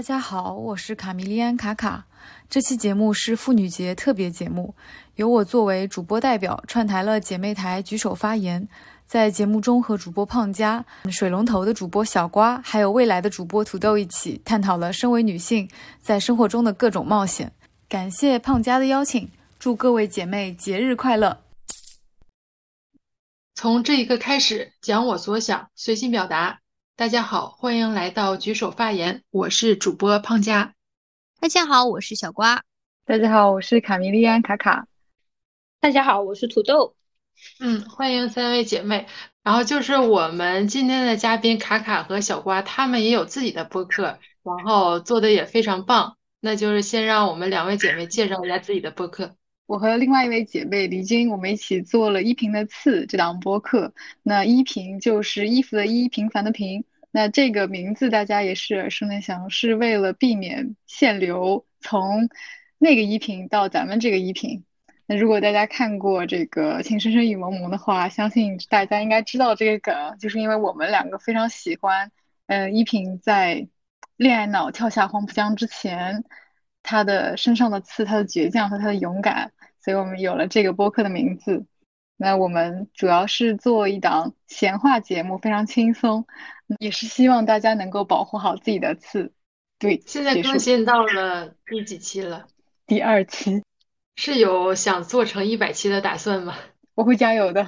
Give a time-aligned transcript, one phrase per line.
[0.00, 2.06] 大家好，我是卡米利安卡卡。
[2.48, 4.74] 这期节目是妇女节特别节目，
[5.16, 8.66] 由我作为主播代表串台了姐妹台举手发言。
[9.06, 15.68] 在节目中和主播胖佳、水龙头的主播小瓜，还有未来的主播土豆一起探讨了身为女性
[16.00, 17.52] 在生活中的各种冒险。
[17.86, 21.42] 感谢胖佳的邀请，祝各位姐妹节日快乐！
[23.54, 26.59] 从这一刻开始，讲我所想，随心表达。
[27.00, 30.74] 大家好，欢迎来到举手发言，我是主播胖佳。
[31.40, 32.62] 大家好，我是小瓜。
[33.06, 34.86] 大家好，我是卡米利安卡卡。
[35.80, 36.94] 大家好，我是土豆。
[37.58, 39.06] 嗯，欢迎三位姐妹。
[39.42, 46.18] 然后就是我们今天的嘉宾卡卡和小瓜，他们也有自己的播客，然后做的也非常棒。
[46.38, 49.36] 那就是先让我们两位姐妹介绍一下自己的播客。
[49.64, 53.94] 我和另外一位姐妹黎晶，我们一起做了依萍的刺这档播客。
[54.22, 56.84] 那依萍就是衣服的衣，平凡的平。
[57.10, 62.28] 那这个名字大家也是耳熟能详，是为了避免限流，从
[62.78, 64.64] 那个依萍到咱们这个依萍。
[65.06, 72.12] 那如果大家看过这个《情深深雨蒙蒙》的话，相信大家应该知道这个梗，就是因为我们两个非常喜欢，
[72.46, 73.66] 嗯，依萍在
[74.16, 76.22] 恋爱脑跳下黄浦江之前，
[76.84, 81.66] 她的身上的刺，她的倔强和她的勇敢，所以我们有了这个播客的名字。
[82.16, 86.26] 那我们主要是做一档闲话节目，非常轻松，
[86.78, 89.32] 也是希望大家能够保护好自己的刺。
[89.78, 92.46] 对，现在更新到了第几期了？
[92.86, 93.62] 第二期。
[94.16, 96.54] 是有想做成一百期的打算吗？
[96.94, 97.66] 我会加油的。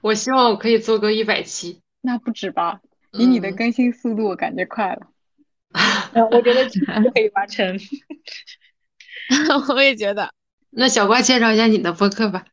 [0.00, 1.80] 我希望我可以做个一百期。
[2.02, 2.80] 那不止吧？
[3.12, 5.08] 以你的更新速度，我感觉快了。
[6.30, 6.80] 我觉得就
[7.12, 7.78] 可以完成。
[9.74, 10.32] 我也觉得。
[10.70, 12.44] 那小瓜介绍一下你的播客吧。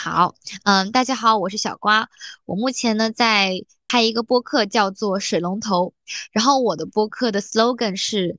[0.00, 2.08] 好，嗯，大家好，我是小瓜。
[2.44, 5.92] 我目前呢在开一个播客，叫做水龙头。
[6.30, 8.38] 然后我的播客的 slogan 是。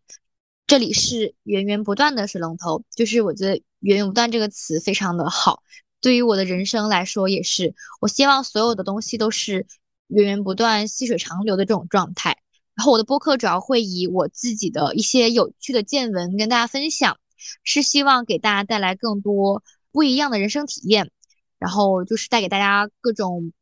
[0.67, 5.61] 这里是源源不断的水龙头，就是我觉得“源源不断”这个词非常的好，
[5.99, 7.75] 对于我的人生来说也是。
[7.99, 9.65] 我希望所有的东西都是
[10.07, 12.37] 源源不断、细水长流的这种状态。
[12.75, 17.19] 然后我的播客主要会以我自己的一些有趣的见闻跟大家分享，
[17.63, 21.11] 是希望给大家带来更多不一样的人生体验，
[21.59, 23.53] 然后就是带给大家各种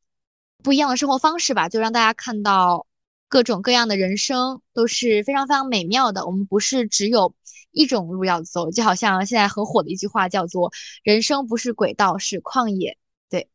[0.63, 2.85] 不一样的生活方式吧，就让大家看到。
[3.30, 6.25] 各种各样的人生都是非常非常美妙的。
[6.25, 7.36] 我们不是只有
[7.72, 10.72] 一种路要走，就好像现在很火的一句话叫做
[11.03, 12.97] “人生不是轨道，是旷野”。
[13.30, 13.50] 对，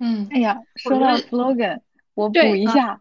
[0.00, 1.80] 嗯，哎呀，说到 slogan，
[2.14, 3.00] 我补一下，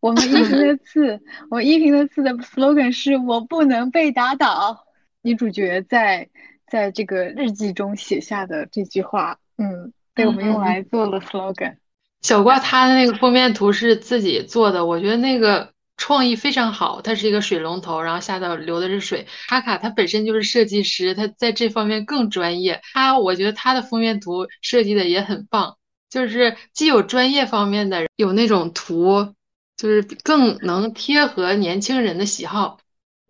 [0.00, 4.84] 我们依萍的 刺，我依萍的刺的 slogan 是我不能被打倒。
[5.22, 6.28] 女主角在
[6.66, 11.76] 在这个日记中写下的这句话，嗯，被我们用来做了 slogan。
[12.22, 17.02] 小瓜他的那个封面图是自己做的，我觉得那个创意非常好。
[17.02, 19.26] 它是一个水龙头，然后下头流的是水。
[19.48, 22.80] 卡卡他本身就是设计师，他在这方面更专业。
[22.94, 25.76] 他我觉得他的封面图设计的也很棒，
[26.08, 29.34] 就是既有专业方面的，有那种图，
[29.76, 32.78] 就是更能贴合年轻人的喜好。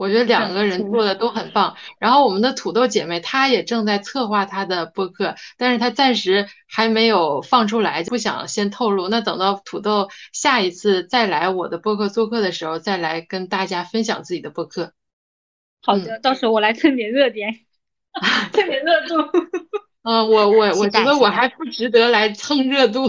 [0.00, 9.08] 我觉得两个人做的都很棒，然后我们的土豆姐妹她也正在策划她的播客，但是她暂时还没有放出来，不想先透露。
[9.08, 14.94] 那等到土豆下一次再来我的播客做客的时候，再来跟大家分享自己的播客。
[15.82, 17.54] 好的，到时候我来蹭点热点，
[18.54, 19.16] 蹭点热度。
[20.02, 23.06] 嗯，我我 我觉得我还不值得来蹭热度。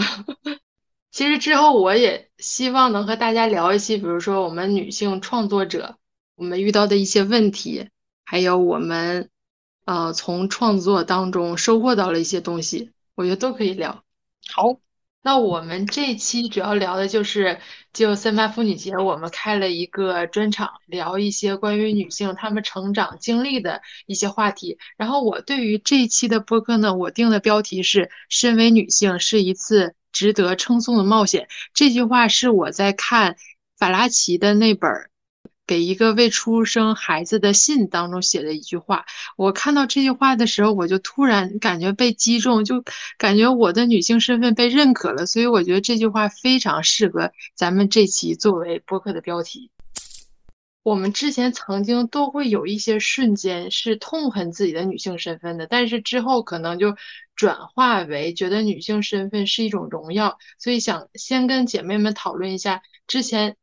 [1.09, 5.96] 其实之后我也希望能和大家聊一期，比如说我们女性创作者。
[6.41, 7.90] 我们遇到的一些问题，
[8.25, 9.29] 还有我们，
[9.85, 14.03] 呃，从创作当中收获到了一些东西，我觉得都可以聊。
[14.51, 14.80] 好，
[15.22, 17.59] 那我们这期主要聊的就是，
[17.94, 24.80] 就三八妇女节，我们开了一个专场，聊一些关于女性她们成长经历的一些话题。
[24.97, 31.48] 然后我对于这一期的播客呢，我定的标题是“身为女性是一次值得称颂的冒险”。
[31.75, 33.36] 这句话是我在看
[33.77, 35.11] 法拉奇的那本。
[35.68, 39.06] 给一个未出生孩子的信当中写的一句话，
[39.38, 42.84] 我看到这句话的时候，我就突然感觉被击中，就
[43.18, 45.25] 感觉我的女性身份被认可了。
[45.25, 49.72] 所以我觉得这句话非常适合咱们这期作为播客的标题。
[50.84, 56.96] 我们之前曾经都会有一些瞬间是痛恨自己的女性身份的，但是之后可能就
[57.36, 60.38] 转化为觉得女性身份是一种荣耀。
[60.58, 63.56] 所以想先跟姐妹们讨论一下之前。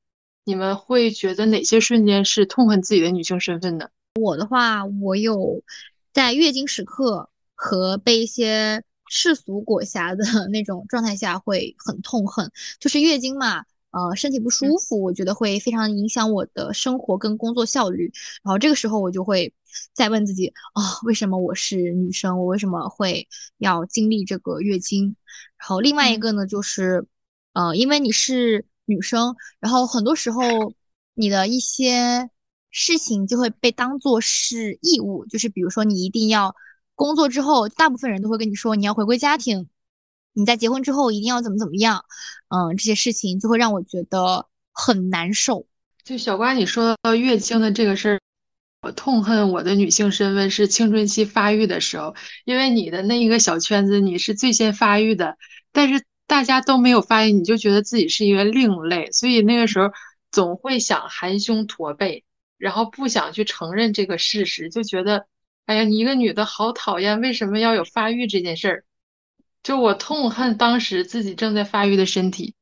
[0.48, 3.90] 你们会觉得哪些瞬间是痛恨自己的女性身份的？
[4.14, 5.62] 我的话，我有
[6.14, 12.50] 在月经时刻和被一些世俗裹挟的 那种状态下会很痛恨。
[12.80, 18.10] 就是月经嘛，呃身体不舒服，我觉得会非常影响我的生活跟工作效率。
[18.42, 19.52] 然后这个时候我就会
[19.92, 22.38] 再问自己啊，为什么我是女生？
[22.38, 23.28] 我为什么会
[23.58, 25.14] 要经历这个月经？
[25.58, 27.06] 然后另外一个呢，就是
[27.52, 30.74] 呃，因为你是女生，然后很多时候
[31.14, 32.30] 你的一些
[32.70, 36.56] 事情就会被当做是义务，就是比如说你一定要
[36.94, 39.68] 工作之后，大部分人都会跟你说你要回归家庭。
[40.34, 42.04] 你在结婚之后一定要怎么怎么样，
[42.48, 45.66] 嗯，这些事情就会让我觉得很难受。
[46.04, 48.20] 就小瓜，你说到月经的这个事儿，
[48.82, 52.14] 我痛恨我的女性身份是青春期发育的时候，
[52.44, 55.36] 因为你的那一个小圈子你是最先发育的，
[55.72, 59.90] 但是大家都没有发育，你就觉得自己是一个另类，所以那个时候
[60.30, 62.22] 总会想含胸驼背，
[62.58, 65.26] 然后不想去承认这个事实，就觉得，
[65.66, 68.84] 哎呀，你一个女的好讨厌，为什么要有发育这件事儿？
[69.62, 72.54] 就我痛恨当时自己正在发育的身体。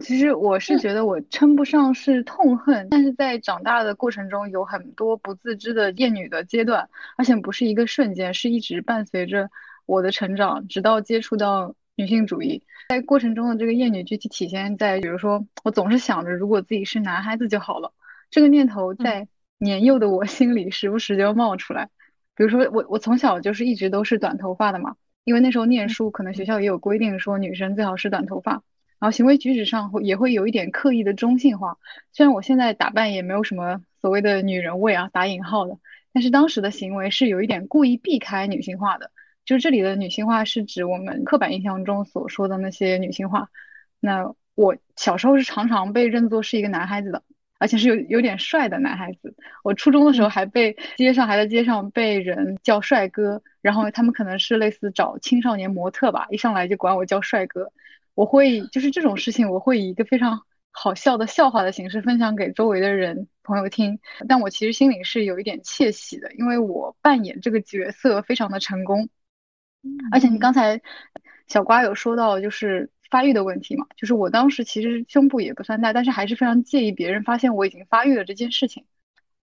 [0.00, 9.50] 其实我是觉得我称不上是痛恨，但是在长大的过程中有很多不自知的厌女的阶段，而且不是一个瞬间，是一直伴随着
[9.86, 12.62] 我的成长，直到接触到女性主义。
[12.88, 17.92] 在过程中的这个厌女具体体现在，比如说我总是想着如果自己是男孩子就好了，
[18.30, 21.90] 这个念头在年幼的我 心里时不时就冒出来。
[22.36, 24.96] 比如说我我从小就是一直都是短头发的嘛。
[25.24, 28.52] 因为那时候念书，可能学校也有规定说女生最好是短头发，
[28.98, 31.78] 然后行为举止上会也会有一点刻意的中性化。
[32.12, 35.78] 虽然我现在打扮也没有什么所谓的女人味啊，打引号的，
[36.12, 39.12] 但是当时的行为是有一点故意避开女性化的。
[39.44, 43.50] 就是这里的女性化是指我们刻板印象中所说的那些女性化。
[44.00, 47.22] 那我小时候是常常被认作是一个男孩子的。
[47.56, 49.34] 而且是有有点帅的男孩子。
[49.62, 57.72] 我初中的时候还被街上还在街上被人叫帅哥，然后他们可能是类似找青少年模特吧，一上来就管我叫帅哥。
[58.14, 60.42] 我会就是这种事情，我会以一个非常
[60.72, 63.98] 好笑的笑话的形式分享给周围的人朋友听。
[64.28, 69.08] 但我其实心里是有一点窃喜的，因为我扮演这个角色非常的成功。
[70.12, 70.80] 而且你刚才
[71.46, 72.90] 小瓜有说到就是。
[73.10, 78.86] 发育的问题嘛，就是我当时其实胸部也不算大，但是还是非常介意别人发现我已经发育了这件事情。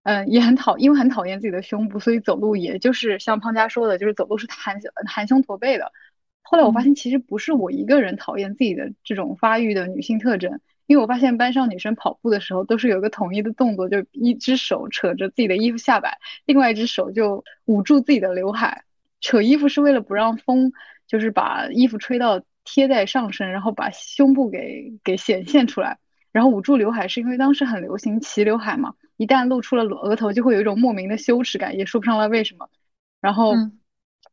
[0.03, 5.93] 嗯，也很讨，因为很讨厌自己的胸部，所以走路也就是像胖佳说的，就是走路是含含胸驼背的。
[6.41, 18.83] 后来我发现其实不是我一个人讨厌自己的这种发育的女性特征，因为我发现班上女生跑步的时候都是有一个统一的动作，就一只手扯着自己的衣服下摆，另外一只手就捂住自己的刘海。
[19.21, 20.73] 扯衣服是为了不让风，
[21.07, 22.41] 就是把衣服吹到。
[22.63, 25.97] 贴在上身，然后把胸部给给显现出来，
[26.31, 32.69] 然后捂住刘海，是因为当时很流行齐刘海嘛，一旦露出了额头，就会有一种莫名的羞耻感，也说不上来为什么。
[33.19, 33.56] 然后，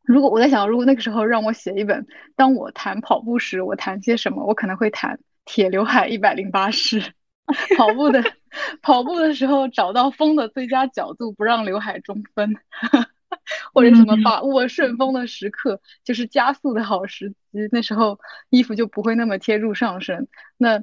[0.04, 2.06] 如果我在想，如果那个时候让我写一本，
[2.36, 7.14] 当我谈跑步时，我谈些什么，我可能会谈铁刘海一百零八式，
[7.78, 8.22] 跑步的
[8.82, 12.54] 跑步的时候找到风的最佳角度，不让刘海中分。
[13.74, 17.36] 或者什么把握顺风的时刻，就是加速的好时机。
[17.70, 18.18] 那时候
[18.50, 20.28] 衣服就不会那么贴住上身。
[20.56, 20.82] 那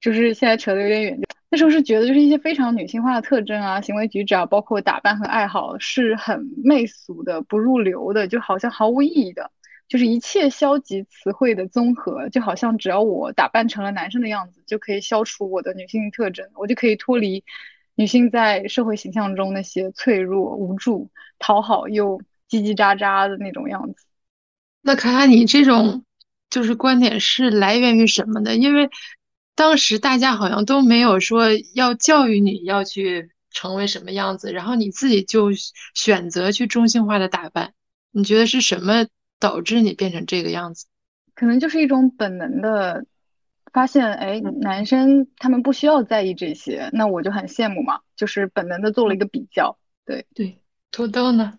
[0.00, 1.20] 就是现在扯得有点远。
[1.50, 9.50] 那时候是觉得，就是一些非常女性化的特征啊，行为举止啊，包括打扮和爱好，是很媚俗的、不入流的，就好像毫无意义的。
[9.86, 17.44] 就是一切消极词汇的综合，就好像只要我打扮成了男生的样子，就可以消除我的女性特征，我就可以脱离。
[17.96, 24.04] 女性在社会形象中那些脆弱、无助、讨好又叽叽喳喳的那种样子。
[24.82, 26.04] 那卡卡，你这种
[26.50, 28.56] 就是观点是来源于什么的？
[28.56, 28.90] 因为
[29.54, 35.50] 当时大家好像都没有说要教育你要去成为什么样子，然后你自己就
[35.94, 37.72] 选择去中性化的打扮。
[38.10, 39.06] 你觉得是什么
[39.38, 40.86] 导致你变成这个样子？
[41.34, 43.06] 可能就是一种本能的。
[43.74, 49.76] 发现哎，男生他们不需要在意这些，那我就很羡慕嘛，就是本能的做了一个比较。
[50.06, 50.60] 对对，
[50.92, 51.58] 土豆呢？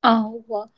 [0.00, 0.70] 啊，我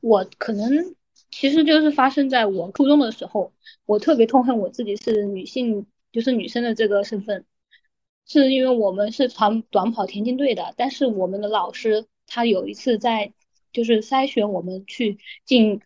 [0.00, 0.94] 我可能
[1.30, 3.54] 其实就是发生在我初中的时候，
[3.86, 7.46] 我特别痛恨我自己是女性，就是女生的这个身份，
[8.26, 13.32] 是因为我们是长短跑田径队的，但是我们的老师他有一次在
[13.72, 15.80] 就是筛选我们去进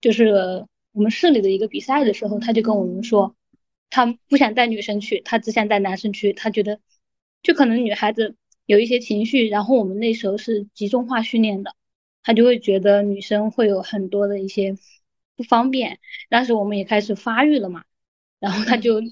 [0.00, 3.36] 就是我们市里的一个比赛的时候，他就跟我们说。
[3.94, 6.32] 他不想带女生去，他只想带男生去。
[6.32, 6.80] 他觉得，
[7.42, 11.76] 就可能女孩子有一些情绪，然后我们那时候是集中化训练的，
[12.22, 14.78] 他就会觉得女生会有很多的一些
[15.36, 16.00] 不方便。
[16.30, 17.84] 当时我们也开始发育了嘛，
[18.40, 19.02] 然后他就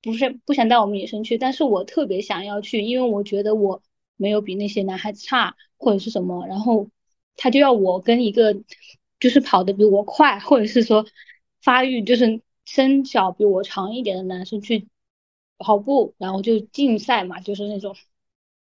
[0.00, 3.82] 不是不想带我们女生去，但是我特别想要去，因为我觉得我
[4.16, 6.88] 没有比那些男孩子差或者是什么，然后
[7.36, 8.56] 他就要我跟一个
[9.18, 11.04] 就是跑得比我快，或者是说
[11.60, 12.40] 发育就是。
[12.64, 14.88] 身脚比我长一点的男生去
[15.58, 17.94] 跑步，然后就竞赛嘛，就是那种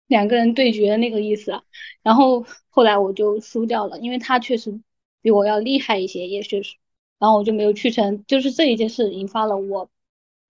[0.06, 1.62] 两个人对决的那个意思。
[2.02, 4.80] 然后后来我就输掉了，因为他确实
[5.20, 6.76] 比我要厉害一些，也许是，
[7.18, 8.24] 然后我就没有去成。
[8.26, 9.90] 就是这一件事引发了我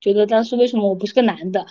[0.01, 1.67] 觉得当时为什么我不是个男的？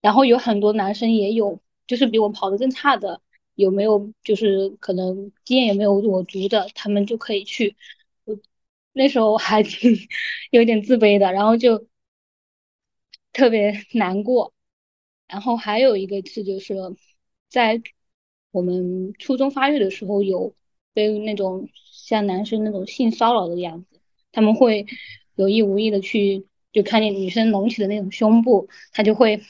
[0.00, 3.22] 然后有很多男生也有，就是比我跑得更差的，
[3.54, 7.76] 有没有就是可能经验也没有我足的，他们就可以去。
[8.92, 9.96] 那时候还挺
[10.50, 11.86] 有点自卑的，然后就
[13.32, 14.52] 特别 难过。
[15.28, 16.74] 然后还有一个次就是
[17.48, 17.80] 在
[18.50, 20.54] 我们初中发育的时候，有
[20.92, 24.00] 被那种像男生那种性骚扰的样子，
[24.32, 24.86] 他们会
[25.34, 29.40] 有意无意的去就看见女生隆起的那种胸部，他就会。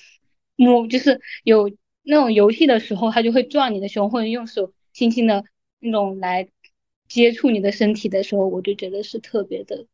[0.54, 1.72] 摸就是有
[2.02, 5.44] 那种游戏的时候，他就会撞你的胸，或者用手轻轻的
[5.80, 6.49] 那种来
[7.12, 9.87] 接触你的身体的时候，我就觉得是特别的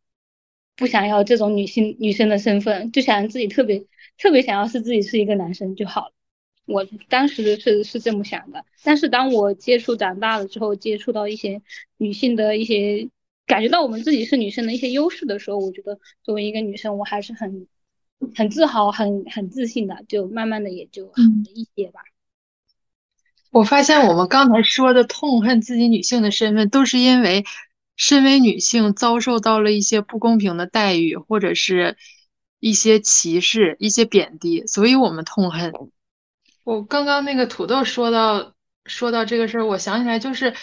[0.76, 3.84] 不想要这种女性女生的身份，就想自己特别
[4.16, 6.12] 特别想要是自己是一个男生就好了。
[6.64, 11.60] 我当时是是这么想的，但是当我接触长大了之后，接触到一些
[11.96, 13.08] 女性的一些
[13.46, 17.66] 感觉到我们自己是女生的一些优势的时候，我觉得作为一个女生，我还是很。
[18.34, 22.00] 很自豪，很很自信的，就慢慢的也就好了一些吧。
[23.50, 27.44] 我发现我们刚才说的痛恨自己女性的身份，都是因为
[27.96, 31.96] 身为女性遭受到了一些不公平的待遇，或者是
[32.60, 35.72] 一些歧视、一些贬低，所以我们痛恨。
[36.64, 38.52] 我刚刚那个土豆说到
[38.84, 40.54] 说到这个事儿，我想起来就是。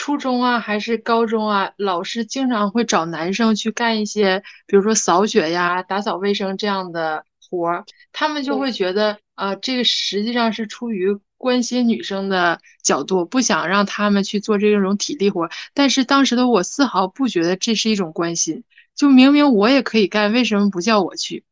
[0.00, 15.50] 初中啊，还是高中啊，老师经常会找男生去干一些，比如说扫雪呀、打扫卫生这样的活儿，他们就会觉得，啊，这个实际上是出于关心女生的角度，不想让他们去做这种体力活儿。
[15.72, 18.64] 但是当时的我丝毫不觉得这是一种关心，
[18.94, 21.44] 就明明我也可以干，为什么不叫我去？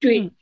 [0.00, 0.32] 对。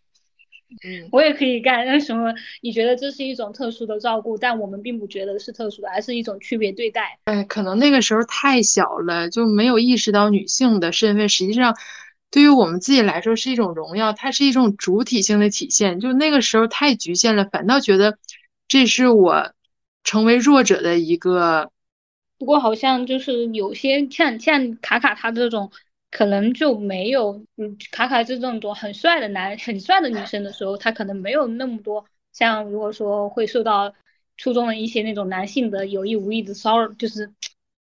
[0.83, 1.87] 嗯，我也可以干。
[1.87, 4.37] 为什么你觉得这是一种特殊的照顾？
[4.37, 7.21] 但我们并不觉得是特殊的，而是一种区别对待。
[7.27, 11.29] 哎，可能那个时候太小了，就没有意识到女性的身份。
[11.29, 11.77] 实际上，
[12.29, 16.01] 对于我们自己来说是一种荣耀，它是一种主体性的体现。
[16.01, 18.19] 就那个时候太局限了，反倒觉得
[18.69, 19.53] 这是我
[20.03, 21.71] 成为弱者的一个。
[22.39, 25.71] 不过好像就是有些像像卡卡他这种。
[26.17, 33.93] 可能就没有，嗯，卡卡这种种很帅的男、很帅的女生的时候，他可能没有那么多像如果说会受到
[34.37, 37.33] 初中的一些那种男性的有意无意的骚扰，就是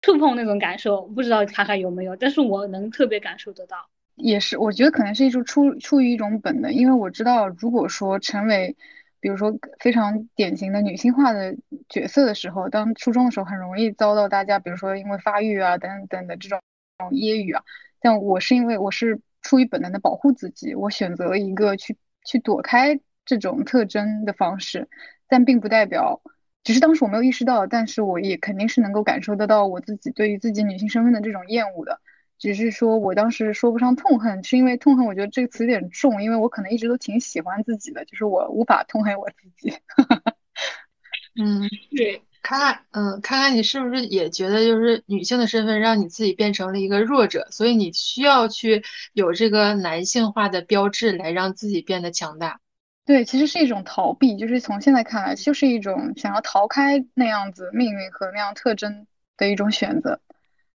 [0.01, 3.89] 触碰那种感受，不知道卡卡有没有，但是我能特别感受得到。
[4.15, 8.77] 也是，我觉得可能是一种出出于一种本能，因为我知道，如果说成为，
[9.25, 11.55] 比如说非常典型的女性化的
[11.89, 16.61] 角色的时候，当初中的时候很容易遭到大家，比如说因为发育啊等等的这种
[16.99, 17.63] 这种揶揄啊。
[17.99, 24.87] 但我是因为我是出于本能的保护自己，我选择了一个去去躲开这种特征的方式，
[25.27, 26.21] 但并不代表，
[26.63, 31.99] 只是当时我没有意识到，但是我也肯定是能够感受得到我自己对于自己女性身份的这种厌恶的，
[32.37, 39.77] 只是说我当时说不上痛恨，是因为痛恨我觉得这个词有点重，因为我可能一直都挺喜欢自己的，就是我无法痛恨我自己。
[41.39, 42.21] 嗯，对。
[42.41, 52.59] 看看，嗯，看看你是不是也觉得，就是女性的身份让你自己变成了一个弱者，所以你需要去有这个男性化的标志来让自己变得强大。
[53.03, 60.19] 对，其实是一种逃避，就是从现在看来，就是一种想要逃开那样子命运和那样特征的一种选择。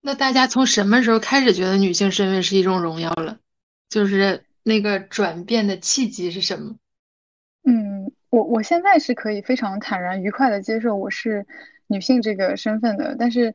[0.06, 3.40] 那大家从什么时候开始觉得女性身份是一种荣耀了？
[3.88, 6.76] 就是那个转变的契机是什么？
[7.64, 8.12] 嗯。
[8.30, 11.46] 我我现在是可以非常坦然愉快的接受我是
[11.88, 13.54] 女性这个身份的，但是，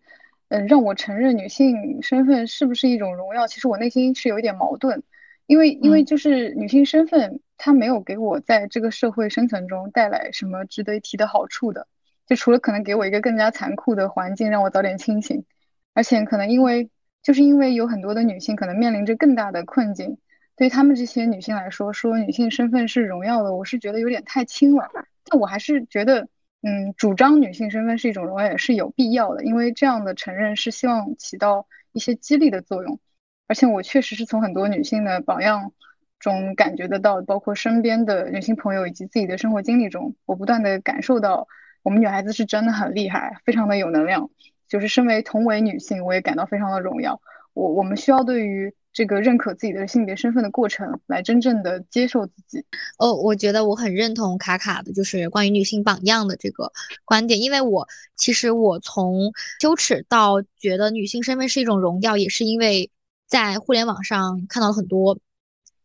[0.50, 3.48] 嗯，让我承认女性身份是不是一种荣耀？
[3.48, 5.04] 其实我内心是有一点矛盾，
[5.46, 11.88] 因为因为就是女性身份，它没有给我在这个社会生存中带来什么值得一提的好处的，
[12.26, 15.46] 就除了可能给我一个更加残酷的环境，让我早点清醒，
[15.94, 16.90] 而且可能因为
[17.22, 20.18] 就是因为有很多的女性可能面临着更大的困境。
[20.56, 24.90] 对他们这些女性来说，说女性身份是荣耀的，我是觉得有点太轻了。
[25.24, 26.28] 但我还是觉得，
[26.62, 33.00] 嗯，主张女性身份是一种荣耀也是有必要的，因为这样的承认是希望起到一些激励的作用。
[33.48, 35.74] 而且我确实是从很多女性的榜样
[36.20, 41.48] 中感觉得到，包括身边的女性朋友以及自己的生活经历中，我不断的感受到，
[41.82, 44.30] 我们女孩子是真的很厉害，非常的有能量。
[44.72, 47.22] 就是身为同为女性，我也感到非常的荣耀。
[47.54, 48.74] 我我们需要对于。
[48.94, 52.66] 这个认可自己的性别身份的过程，来真正的接受自己。
[52.98, 56.74] 哦，我觉得我很认同卡卡的，就是关于女性榜样的这个
[57.06, 57.40] 观点。
[57.40, 57.88] 因为我
[58.18, 62.92] 其实我从羞耻到觉得女性身份是一种荣耀，也是因为
[63.28, 65.18] 在互联网上看到了很多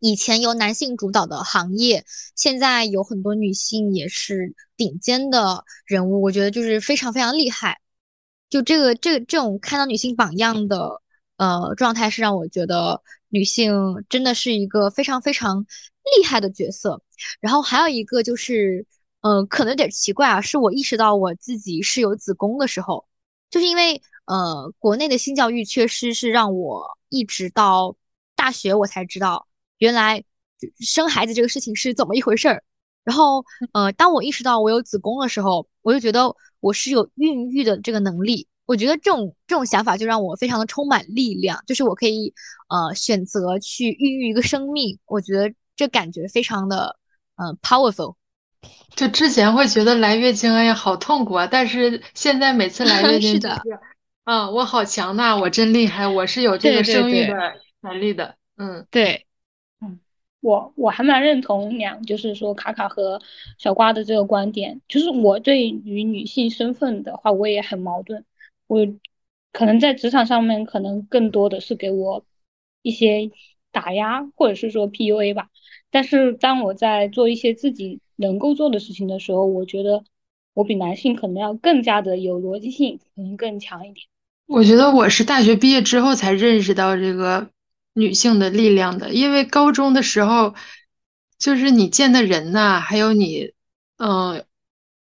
[0.00, 7.78] 以前由男性主导的行业，现在有很多女性也是顶尖的人物，我觉得就是非常非常厉害。
[8.48, 11.02] 就这个这这种看到女性榜样的
[11.36, 15.66] 呃状态，是让我觉得女性真的是一个非常非常
[16.18, 17.02] 厉害的角色。
[17.40, 18.86] 然后还有一个就是，
[19.20, 23.06] 呃，可能有点奇怪啊，是我意识到我自己是有子宫的时候，
[23.50, 27.96] 就是因为呃国内的性教育确实是让我一直到
[28.34, 29.48] 大学我才知道。
[29.78, 30.24] 原来
[30.80, 32.62] 生孩子这个事情是怎么一回事儿？
[33.06, 38.48] 然后，呃，当我意识到我有子宫的时候，我就觉得我是有孕育的这个能力。
[38.66, 42.34] 我觉得这种这种想法就让我非常的充满力量，就是我可以
[42.68, 44.98] 呃选择去孕育一个生命。
[45.06, 46.96] 我觉得这感觉非常的
[47.36, 48.16] 嗯 powerful。
[48.96, 53.54] 就之前会觉得来月经哎呀好痛苦啊，但是现在每次来月 经就是
[54.24, 57.34] 啊我好强大，我真厉害，我是有这个生育的
[57.82, 58.34] 能力的。
[58.56, 59.25] 嗯，对。
[60.46, 63.20] 我我还蛮认同两，就是说卡卡和
[63.58, 64.80] 小瓜的这个观点。
[64.86, 68.24] 就是我对于女性身份的话，我也很矛盾。
[68.68, 68.86] 我
[69.52, 72.24] 可能在职场上面，可能更多的是给我
[72.82, 73.32] 一些
[73.72, 75.48] 打压，或者是说 PUA 吧。
[75.90, 80.04] 但是当我在做一些自己能够做的事情的时候，我觉得
[80.54, 84.06] 我比男性可能要更加的有逻辑性，可能更强一点。
[84.46, 87.50] 我觉得我是大学毕业之后才认识到这个。
[87.96, 90.54] 女性的力量的，因为高中的时候，
[91.38, 93.52] 就是你见的人呐，还有你，
[93.96, 94.44] 嗯，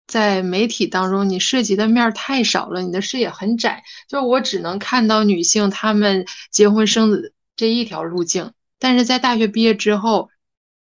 [0.07, 8.53] 在媒体当中，你涉及的面太少了，你的视野很窄，就我只能看到女性她们结婚生子这一条路径。
[8.79, 10.31] 但是在大学毕业之后，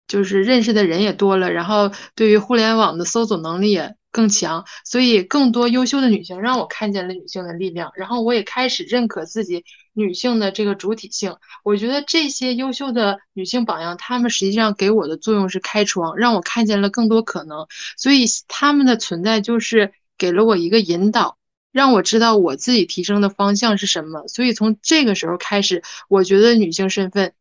[0.06, 3.96] 就是认识的人也多了，然后对于互联网的搜索能力也。
[4.14, 11.36] 更强，所以更多优秀的女性让我看见了女性的力量，然后我也开始认可自己女性的这个主体性。
[11.62, 17.66] 我觉得这些优秀的女性榜样，她们实际上给我的作用是开窗，让我看见了更多可能。
[17.97, 21.38] 所以她们的存在就是给了我一个引导，
[21.73, 24.28] 让我知道我自己提升的方向是什么。
[24.28, 27.32] 所以从这个时候开始，我觉得女性身份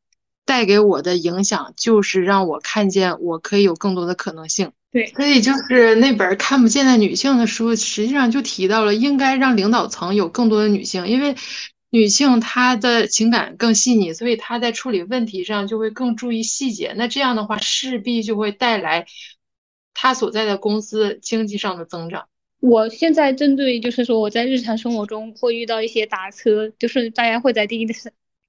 [0.46, 4.72] 带给我的影响就是让我看见我可以有更多的可能性。
[4.92, 11.36] 对，所以就是那本看不见的女性的书，实际上就提到了应该让领导层有更多的女性，因为
[11.94, 16.94] 女性她的情感更细腻，所以她在处理问题上就会更注意细节。
[16.98, 19.06] 那这样的话，势必就会带来
[19.94, 22.28] 她所在的公司经济上的增长。
[22.60, 27.94] 我现在针对就是说我在日常生活中会遇到一些打车，就是大家会在滴滴的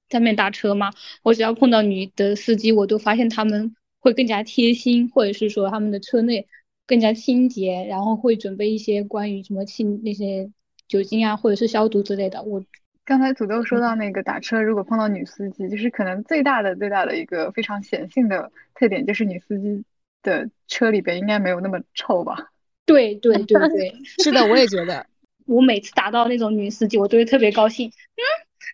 [0.09, 3.75] 上面打车嘛，我只要碰到女的司机，我都发现他们。
[4.05, 6.47] 会更加贴心，或者是说他们的车内
[6.85, 10.51] 更加清洁，然后会准备一些关于什么清那些
[10.87, 12.43] 酒精啊，或者是消毒之类的。
[12.43, 12.63] 我
[13.05, 19.85] 刚才土豆说到那个打车，如果碰到女司机，就是可能最大的最大的一个非常显性的特点，就是女司机
[20.23, 22.51] 的车里边应该没有那么臭吧？
[22.85, 25.05] 对对对对， 是的，我也觉得。
[25.45, 28.23] 我每次打到那种女司机，我都会特别高兴，嗯，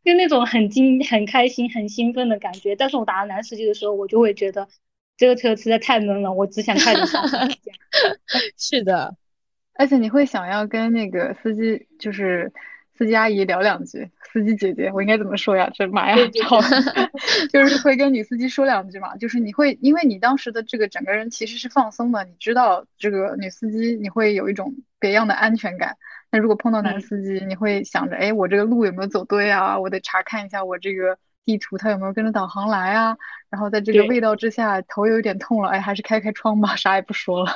[0.06, 2.76] 就那种很惊、很开心、很兴奋的感觉。
[2.76, 4.68] 但是我打到男司机的时候，我就会觉得。
[5.18, 7.24] 这个车实在太闷了，我只想快点上。
[8.58, 9.16] 是的，
[9.76, 12.52] 而且你会想要跟那个司机，就是
[12.98, 15.70] 司机阿姨聊两句，司机姐姐，我应该怎么说呀？
[15.74, 16.60] 这妈呀，好，
[17.52, 19.16] 就是会跟女司机说两句嘛。
[19.18, 25.98] 就是你会，因为你当时的这个整个人其实是放松的，你知道这个女司机，你会有一种别样的安全感。
[26.32, 29.80] 那如果碰到男司机，你会想着，哎，我这个路有没有走对啊？
[29.80, 31.18] 我得查看一下我这个。
[31.44, 33.18] 地图它有没有跟着导航来啊？
[33.50, 37.52] 然后在这个味道之下，头有点痛了，哎，还是开开窗吧，啥也不说了。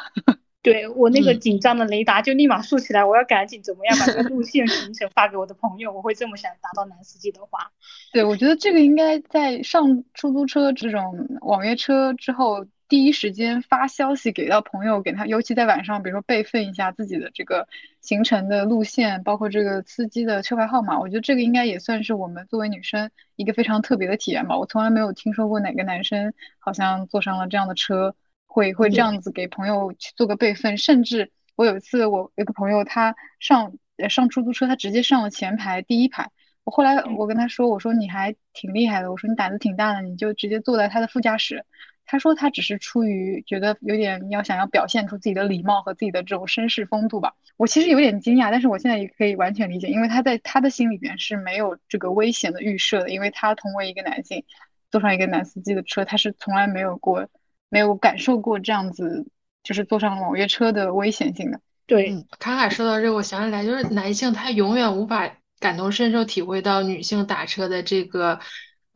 [0.65, 6.51] 对我那个紧张的雷达就立马竖起来，我要赶紧怎么样把这个路线行程发给我的朋友，我会这么想。
[6.61, 7.71] 达到男司机的话，
[8.11, 12.65] 对我觉得这个应该在上出租车这种网约车之后。
[12.87, 17.67] 第一时间发消息给到朋友，给他，尤其在晚上，比如说备份一下自己的这个
[17.99, 20.99] 行程的路线，包括这个司机的车牌号码。
[20.99, 24.55] 我觉得这个应该也算是我们作为女生一个非常特别的体验吧。
[24.59, 28.15] 我从来没有听说过哪个男生好像坐上了这样的车，
[28.55, 30.77] 会会这样子给朋友去做个备份。
[30.77, 33.73] 甚至我有一次，我有个朋友他上
[34.07, 36.31] 上出租车，他直接上了前排第一排。
[36.63, 41.65] 我后来我跟他说，我说你还挺厉害的，我说你胆子挺大的，你就直接坐在他的副驾驶。
[42.05, 47.33] 他说他只是出于觉得有点要想要表现出自己的礼貌和自己的这种绅士风度吧。
[47.57, 54.45] 我其实有点惊讶，但是我现在也可以完全理解，因为他在他的心里边是没有这个危险的预设的，因为他同为一个男性，
[54.91, 57.27] 坐上一个男司机的车，他是从来没有过
[57.75, 59.27] 没有感受过这样子，
[59.61, 61.59] 就是坐上网约车的危险性的。
[61.85, 68.39] 对，卡卡说到这，我想起来，就是男性他永远无法感同身受体会到女性打车的这个。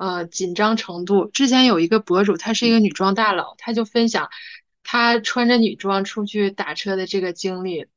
[0.01, 1.27] 呃紧张程度。
[1.27, 4.29] 之前有一个博主，她是一个女装大佬，她就分享
[4.81, 7.87] 她穿着女装出去打车的这个经历。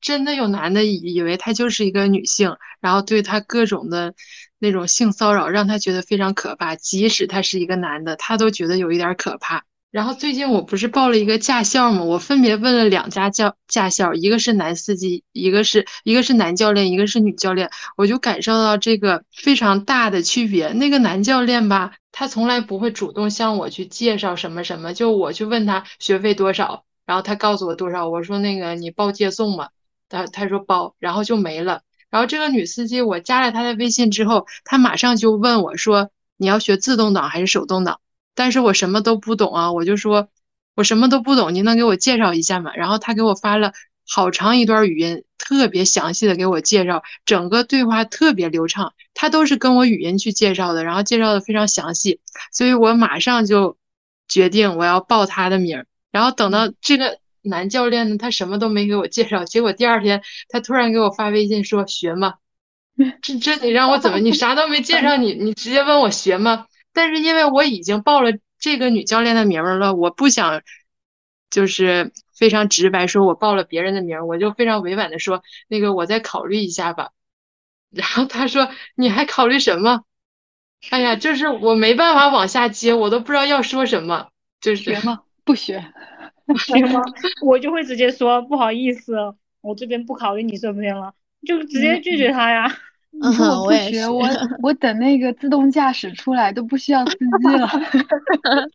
[0.00, 4.14] 真的有男的以以为她就是一个女性，然后对她各种的
[4.58, 6.76] 那种性骚扰，让她觉得非常可怕。
[6.76, 9.66] 即使他是一个男的，她都觉得有一点可怕。
[9.90, 12.04] 然后最近我不是报了一个驾校吗？
[12.04, 17.70] 我分别问了两家教驾校，一个是男司机，一个是一个是男教练，一个是女教练。
[17.96, 20.68] 我就感受到这个非常大的区别。
[20.68, 29.70] 那个男教练吧，他从来不会主动向我去介绍什么什么，就我去问他学费多少，然后他告诉我多少，我说那个你报接送嘛。
[30.08, 31.82] 他他说包，然后就没了。
[32.10, 38.00] 然后这个女司机，我加了她的微信之后，她马上就问我说：“你要学自动挡还是手动挡？”
[38.34, 40.28] 但是我什么都不懂啊，我就说
[40.74, 42.72] 我什么都不懂，您能给我介绍一下吗？
[42.74, 43.72] 然后他给我发了
[44.08, 48.94] 好长一段语音，特别详细的给我介绍，整个对话特别流畅。
[49.14, 52.20] 他都是跟我语音去介绍的，然后介绍的非常详细，
[52.52, 53.76] 所以我马上就
[54.28, 55.86] 决定我要报他的名儿。
[56.10, 57.18] 然后等到这个。
[57.42, 58.18] 男教练呢？
[58.18, 62.34] 他什么都没给我介绍，结果第二天他突然给我发微信说学吗？
[63.22, 64.18] 这这你让我怎么？
[64.18, 66.66] 你啥都没介绍，你你直接问我学吗？
[66.92, 70.62] 但是因为我已经报了这个女教练的名了，我不想
[71.50, 77.10] 就是非常直白说我报了别人的名，我就非常委婉的说那个我再考虑一下吧。
[77.90, 80.04] 然后他说你还考虑什么？
[80.90, 85.22] 哎呀，就是我没办法往下接，我都不知道要说什么，就是学吗？
[85.44, 85.92] 不学。
[86.66, 87.02] 学吗？
[87.44, 89.14] 我就会直接说不好意思，
[89.60, 91.14] 我这边不考虑你这边了，
[91.46, 92.66] 就直接拒绝他呀。
[93.10, 94.26] 你说我不学，我
[94.62, 97.68] 我等那个自动驾驶出来都不需要司机了。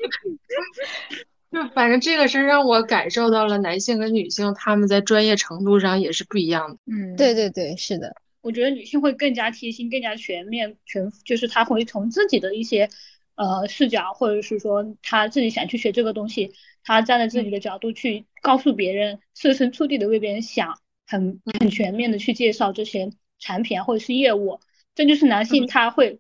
[1.52, 6.78] 就反正这个是让我感受到了男性跟女性他们在专业程度上也是不一样的。
[6.86, 8.14] 嗯，对对对，是的。
[8.42, 12.90] 我觉得女性会更加贴心，更加全面，全就是她会从自己的一些
[13.36, 16.52] 呃视角，或者是说她自己想去学这个东西。
[16.84, 24.60] 她站在自己的角度去告诉别人，设身处地的为别人想，很很全面的去介绍这些产品啊或者是业务，
[24.96, 26.20] 这就是男性他会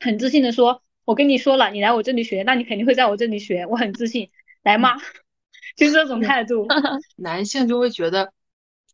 [0.00, 4.30] 很自信的说，我跟你说了，你来我这里学，那你肯定会在我这里学，我很自信，
[4.62, 4.96] 来嘛，
[5.76, 6.66] 就是这种态度。
[7.16, 8.32] 男性就会觉得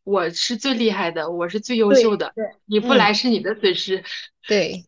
[0.05, 2.33] 我是最厉害的，我是最优秀的，
[2.67, 4.05] 你不来是你的损失。
[4.47, 4.85] 对。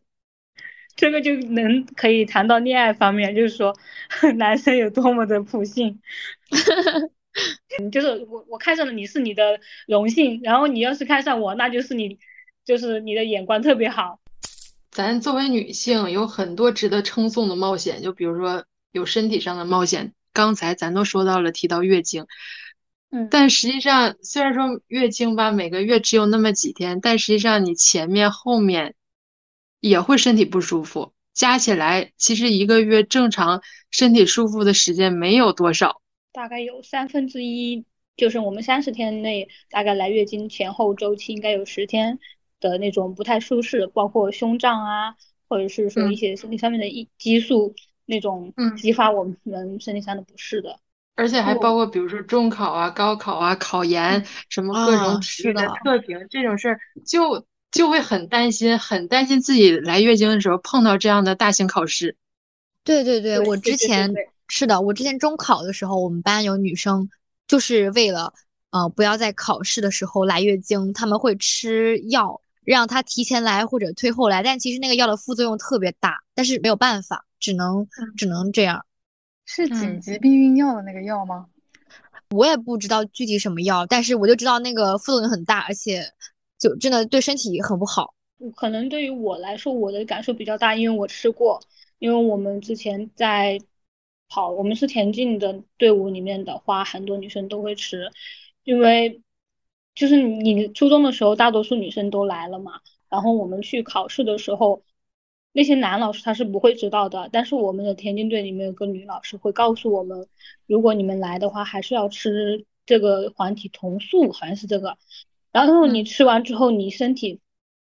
[0.93, 3.73] 这个就能可以谈到恋爱方面，就是说
[4.35, 6.01] 男生有多么的普信，
[7.91, 12.19] 就是我我看上了你是你的荣幸，然后你要是看上我，那就是你
[12.65, 14.19] 就是你的眼光特别好。
[14.91, 22.25] 咱作为女性有很多值得称颂的冒险，就比如说有身体上的冒险，刚才咱都说到了提到月经，
[23.11, 28.95] 嗯，但实际上虽然说月经吧每个月只有那么几天，但实际上你前面后面。
[29.83, 37.83] 也会身体不舒服，加起来其实一个月正常身体舒服的时间没有多少，大概有三分之一，
[38.15, 42.19] 就是我们三十天内大概来月经前后周期应该有十天
[42.61, 45.15] 的那种不太舒适，包括胸胀啊，
[45.49, 49.35] 或者是说一些身体上面的一激素那种激发我们
[49.81, 50.79] 身体上的不适的，
[51.15, 57.45] 而且还包括比如说中考啊、高考啊、考研什么各种体育的测评这种事儿就。
[57.71, 62.17] 就会很担心，很担心自己来月经的时候碰到这样的大型考试。
[62.83, 64.13] 对对对，我之前
[64.49, 67.09] 是的，我之前中考的时候，我们班有女生
[67.47, 68.33] 就是为了
[68.71, 78.85] 呃不要在考试的时候来月经，他们会吃药让他提前来或者推后来，但其实那个药的副作用特别大，但是没有办法，只能只能这样。
[79.45, 81.47] 是紧急避孕药的那个药吗？
[82.29, 86.03] 我也不知道具体什么药，但是我就知道那个副作用很大，而且。
[86.61, 88.13] 就真的对身体很不好。
[88.55, 91.59] 可能对于我来说，我的感受比较大，因为我吃过。
[91.97, 93.59] 因为我们之前在
[94.29, 98.11] 跑，我们是田径的队伍里面的话，很多女生都会吃。
[98.63, 99.23] 因为
[99.95, 102.81] 就是你初中的时候，大多数女生都来了嘛。
[103.09, 104.83] 然后我们去考试的时候，
[105.51, 107.29] 那些男老师他是不会知道的。
[107.31, 110.27] 但是我们的田径队里面有个女老师会告诉我们，
[110.65, 114.97] 如果你们来的话，还是要吃这个黄体酮素，好像是这个。
[115.51, 117.41] 然后你吃完之后，你身体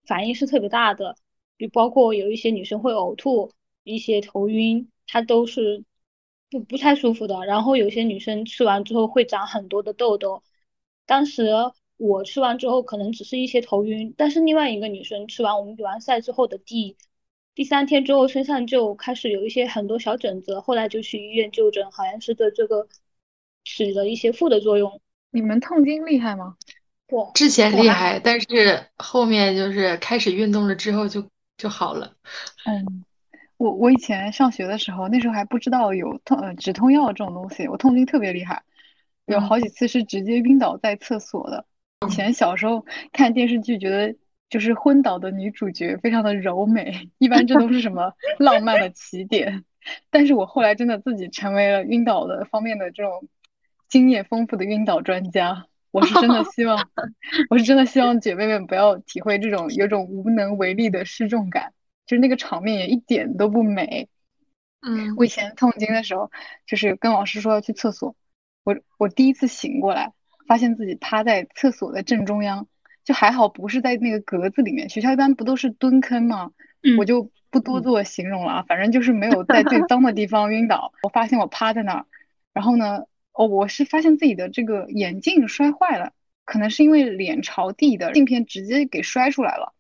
[0.07, 1.17] 反应是特别大的，
[1.59, 5.85] 就包括有一些女生会呕吐，一些头晕，她都是
[6.49, 7.45] 不不太舒服的。
[7.45, 10.45] 然后有些女生吃完之后会长很多的痘痘。
[11.07, 11.51] 当时
[11.99, 16.97] 我吃完之后可能只是一些头晕，但是另外一个女生吃完我们比完赛之后的第
[17.55, 22.89] 第三天之后，身上就开始有一些很多小疹子，后来就去医院就诊，好像是对这个
[23.65, 25.01] 起了一些负的作用。
[25.31, 26.57] 你们痛经厉害吗？
[27.35, 32.15] 之前厉害，但是后面就是开始运动了之后就就好了。
[32.65, 33.05] 嗯，
[33.57, 38.63] 我我以前上学的时候，那时候还不知道有痛呃止痛药这种东西，我痛经特别厉害，
[39.25, 41.67] 有好几次是直接晕倒在厕所的。
[42.07, 44.15] 以前小时候看电视剧，觉得
[44.49, 49.65] 就是昏倒的女主角非常的柔美， 一般这都是什么浪漫的起点。
[50.11, 53.29] 但是我后来真的自己成为了晕倒的方面的这种
[53.89, 55.67] 经验丰富的晕倒专家。
[55.91, 56.89] 我是真的希望，
[57.49, 61.73] 我是真的希望姐妹们不要体会这种有种无能为力的失重感，
[62.07, 64.09] 就是那个场面也一点都不美。
[64.83, 66.31] 嗯，我以前痛经的时候，
[66.67, 68.15] 就是跟老师说要去厕所，
[68.65, 70.13] 我我第一次醒过来，
[70.49, 72.67] 发现自己趴在厕所的正中央，
[73.05, 76.51] 就还好不是在那个格子里面，学校一般不都是蹲坑吗？
[76.99, 80.93] 我就不多做形容了啊，反正就是没有在最脏的地方晕倒。
[81.03, 82.07] 我发现我趴在那儿，
[82.53, 83.05] 然后呢？
[83.33, 86.13] 哦，我是发现自己的这个眼镜摔坏了，
[86.45, 89.75] 可能是因为脸朝地的镜片直接给摔出来了。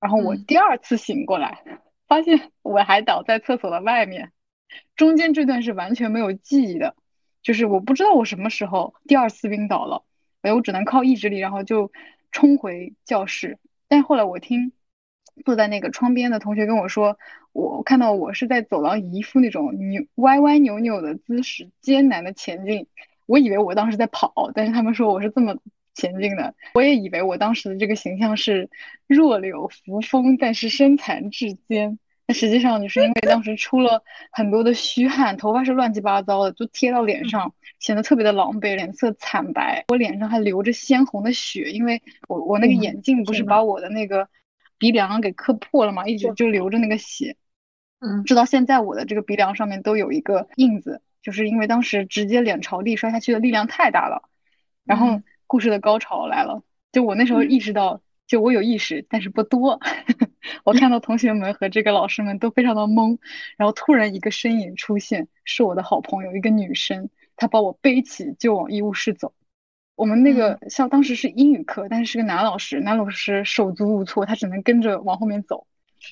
[0.00, 1.62] 然后我第二次醒过来，
[2.08, 4.32] 发现我还倒在厕所的外面，
[4.96, 6.96] 中间这段是完全没有记忆的，
[7.42, 10.04] 就是我不知道我什么时候第二次晕倒了，
[10.42, 11.90] 哎，我只能靠意志力，然后就
[12.30, 13.58] 冲回教室。
[13.88, 14.72] 但后来我听。
[15.46, 17.16] 坐在那个窗边的同学跟我说，
[17.54, 22.86] 我看到我是在走廊一副那种扭歪歪扭扭的姿势，艰难的前进。
[23.24, 25.56] 我以为我当时在跑，但是他们说我是这么
[25.94, 26.54] 前进的。
[26.74, 28.68] 我也以为我当时的这个形象是
[29.06, 31.98] 弱柳扶风，但是身残志坚。
[32.26, 39.84] 那实际上就是因为当时出了很多的虚汗，头发是乱七八糟的，就贴到脸上，显得特别的狼狈，脸色惨白。
[39.88, 44.28] 我脸上还流着鲜红的血，因为我我那个眼镜不是把我的那个。
[44.78, 47.36] 鼻梁给磕破了嘛，一直就流着那个血，
[48.00, 54.28] 嗯，直到现在我的这个鼻梁上面都有一个印子，就是因为当时直接脸朝地摔下去的力量太大了。
[54.84, 59.80] 然后故事的高潮来了，就我那时候意识到，就我有意识，但是不多。
[60.64, 63.18] 我看到同学们和这个老师们都非常的懵，
[63.56, 69.34] 然后突然一个身影出现，是我的好朋友，一个女生，她把我背起就往医务室走。
[69.94, 75.66] 我们那个像当时是英语课，但是是个男老师，男老师手足无措，他只能跟着往后面走。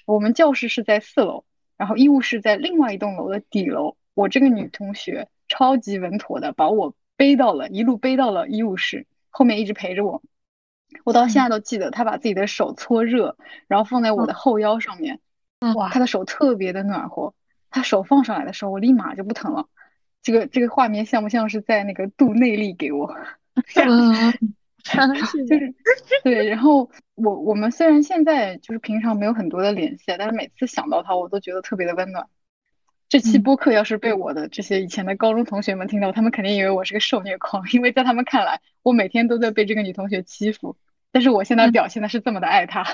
[0.05, 1.44] 我们教室是在四楼，
[1.79, 3.96] 然后医务室在另外一栋楼的底楼。
[4.14, 10.23] 我这个女同学超级稳妥的把我背到了，一路背到了医务室，后面一直陪着我。
[11.05, 13.37] 我到现在都记得，他把自己的手搓热，
[13.68, 15.20] 然后放在我的后腰上面。
[15.74, 17.35] 哇，他的手特别的暖和。
[17.70, 19.66] 他手放上来的时候，我立马就不疼了。
[20.22, 23.16] 这个这个画面像不像是在那个度内力给我？
[23.76, 24.33] 嗯，
[25.48, 25.74] 就是
[26.24, 32.26] 对，然后我我们虽然现在就是平常没有很多的联系，但是每次想到他，我都觉得特别的温暖。
[33.11, 40.77] 这期播客要是被我的这些以前的高中同学们听到，他们肯定以为我是个受虐狂，因为在他们看来，我每天都在被这个女同学欺负，
[41.11, 42.87] 但是我现在表现的是这么的爱她。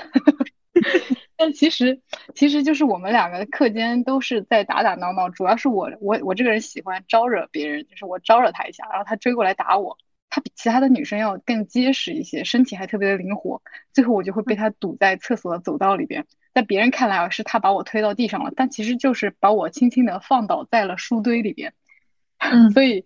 [1.37, 2.01] 但其实
[2.33, 9.99] 其实就是我们两个课间都是在打打闹闹，主要是我我我这个人喜欢招惹别人，就是我招惹他一下，然后他追过来打我。
[10.29, 13.61] 她比其他的女生要更结实一些，身体还特别的灵活。
[13.93, 16.25] 最后我就会被她堵在厕所的走道里边，
[16.57, 21.71] 在别人看来啊，是他把我推到地上了，但其实就是把我轻轻的放倒在了书堆里边。
[22.41, 23.05] 嗯，所以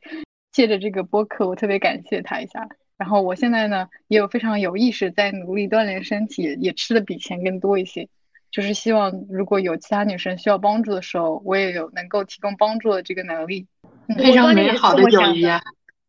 [0.53, 2.69] 借着这个播客，我特别感谢他一下。
[2.97, 8.07] 然后我现在呢，也有非常有意识在努力锻炼身体，也吃的比以前更多一些。
[8.51, 13.67] 就是希望如果有其他女生需要帮助的时候，我也有能够提供帮助的这个能力。
[14.17, 15.61] 非常美好的友谊啊！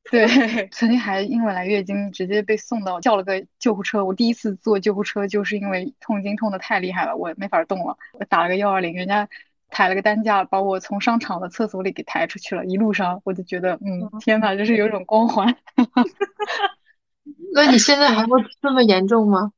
[0.11, 0.27] 对，
[0.73, 4.05] 曾经还因为来月经直接被送到叫了个救护车。
[4.05, 7.97] 我第一次坐救护车就是因为痛经痛的太厉害了，我没法动了。
[8.19, 9.29] 我打了个幺二零，人家
[9.71, 12.67] 抬了个担架把我从商场的厕所里给抬出去了。
[12.67, 15.57] 一路上我就觉得，嗯，天哪，就是有种光环。
[17.55, 19.53] 那你现在还会这么严重吗？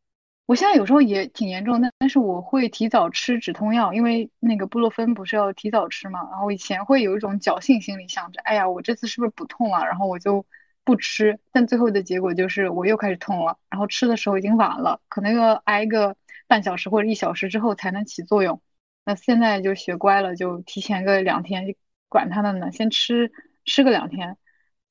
[0.46, 6.28] 我现在有时候也挺严重，但但是我会提早吃止痛药，因为那个布洛芬不是要提早吃嘛。
[6.30, 9.84] 然后以前会有一种侥幸心理，想着，哎呀，我这次是不是不痛了？
[9.86, 10.44] 然后我就
[10.84, 11.40] 不吃。
[11.50, 16.14] 但最后的结果就是我又开始痛了，然后吃的时候已经晚了，可能要挨个
[16.46, 18.60] 半小时或者一小时之后才能起作用。
[19.06, 21.74] 那现在就学乖了，就提前个两天，
[22.10, 23.32] 管他的呢，先吃
[23.64, 24.36] 吃个两天，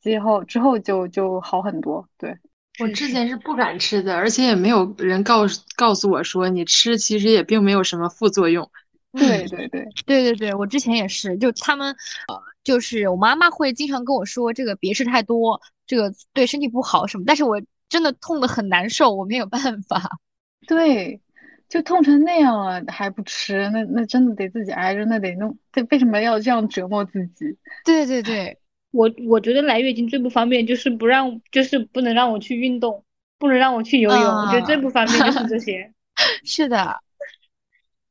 [0.01, 2.09] 之后之后就就好很多。
[2.17, 2.39] 对。
[2.79, 8.69] 我之前是不敢吃的，而且也没有人告诉告诉我说你吃其实也并没有什么副作用。
[9.11, 11.95] 对对对对对对，我之前也是，就他们
[12.27, 17.23] 呃，就是我妈妈会经常跟我说这个别吃太多，这个对身体不好什么。
[17.27, 20.17] 但是我真的痛的很难受，我没有办法。
[20.67, 21.21] 对，
[21.69, 25.55] 就痛成那样了还不吃，那那真的得自己挨着，那得弄。
[25.71, 27.55] 这为什么要这样折磨自己？
[27.85, 28.57] 对对对。
[28.93, 33.03] 我我觉得来月经最不方便就是不让，就是不能让我去运动，
[33.39, 34.19] 不能让我去游泳。
[34.21, 35.91] 我觉得最不方便就是这些。
[36.45, 37.01] 是的，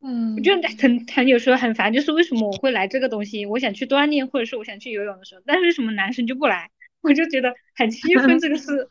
[0.02, 3.46] 嗯，我就很很有时候很烦，就是为什么我会来这个东西？
[3.46, 6.68] 我想去锻炼，或者是我想去游泳的时候，但是为什么男生就不来？
[7.00, 8.90] 我就觉得很气愤这个事。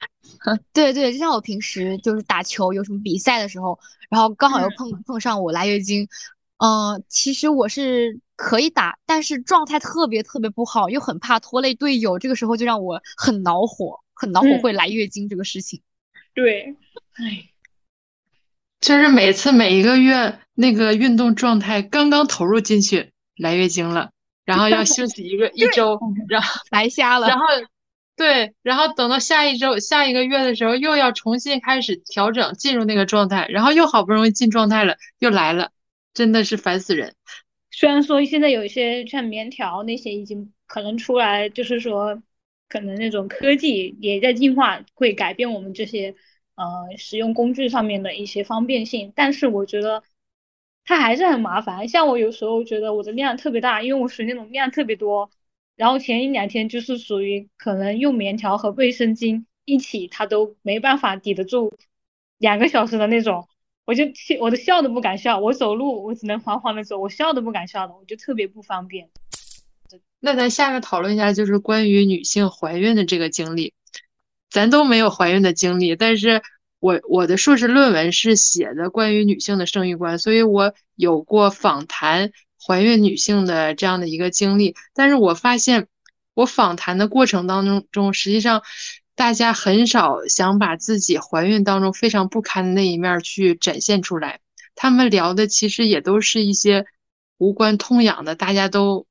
[0.72, 3.78] 对对，就像我平时就是打球，有什么比赛的时候，
[4.10, 6.06] 然后刚好又碰碰上我来月经，
[6.58, 15.82] 嗯，其实我是可以打，但是状态特别特别不好，又很怕拖累队友，这个时候就让我很恼火，很恼火会来月经这个事情。
[16.34, 16.74] 对，
[17.14, 17.50] 哎，
[18.80, 24.10] 就是每次每一个月那个运动状态刚刚投入进去，来月经了，
[24.44, 27.44] 然后要休息一个 一周，然后白瞎了，然后
[28.16, 35.70] 对，然后等到下一周下一个月的时候，又要重新开始调整进入那个状态，然后又好不容易进状态了，又来了，
[36.16, 37.14] 真的是烦死人。
[37.70, 42.22] 虽然说现在有一些像棉条那些已经可能出来，就是说
[42.70, 46.14] 可能那种科技也在进化，会改变我们这些
[46.54, 46.64] 呃
[46.96, 50.02] 使用工具上面的一些方便性，但是我觉得
[50.86, 51.86] 它还是很麻烦。
[51.86, 55.30] 像我有时候觉得我的量特别大，因为我属于那种量特别多。
[55.76, 61.76] 然后前一两天就是属于可能用棉条和卫生巾一起，它都没办法抵得住
[62.38, 63.46] 两个小时的那种，
[63.86, 64.04] 我就
[64.40, 69.08] 我都笑都不敢笑，我走路我只能缓缓的走，我笑都不敢笑的，我就特别不方便。
[70.20, 73.72] 那咱下面讨论一下，就是关于女性怀孕的这个经历，
[74.50, 76.42] 咱都没有怀孕的经历，但是
[76.80, 82.32] 我我的硕士论文是写的关于女性的生育观，所以我有过访谈。
[82.66, 85.86] 怀孕女性的这样的一个经历，但是我发现，
[86.34, 88.64] 我访谈的过程当中中，实际上
[89.16, 94.38] 大家很少想把自己怀孕当中非常不堪的那一面去展现出来。
[94.74, 96.86] 他们聊的其实也都是一些
[97.38, 99.06] 无关痛痒的，大家都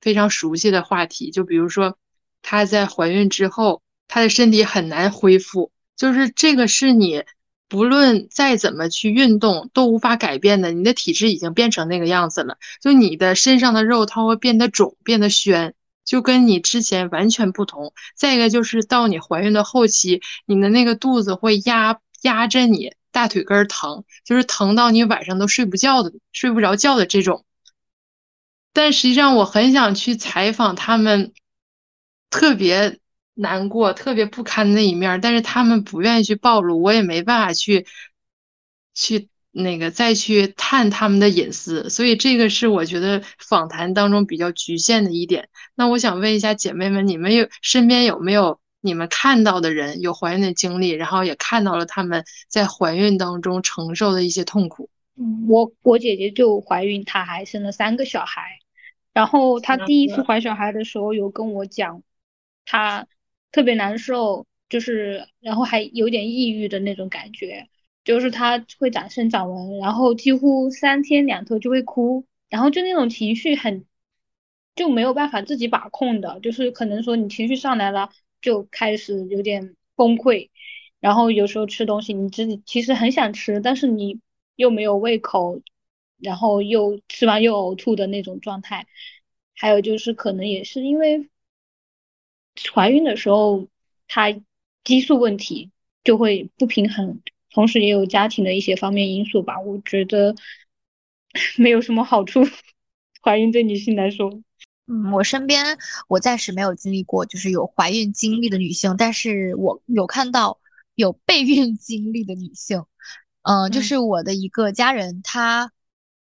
[0.00, 1.30] 非常熟悉的话题。
[1.30, 1.96] 就比如说，
[2.40, 7.22] 她在怀孕之后，她的身体很难恢复，就是这个是你。
[7.68, 10.70] 不论再怎么去运动，都无法改变的。
[10.72, 17.92] 你的体质已经变成那个样子了，就你的身上的肉，它会变得肿，变得宣，就跟你之前完全不同。
[18.16, 27.44] 再一个就是到你怀孕的后期，你的那个肚子会压压着你，大腿根儿疼，就是疼到你晚上都睡不觉的，睡不着觉的这种。
[28.72, 31.32] 但实际上，我很想去采访他们，
[32.30, 32.98] 特别。
[33.34, 37.86] 难过，特别不堪那一面，但是他们不愿意去暴露，我也没办法去
[38.92, 45.48] 去那个再去探他们的隐私，所以这个是我觉得访谈当中比较局限的一点。
[45.74, 54.88] 那我想问一下姐妹们，你们有身边有没有你们看到的人有怀孕的经历，然后也看到了他们在怀孕当中承受的一些痛苦？
[55.16, 58.42] 嗯，我我姐姐就怀孕，她还生了三个小孩，
[59.12, 62.02] 然后她第一次怀小孩的时候有跟我讲，
[62.64, 63.06] 她。
[63.54, 67.68] 特别难受，就是然后还有点抑郁的那种感觉，
[68.02, 73.84] 就是他会长生长纹，然后几乎三天两头就会哭，然后就那种情绪很
[74.74, 80.50] 就没有办法自己把控的，就是可能说你情绪上来了就开始有点崩溃，
[81.00, 84.20] 然后有时候吃东西你自己其实很想吃，但是你
[84.56, 85.60] 又没有胃口，
[86.18, 88.86] 然后又吃完又呕吐的那种状态，
[89.54, 91.28] 还有就是可能也是因为。
[92.74, 93.66] 怀孕的时候，
[94.08, 94.26] 它
[94.84, 95.70] 激素问题
[96.04, 99.58] 就会不平衡，同时也有家庭的一些方面因素吧。
[99.60, 100.34] 我觉得
[101.56, 102.42] 没有什么好处，
[103.24, 104.42] 怀孕对女性来说。
[104.92, 110.60] 嗯，我身边我暂时没有经历过，就是有怀孕经历的女性，但是我有看到
[110.94, 112.84] 有备孕经历的女性。
[113.42, 115.72] 嗯，就是我的一个家人，她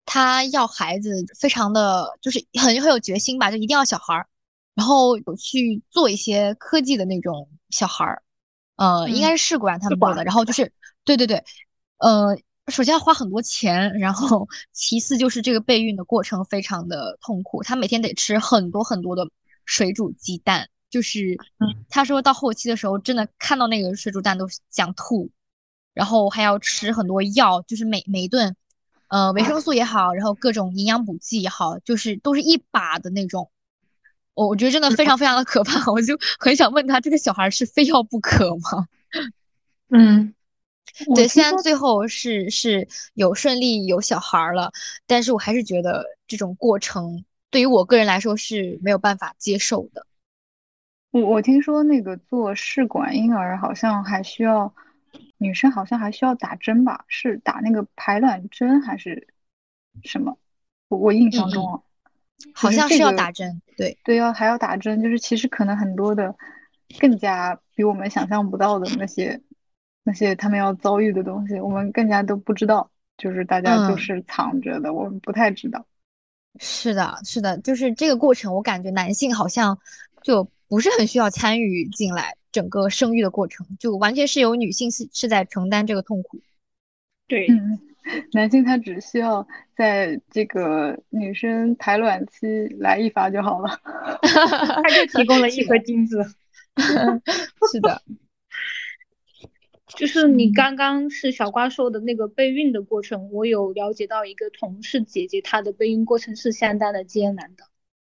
[0.05, 4.27] 她要孩子，非常的就是很很有决心吧，就一定要小孩儿。
[4.75, 8.23] 然后有去做一些科技的那种小孩儿，
[8.75, 10.23] 呃，应该是试管他们做的。
[10.23, 10.71] 然后就是，
[11.03, 11.43] 对对对，
[11.97, 12.37] 呃，
[12.69, 19.27] 首先要花很多钱，然后其次就是这个备孕的过程非常的痛苦，她每天得吃很多很多的
[19.65, 21.37] 水煮鸡蛋，就是
[21.89, 25.29] 她说到后期的时候，真的看到那个水煮蛋都想吐，
[25.93, 28.55] 然后还要吃很多药，就是每每一顿，
[29.07, 33.49] 呃，维生素也好，然后各种营养补剂也好，就是都是一把的那种。
[34.35, 38.87] 我我觉得真的非常非常的可怕，我就很想问他，这个小孩是非要不可吗？
[39.91, 40.33] 嗯，
[41.15, 44.71] 对，虽然最后是是有顺利有小孩了，
[45.07, 50.05] 但是我还是觉得这种过程对于我个人来说是没有办法接受的。
[51.11, 54.73] 我我听说那个做试管婴儿好像还需要
[55.37, 57.05] 女生好像还需要打针吧？
[57.07, 59.27] 是打那个排卵针还是
[60.03, 60.37] 什么？
[60.87, 61.81] 我我印象中啊。
[62.53, 66.33] 好像是要打针，对对，要还要打针，就是其实可能很多的
[66.97, 69.41] 更加比我们想象不到的那些
[70.09, 72.89] 那些他们要遭遇的东西，我们更加都不知道。
[73.15, 75.85] 就是大家就嗯是藏着的，我们不太知道。
[76.59, 79.77] 是的，是的，就是这个过程，我感觉男性好像
[80.23, 86.41] 就不是很需要参与进来整个生育的过程，就完全是由女性是是在承担这个痛苦。
[87.27, 87.79] 对，嗯，
[88.31, 89.47] 男性他只需要
[89.77, 92.47] 在这个女生排卵期
[92.79, 93.79] 来一发就好了。
[94.25, 96.25] 他就提供了一颗 精子。
[97.69, 98.01] 是的，
[99.99, 107.65] 就是你刚刚是小瓜说的那个备孕的过程，我有了解到一个同事姐姐，她的备孕过程是相当的艰难的，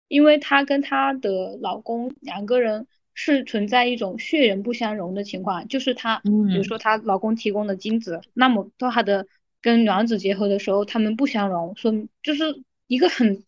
[0.09, 6.21] 因为她跟她的老公两个人是存在一种血缘不相容的情况，就是她，
[6.51, 6.63] 比如嗯。
[6.63, 9.25] 说她老公提供的精子，那么到她的
[9.61, 13.45] 跟卵子结合的时候，他们不相容，说就是一个很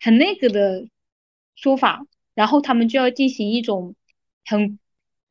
[0.00, 0.86] 很那个的
[1.56, 3.96] 说法，然后他们就要进行一种
[4.44, 4.78] 很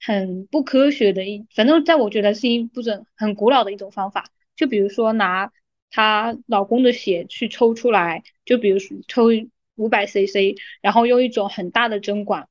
[0.03, 4.31] 很不科学的一，反正在我觉得是一不种很古老的一种方法。
[4.55, 5.51] 就比如说拿
[5.91, 9.27] 她老公的血去抽出来，就比如说抽
[9.75, 12.49] 五百 cc，然后用一种很大的针管，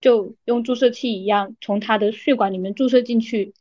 [0.00, 3.52] 就用注射器一样从她的血管里面注射进去，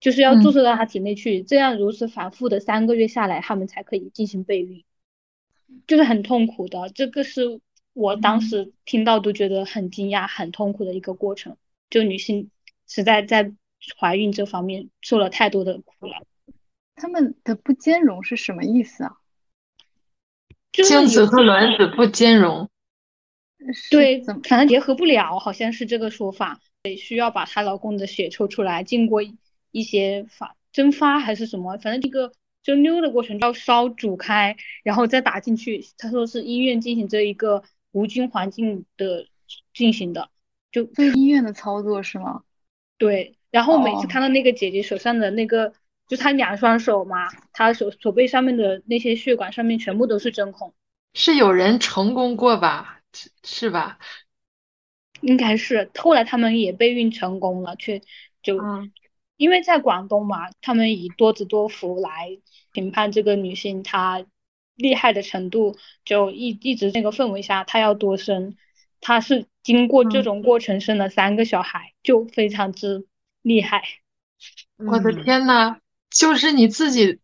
[0.00, 4.84] 就是要注嗯射到她体内去，这样如此反复的三个月下来，他们才可以进行备孕，
[5.86, 6.88] 就是很痛苦的。
[6.90, 7.60] 这个是
[7.92, 11.56] 我当时听到都觉得很惊讶、很痛苦的一个过程。
[11.90, 12.50] 就女性
[12.94, 13.50] 实在在
[13.98, 16.26] 怀孕这方面受了太多的苦了，
[16.94, 19.16] 他们的不兼容是什么意思啊？
[20.70, 22.68] 就是精子和卵子不兼容，
[23.90, 24.42] 对，怎么？
[24.42, 29.22] 可能结合不了，好像是这个说法，得需要把她老公的血抽出来，经过
[29.70, 32.32] 一些发蒸发还是什么，反正这个
[32.62, 35.82] 蒸馏的过程要烧煮开，然后再打进去。
[35.96, 39.26] 他说是医院进行这一个无菌环境的
[39.72, 40.28] 进行的，
[40.70, 42.42] 就所以医院的操作是吗？
[43.06, 43.36] 对。
[43.50, 45.72] 然后每次哦看到那个姐姐手上的那个，
[46.08, 50.74] 就她两双手嘛，她手手背上面的那些血管上面全部都是针孔。
[51.14, 53.00] 是有人成功过吧？
[53.12, 53.98] 是是吧？
[55.20, 58.00] 应该是后来他们也备孕成功了，却
[58.42, 58.90] 就嗯
[59.36, 62.38] 因为在广东嘛，他们以多子多福来
[62.72, 64.24] 评判这个女性她
[64.74, 68.56] 厉害的程度，就一一直这个氛围下，她要多生，
[69.00, 73.06] 她是经过这嗯种过程生了三个小孩，就非常之
[73.42, 73.82] 厉害。
[74.84, 75.78] 我的嗯天呐，
[76.10, 77.20] 就是你自己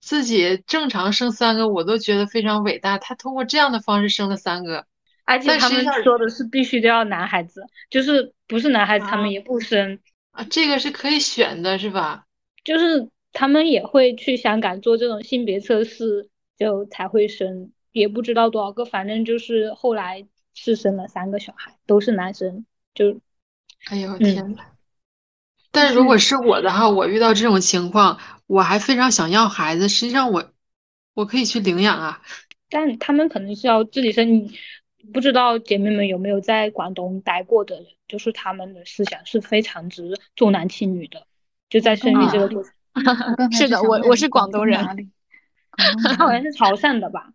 [0.00, 2.98] 自己正常生三个，我都觉得非常伟大。
[2.98, 4.86] 他通过这样的方式生了三个，
[5.24, 9.98] 而且他们说的是必须都要男孩子，就是不是男孩子他啊们也不生，
[10.30, 12.26] 啊，这个是可以选的，是吧？
[12.64, 20.26] 就是他们也会去香港做这种性别测试，就才会生，也不知道多少个，反正就是后来
[20.60, 23.20] 是生了三个小孩，都是男生，就
[23.86, 24.62] 哎呦嗯天呐！
[25.70, 30.52] 但如果是我的话，我遇到这种情况，我还非常想要孩子，实际上我
[31.14, 32.22] 我可以去领养啊。
[32.68, 34.28] 但他们可能是要自己生。
[34.30, 34.58] 你
[35.12, 41.26] 不知道姐妹们有没有在广东待过的人，就是他们的思想是非常之重男轻女的，
[41.70, 42.72] 就在生育这个过程，
[43.52, 45.08] 是的，我我是广广东人，哪里？
[46.02, 46.32] 广东好？
[46.32, 47.32] 像是潮汕的吧，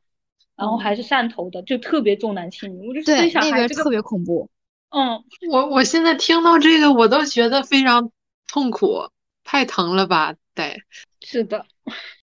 [0.56, 2.88] 然后还是汕头的，就特别重男轻女。
[2.88, 4.49] 我就对那边特别恐怖。
[4.89, 8.12] 嗯，我我现在听到这个，我都觉得非常
[8.47, 9.10] 痛苦，
[9.43, 10.36] 太疼了吧？
[10.54, 10.80] 得，
[11.20, 11.66] 是的，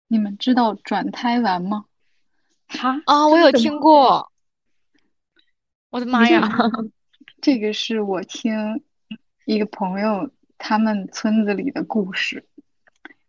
[0.08, 1.86] 你们知道转胎丸吗？
[2.68, 4.32] 哈，啊，我有听过，
[5.92, 6.50] 我的妈呀！
[7.40, 8.84] 这个是我听
[9.46, 12.48] 一个朋友他们村子里的故事，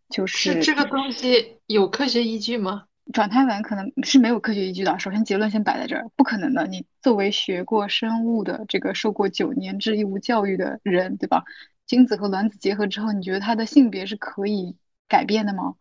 [0.09, 2.88] 就是这个东西有科学依据吗？
[3.13, 4.99] 转胎丸可能是没有科学依据的。
[4.99, 6.67] 首先结论先摆在这儿，不可能的。
[6.67, 11.45] 你作为学过生物的这个受过九年制义务教育的人，对吧？
[11.87, 14.77] 精子和卵子结合之后，你觉得它的性别是可以
[15.09, 15.75] 改变的吗？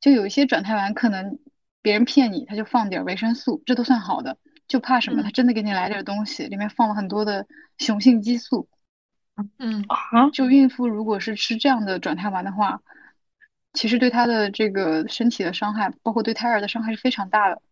[0.00, 1.38] 就有一些转胎丸可能
[1.82, 4.38] 别人骗你，他就放点维生素，这都算好的。
[4.68, 5.20] 就怕什么？
[5.20, 7.46] 嗯他真的给你来点东西，里面放了很多的
[7.78, 8.68] 雄性激素。
[9.58, 12.80] 嗯啊，就孕妇如果是吃这样的转胎丸的话，
[13.72, 17.62] 其实对她的这个身体的伤害，包括对胎儿的伤害是非常大的。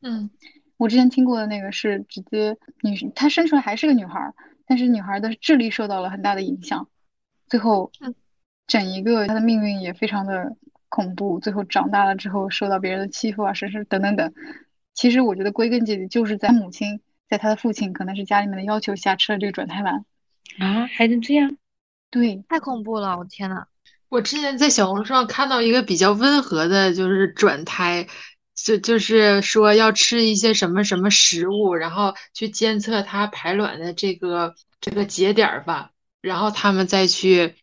[0.00, 0.30] 嗯
[0.76, 4.34] 我之前听过的那个是直接女，她生出来还是个女孩儿，
[4.66, 6.88] 但是女孩儿的智力受到了很大的影响，
[7.48, 8.14] 最后嗯
[8.66, 10.56] 整一个她的命运也非常的
[10.88, 14.32] 恐怖，最后长大了之后受到别人的欺负啊，甚至等等等。
[14.94, 20.04] 其实我觉得归根结底就是在母亲在她的父亲可能是家里面的要求下吃了这个转胎丸。
[20.58, 21.56] 啊，还能这样？
[22.10, 23.66] 对，太恐怖了，我天呐！
[24.08, 28.08] 我之前在小红书上看到一个比较温和的，就是转胎，
[28.54, 35.90] 就就是说要吃一些什么什么食物，然后去监测它排卵的这个这个节点儿吧，
[36.22, 37.54] 然后他们再去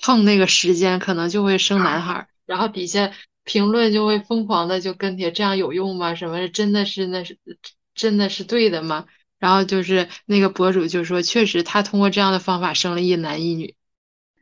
[0.00, 2.28] 碰那个时间，可能就会生男孩儿。
[2.46, 3.12] 然后底下
[3.44, 6.14] 评论就会疯狂的就跟帖，这样有用吗？
[6.14, 7.38] 什么真的是那是
[7.94, 9.06] 真的是对的吗？
[9.38, 13.74] 然后就是那个博主就说，确实他通过这样的方法生了一男一女。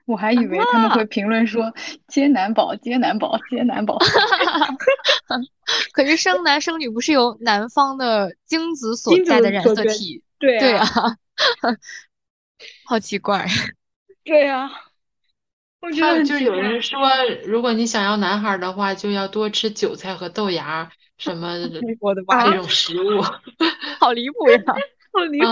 [0.08, 1.70] 我还以为他们会评论说
[2.06, 3.98] 接男宝，接男宝，接男宝。
[5.92, 10.22] 可是生男生女不是由男方的精子所在的染色体？
[10.38, 10.86] 对对啊，
[12.86, 13.46] 好奇怪。
[14.24, 14.70] 对啊，
[15.82, 17.06] 我觉得就有人说，
[17.44, 21.54] 如果你想要男孩的话，就要多吃韭菜和豆芽什么
[22.00, 23.20] 我的妈这种食物，
[24.00, 24.58] 好离谱呀！
[25.12, 25.46] 好离谱。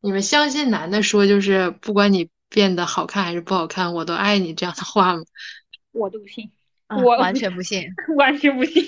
[0.00, 2.30] 你们相信男的说就是不管你。
[2.48, 5.22] 变得好看还是不好看，我都爱你这样的话吗？
[5.92, 6.50] 我都不信，
[6.88, 8.84] 我完全不信， 完全不信。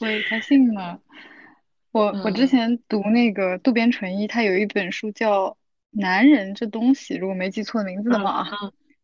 [0.00, 0.98] 喂，他信吗？
[1.90, 5.46] 我我之前读那个渡边淳一，他有一本书叫
[5.90, 8.46] 《男人这东西》，如果没记错名字的话，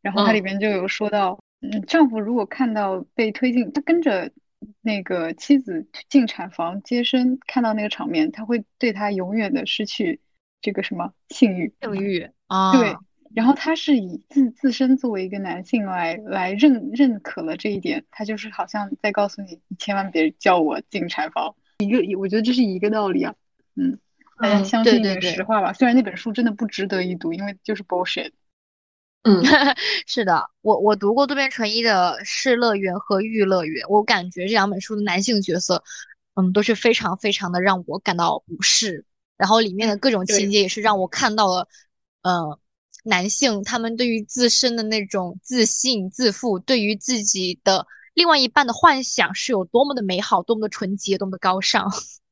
[0.02, 4.30] 然后它里边就有说到，嗯，丈夫如果看到被推进，他跟着
[4.82, 10.20] 那个妻子进产房接生，看到那个场面，他会对他永远的失去
[10.60, 12.94] 这个什么性欲，性欲啊，对。
[13.34, 21.52] 然后他是以自自身作为一个男性来来认认可了这一点，他就是好像在告诉你，你千万别叫我进产房。
[21.78, 23.34] 一个，我觉得这是一个道理啊。
[23.74, 23.98] 嗯，
[24.40, 25.72] 大家相信一点实话吧。
[25.72, 28.30] 虽然那本书真的不值得一读，因为就是 bullshit。
[29.24, 29.42] 嗯，
[30.06, 35.82] 是的，我我读过渡边淳一的《世乐园》和《玉乐园》，我感觉这两本书的男性角色，
[36.34, 39.04] 嗯，都是非常非常的让我感到不适。
[39.36, 41.66] 然后里面的各种情节也是让我看到了，
[42.22, 42.56] 嗯。
[43.04, 51.88] 男性他们对于自身的那种自信、自负，对于自己的另外一半的幻想是有多么的美好、多么的纯洁、多么的高尚。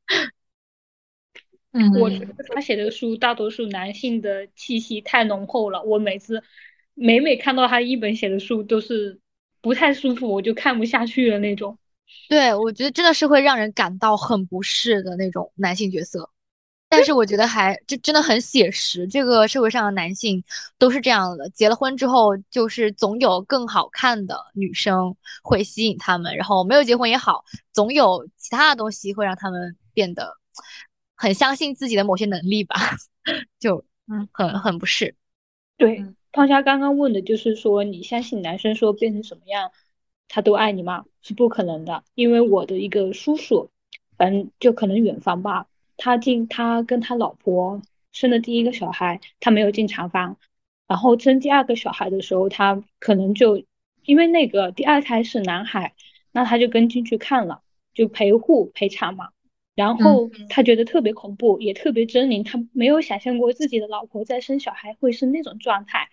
[1.73, 6.43] 嗯，我觉得他写的书大多数男性的气息太浓厚了，我每次
[6.95, 9.21] 每每看到他一本写的书都是
[9.61, 11.79] 不太舒服，我就看不下去的那种。
[12.29, 16.29] 对，我觉得真的是会让人感到很不适的那种男性角色。
[16.95, 20.45] 但是我觉得还这真的很写实，这个社会上的男性
[20.77, 30.37] 都是这样的，结了婚之后就是总有更好看的女生会吸引他们，然后没有结婚也好，总有其他的东西会让他们变得
[31.17, 32.77] 很相信自己的某些能力吧，
[33.59, 35.15] 就嗯很很不适。
[35.79, 39.73] 对，胖虾刚刚问的就是说你相信男生说变成什么样
[40.29, 41.07] 他都爱你吗？
[41.23, 43.71] 是不可能的，因为我的一个叔叔，
[44.19, 45.69] 反正就可能远方吧。
[45.97, 47.83] 他进，他跟他老婆
[48.13, 50.37] 生的第一个小孩，他没有进产房，
[50.87, 53.65] 然后生第二个小孩的时候，他可能就
[54.05, 55.95] 因为那个第二胎是男孩，
[56.33, 57.63] 那他就跟进去看了，
[57.95, 59.31] 就陪护陪产嘛，
[59.75, 66.09] 然后他觉得特别恐怖，也特别狰狞，他没有想象过自己的老婆在生小孩会是那种状态。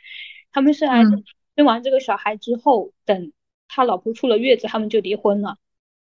[0.52, 1.24] 他们生完
[1.56, 3.32] 生完这个小孩之后，等
[3.68, 5.58] 他老婆出了月子，他们就离婚了，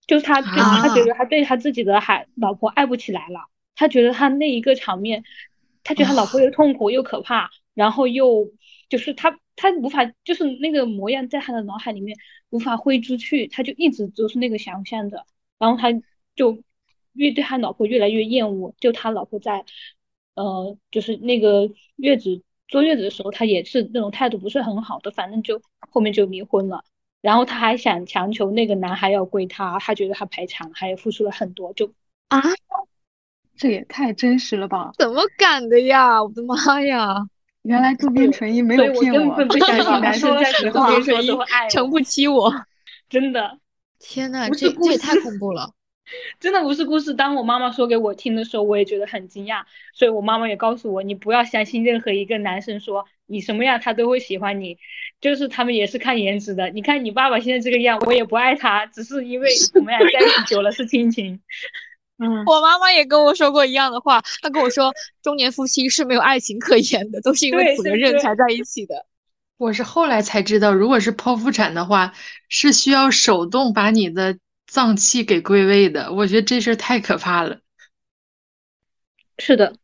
[0.07, 3.47] 就是他对他觉得他对他自己的孩老婆爱不起来了。
[3.79, 5.23] 他觉得他那一个场面，
[5.85, 8.51] 他觉得他老婆又痛苦又可怕，然后又
[8.89, 12.17] 就是他他无法就是那个模样在他的脑海里面
[12.49, 15.25] 无法挥之去，他就一直都是那个想象的，
[15.57, 15.93] 然后他
[16.35, 16.61] 就
[17.13, 19.63] 越对他老婆越来越厌恶，就他老婆在
[20.35, 26.83] 呃就是那个月子坐月子的时候，他也是那种态度不是很好的，反正就后面就离婚了，
[27.21, 31.93] 然后他还想强求那个男孩要归他，他觉得他赔偿还付出了很多，就
[32.27, 32.41] 啊。
[33.59, 34.91] 这也太真实了吧！
[34.97, 36.23] 怎么敢的呀！
[36.23, 37.15] 我的妈呀！
[37.63, 41.29] 原来渡边淳一没有骗我，根本不相信 男生在渡边淳一
[41.69, 42.51] 诚不欺我，
[43.09, 43.59] 真的。
[43.99, 45.73] 天呐，这这也太恐怖了！
[46.39, 47.13] 真的不是故事。
[47.13, 49.63] 当我妈妈说给我听的时候，我也觉得很惊讶。
[49.93, 54.77] 所以我妈妈也告诉我，你不要相信任何一个男生说你什么样他都会喜欢你，
[55.19, 56.69] 就是他们也是看颜值的。
[56.69, 61.41] 你看你爸爸现在这个样，我也不爱他，只是因为我们俩在一起久了是亲情。
[62.21, 64.21] 嗯，我妈妈也跟我说过一样的话。
[64.41, 64.93] 她跟我说，
[65.23, 69.05] 中年夫妻是没有爱情可言的，都是因为责任才在一起的。
[69.57, 72.13] 我是后来才知道，如果是剖腹产的话，
[72.49, 76.13] 是需要手动把你的脏器给归位的。
[76.13, 77.61] 我觉得这事儿太可怕了。
[79.37, 79.75] 是的，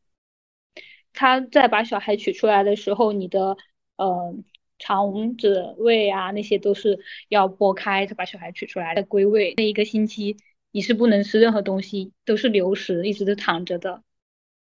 [1.14, 3.56] 他在把小孩取出来的时候，你的
[3.96, 4.36] 呃
[4.78, 10.36] 肠子、胃啊那些都是要剥开，他把小孩取出来再归位那一个星期。
[10.76, 14.04] 你是不能吃任何东西，都是流食，一直都躺着的。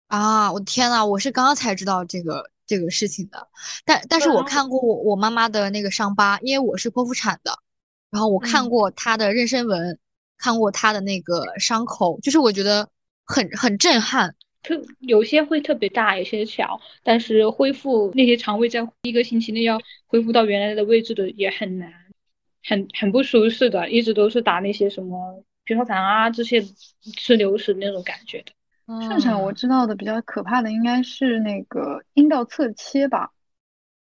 [0.07, 3.49] 啊，我的天呐，我是刚刚才知道这个这个事情的。
[3.85, 7.59] 但但是我看过我我妈妈的那个伤疤，因为我是剖腹产的，
[8.13, 9.99] 然后我看过她的妊娠纹，
[10.37, 12.89] 看过她的那个伤口，就是我觉得
[13.25, 14.37] 很很震撼。
[14.63, 21.93] 特有些会特别大，有些小，但是恢复那些肠胃在一个星期内要恢复到原来的位置的也很难。
[22.63, 25.43] 很很不舒适的，一直都是打那些什么
[25.75, 26.63] 葡萄糖啊这些
[27.17, 28.53] 吃流食那种感觉的。
[29.01, 33.33] 顺产我知道的比较可怕的应该是那个阴道侧切吧。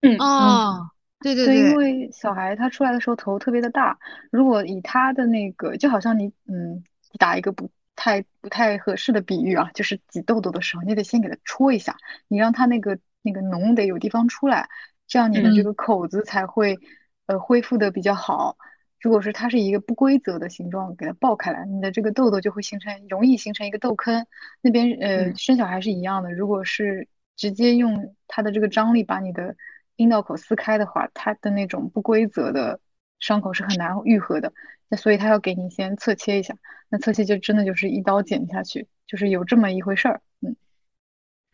[0.01, 0.89] 嗯哦，
[1.21, 3.97] 对对对，因，为小孩他出来的时候头特别的大，
[4.31, 6.83] 如果以他的那个，就好像你嗯，
[7.17, 11.95] 打一个不太不太合适的比喻啊，就是挤痘痘的时候，你得先给他戳一下，
[12.27, 14.69] 你让他那个那个脓得有地方出来，
[15.07, 16.77] 这样你的这嗯个口子才会
[17.25, 18.57] 呃恢复的比较好。
[19.03, 24.25] 如果是它是一个不规则的形状，给它爆开来，你的这个痘痘就会形成，容易形成一个痘坑。
[24.61, 29.57] 那边呃嗯生小孩是一样的，如果是直接用它的这个张力把你的
[29.97, 32.79] 阴道口撕开的话，它的那种不规则的
[33.19, 34.53] 伤口是很难愈合的。
[34.87, 36.55] 那所以他要给你先侧切一下，
[36.87, 40.21] 那侧切就真的就是一刀剪下去，就是有这么一回事儿。
[40.39, 40.55] 嗯，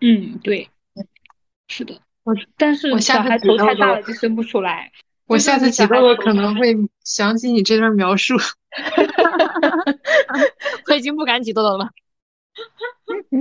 [0.01, 0.69] 嗯，对，
[1.67, 1.99] 是的。
[2.23, 4.91] 我但是我小孩头太大了就生不出来。
[5.29, 8.35] 我下次挤痘痘可能会想起你这段描述。
[10.89, 11.89] 我已经不敢挤痘痘了。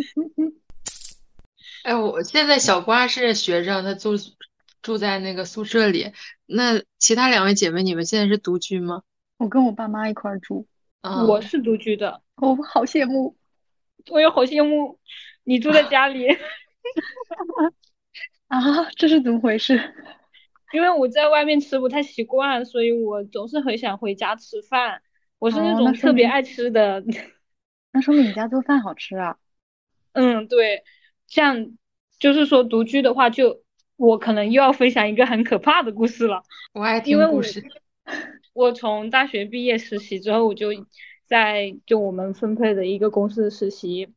[1.84, 4.12] 哎，我现在小瓜是学生，他住
[4.82, 6.12] 住在那个宿舍里。
[6.47, 9.03] 那其他两位姐妹，你们现在是独居吗？
[9.39, 10.66] 我跟我爸妈一块儿住，
[11.01, 13.36] 啊，我是独居的， 我好羡慕。
[14.11, 14.99] 我也好羡慕
[15.45, 16.26] 你住在家里，
[18.49, 19.95] 啊，这是怎么回事？
[20.73, 25.03] 因为我在外面吃不太习惯，所以我总是很想回家吃饭。
[25.39, 27.03] 我是那种特别爱吃的，
[27.93, 29.39] 那说明你家做饭好吃啊。
[30.12, 30.83] 嗯，对，
[31.27, 31.73] 像
[32.19, 33.62] 就是说独居的话，就
[33.97, 36.43] 我可能又要分享一个很可怕的故事了。
[36.75, 37.62] 我爱听故事。
[38.53, 40.71] 我从大学毕业实习之后，我就
[41.27, 44.09] 在就我们分配的一个公司实习，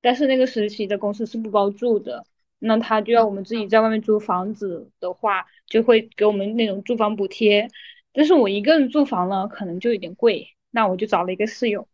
[0.00, 2.24] 但是那个实习的公司是不包住的，
[2.60, 7.68] 那他就要我们自己在外面租房子的话，就会给我们那种住房补贴。
[8.12, 11.88] 但是我一个人住房呢，可能就有点贵，那我就找了一个室友。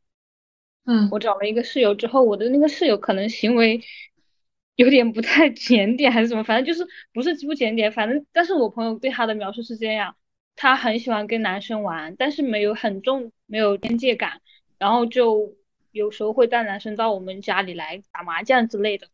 [0.85, 3.81] 嗯我找了一个室友之后，我的那个室友可能行为
[4.77, 10.17] 有点不太检点还是什么，反正就是不是不检点，反正但是我朋友对他的描述是这样，
[10.55, 14.41] 他很喜欢跟男生玩，但是没有很重，没有边界感，
[14.79, 15.57] 然后就
[15.91, 19.09] 有时候会带男生到我们家里来打麻将之类的。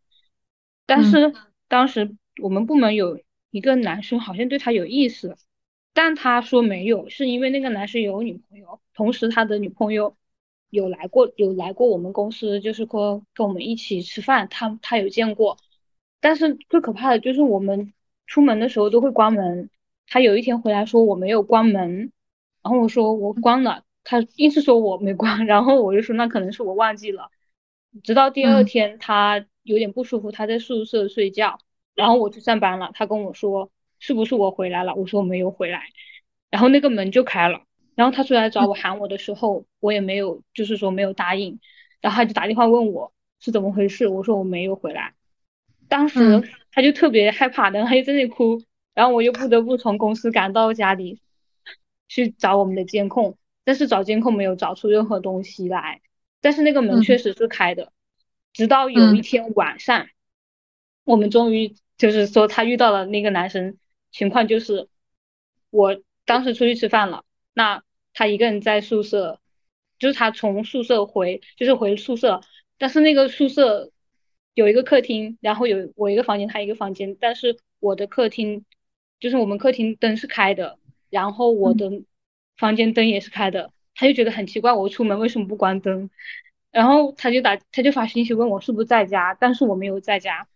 [0.95, 1.33] 但是
[1.69, 3.19] 当时我们部门有
[3.51, 5.39] 一个男生好像对他有意思，
[5.95, 10.15] 但他说没有，是因为那个男生有女朋友，同时他的女朋友
[10.69, 15.57] 有来过，有来过我们公司，就是说跟我们一起吃饭，他他有见过。
[16.21, 17.95] 但是最可怕的就是我们
[18.27, 19.71] 出门的时候都会关门，
[20.07, 22.13] 他有一天回来说我没有关门，
[22.63, 27.31] 然后我说我关了，他硬是说我没关，然后我就说那可能是我忘记了。
[28.05, 31.59] 直到第二嗯天他有点不舒服，他在宿舍睡觉，
[31.95, 35.85] 然后我去上班了，他跟我说是不是我回来了，我说我没有回来，
[36.51, 37.63] 然后那个门就开了，
[37.95, 41.61] 然后他出来找我喊我的时候，我也没有就是说没有答应，
[42.01, 45.15] 然后他就打电话问我是怎么回事，我说我没有回来，
[45.89, 46.43] 当时嗯。
[46.75, 48.63] 他就特别害怕的，他就在那里哭，
[48.95, 51.21] 然后我又不得不从公司赶到家里
[52.09, 56.01] 去找我们的监控，但是找监控没有找出任何东西来，
[56.41, 57.03] 但是那个门嗯。
[57.03, 57.93] 确实是开的，
[58.53, 60.09] 直到有一嗯天晚上，
[61.05, 63.79] 我们终于就是说他遇到了那个男生，
[64.11, 64.89] 情况就是
[65.71, 67.83] 我当时出去吃饭了，那
[68.13, 69.41] 他一个人在宿舍，
[69.99, 72.43] 就是他从宿舍回就是回宿舍，
[72.79, 73.91] 但是那个宿舍
[74.55, 78.65] 有一个客厅，然后有我一个房间，他一个房间，但是我的客厅
[79.19, 80.79] 就是我们客厅灯是开的，
[81.09, 82.03] 然后我的
[82.57, 86.11] 房间灯也是开的，他就觉得很奇怪，我出门为什么不关灯？
[86.73, 90.49] 然后他就打他就发信息问我是不是在家，但是我没有在家。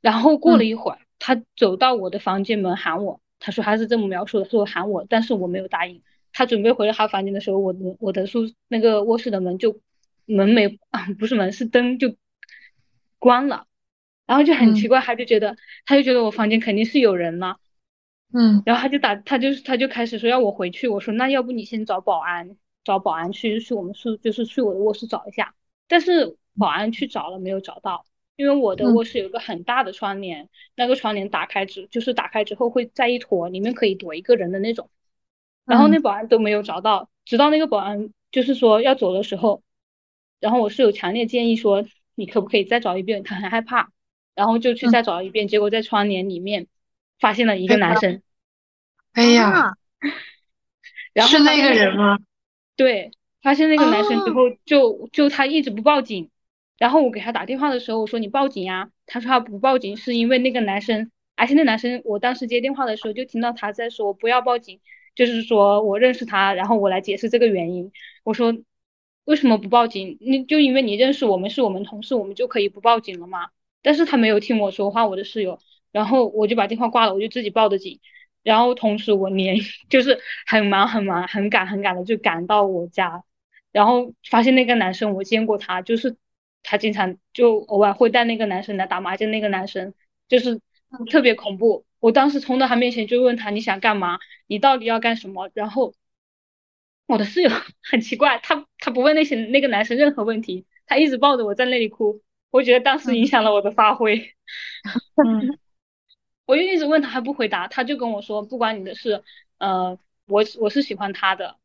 [0.00, 0.66] 然后过了嗯。
[0.66, 6.02] 一会儿，他走到我的房间门喊我，他说他是这么描述的，说喊我，但是我没有答应。
[6.32, 9.80] 他准备回到他房间的时候，我的我的宿那个卧室的门就
[10.26, 12.16] 门没啊不是门是灯就
[13.18, 13.66] 关了，
[14.26, 14.88] 然后就很奇嗯。
[14.88, 15.56] 怪，他就觉得
[15.86, 17.58] 他就觉得我房间肯定是有人了，
[18.34, 18.62] 嗯。
[18.66, 25.54] 然后他就打他就他就开始说要我回去，我说那要不你先找保安，找保安去去我们宿就是去我的卧室找一下，
[25.88, 28.04] 但是保安去找了没有找到，
[28.36, 28.94] 因为我的嗯。
[28.94, 34.90] 卧室有个很大的窗帘，那个窗帘打开之就是打开之后会在一坨，里面可以躲一个人的那种，
[35.64, 39.62] 然后那保安都没有找到，直到那个保安就是说要走的时候，
[40.40, 43.90] 然后我室友强烈建议说你可不可以再找一遍，他很害怕，
[44.34, 44.92] 然后就去嗯。
[44.92, 46.66] 再找一遍，结果在窗帘里面
[47.20, 48.22] 发现了一个男生。
[49.12, 49.72] 哎呀，啊
[51.12, 52.18] 然后是那个人吗？
[52.82, 53.12] 对，
[53.42, 56.30] 发现那个男生之哦后就，就他一直不报警，
[56.78, 64.80] 然后我给他打电话的时候，我说你报警呀，他说他不报警是因为那个男生，而且那男生我当时接电话的时候就听到他在说不要报警，
[65.14, 67.92] 就是说我认识他，然后我来解释这个原因。
[68.24, 68.52] 我说
[69.24, 70.18] 为什么不报警？
[70.20, 73.50] 你就因为你认识我们是我们同事，我们就可以不报警了吗？
[73.80, 75.60] 但是他没有听我说话，我的室友，
[75.92, 78.00] 然后我就把电话挂了，我就自己报的警。
[78.42, 79.56] 然后同时我连
[79.88, 83.24] 就是很忙很忙很赶很赶的就赶到我家，
[83.72, 86.16] 然后发现那个男生我见过他，就是
[86.62, 89.94] 他经常就偶尔会带那个男生来打麻将，那个男生
[90.28, 90.60] 就是
[91.10, 91.84] 特别恐怖。
[92.00, 94.18] 我当时冲到他面前就问他你想干嘛？
[94.46, 95.50] 你到底要干什么？
[95.54, 95.94] 然后
[97.06, 97.50] 我的室友
[97.82, 102.20] 很奇怪，他他不问那些那个男生任何问题，他一直抱着我在那里哭。
[102.50, 104.34] 我觉得当时影响了我的发挥。
[105.24, 105.58] 嗯
[106.46, 109.22] 我就一直问他，他不回答，他就跟我说不关你的事，
[109.58, 111.56] 呃，我我是喜欢他的，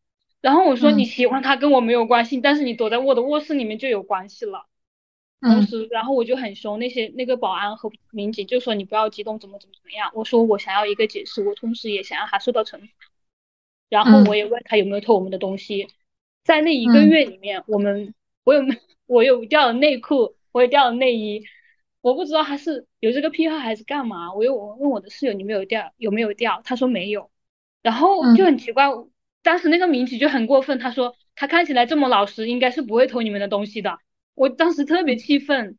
[0.42, 4.66] 然后我说嗯你喜欢他跟我没有关系，但是你躲在我的卧室里面就有关系了。
[5.40, 10.12] 同嗯时，然后我就很凶，那些那个保安和民警就说你不要激动，怎么怎么怎么样。
[10.16, 12.88] 我说我想要一个解释，我同时也想要他受到惩罚。
[13.90, 15.88] 然后嗯我也问他有没有偷我们的东西，
[16.44, 18.14] 在那一个嗯月里面，我们
[18.44, 18.62] 我有
[19.06, 21.46] 我有掉了内裤，我也掉了内衣，
[22.02, 24.34] 我不知道他是有这个癖好还是干嘛。
[24.34, 27.30] 我又我问我的室友你没有掉有没有掉，他说没有，
[27.82, 28.86] 然后就嗯很奇怪，
[29.44, 33.98] 当时那个民警就很过分，他说他看起来这么老实，应该是不会偷你们的东西的。
[34.36, 35.78] 我当时特别气愤，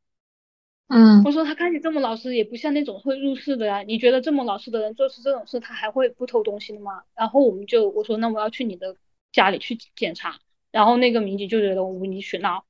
[0.88, 3.82] 嗯我说他看起来这么老实，也不像那种会入室的呀。
[3.82, 7.02] 你觉得这么老实的人做出这种事，他还会不偷东西的吗？
[7.14, 8.96] 然后我们就我说那我要去你的
[9.30, 10.38] 家里去检查，
[10.72, 12.64] 然后那个民警就觉得我无理取闹，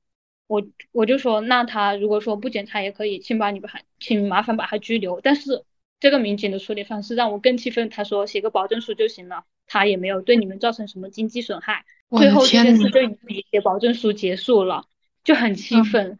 [0.49, 5.21] 我我就说那他如果说不检查也可以，请把你把他请麻烦把他拘留。
[5.21, 5.63] 但是
[5.99, 11.85] 这个民警的处理方式让我更气愤，他说写个保证书就行了，他也没有对你们造成什么经济损害。
[12.17, 14.85] 最后这件事就以写保证书结束了，
[15.23, 16.19] 就很气嗯愤。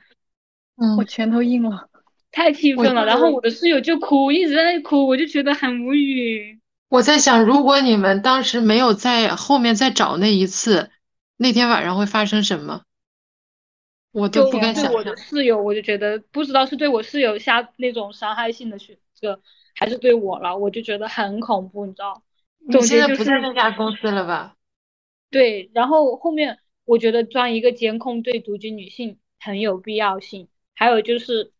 [0.77, 1.89] 嗯，我拳头硬了。
[2.31, 6.59] 太气愤了，然后我的室友就哭，一直在那里哭，我就觉得很无语。
[6.87, 10.91] 我在想，如果你们当时没有在后面再找那一次，
[11.37, 12.83] 那天晚上会发生什么？
[14.11, 15.15] 我都就不敢想我的。
[15.17, 19.41] 室友，我就觉得不知道是对我室友下那种伤害性的去这个，
[19.75, 22.23] 还是对我了，我就觉得很恐怖，你知道？
[22.59, 24.55] 你总结就现在不在是那家公司了吧？
[25.29, 31.53] 对，然后后面我觉得装一个监控对独居女性很有必要性，还有就是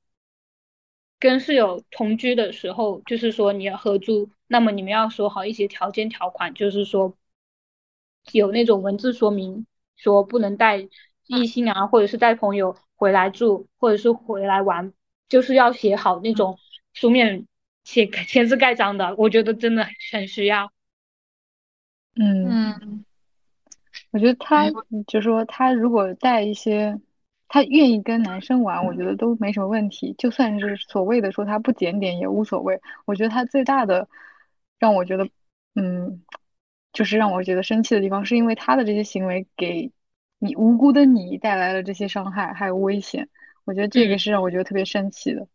[1.20, 7.16] 跟室友同居的时候，就是说你要合租，那么你们要说好一些条件条款，就是说
[8.32, 10.88] 有那种文字说明，说不能带
[11.30, 14.92] 异性啊，或者是带朋友回来住，或者是回来玩，
[15.30, 16.58] 就是要写好那种
[16.92, 17.46] 书面
[17.84, 20.72] 写签字盖章的，我觉得真的很需要。
[22.16, 23.06] 嗯，嗯
[24.12, 24.72] 我觉得他哎
[25.06, 27.00] 就说他如果带一些，
[27.48, 30.16] 他愿意跟男生玩，我觉得都没什么问题。
[30.18, 32.82] 就算是所谓的说他不检点也无所谓。
[33.06, 34.10] 我觉得他最大的
[34.80, 35.30] 让我觉得，
[35.76, 36.24] 嗯，
[36.92, 39.92] 就是让我觉得生气的地方，是因为他的这些行为给
[40.40, 43.30] 你无辜的你带来了这些伤害还有危险。
[43.66, 45.48] 我觉得这个嗯是让我觉得特别生气的。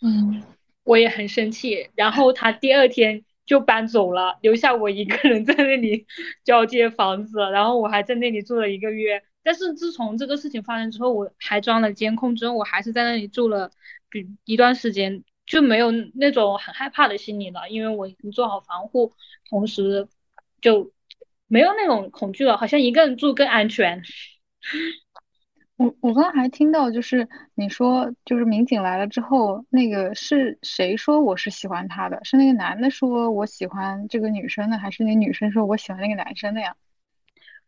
[0.00, 0.42] 嗯，
[0.84, 1.90] 我也很生气。
[1.94, 6.06] 然后他第二天就搬走了，留下我一个人在那里
[6.44, 9.22] 交接房子，然后我还在那里住了一个月。
[9.42, 13.70] 但是自从这个事情发生之后，我还装了监控，之后我还是在那里住了
[14.08, 19.14] 比一段时间，就没有那种很害怕的心理了，因为我已经做好防护，
[19.48, 20.08] 同时
[20.60, 20.92] 就
[21.48, 24.02] 没有那种恐惧了，好像一个人住更安全。
[25.76, 32.18] 我我刚刚还听到，就是你说，就是民警来了之后，那个是谁说我是喜欢他的？
[32.24, 36.74] 是那个男的说我喜欢这个女生的，还是那女生说我喜欢那个男生的呀？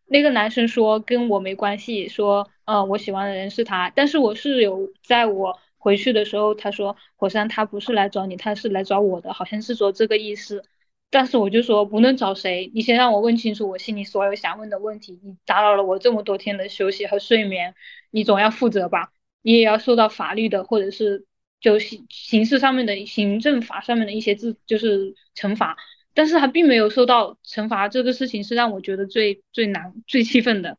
[0.06, 10.64] 那个男生说跟我没关系，说呃我喜欢的人是他，但是我是有在我回去的时候，他说火山他不是来找你，他是来找我的，好像是说这个意思。
[11.10, 15.18] 但是我就说不论找谁，你先让我问清楚我心里所有想问的问题。
[15.22, 17.74] 你打扰了我这么多天的休息和睡眠，
[18.10, 19.12] 你总要负责吧？
[19.42, 21.26] 你也要受到法律的或者是
[21.60, 25.76] 就刑刑事上面的行政法上面的一些制就是惩罚。
[26.12, 30.76] 但是他并没有受到惩罚，这个事情是让我觉得最最难、最气愤的。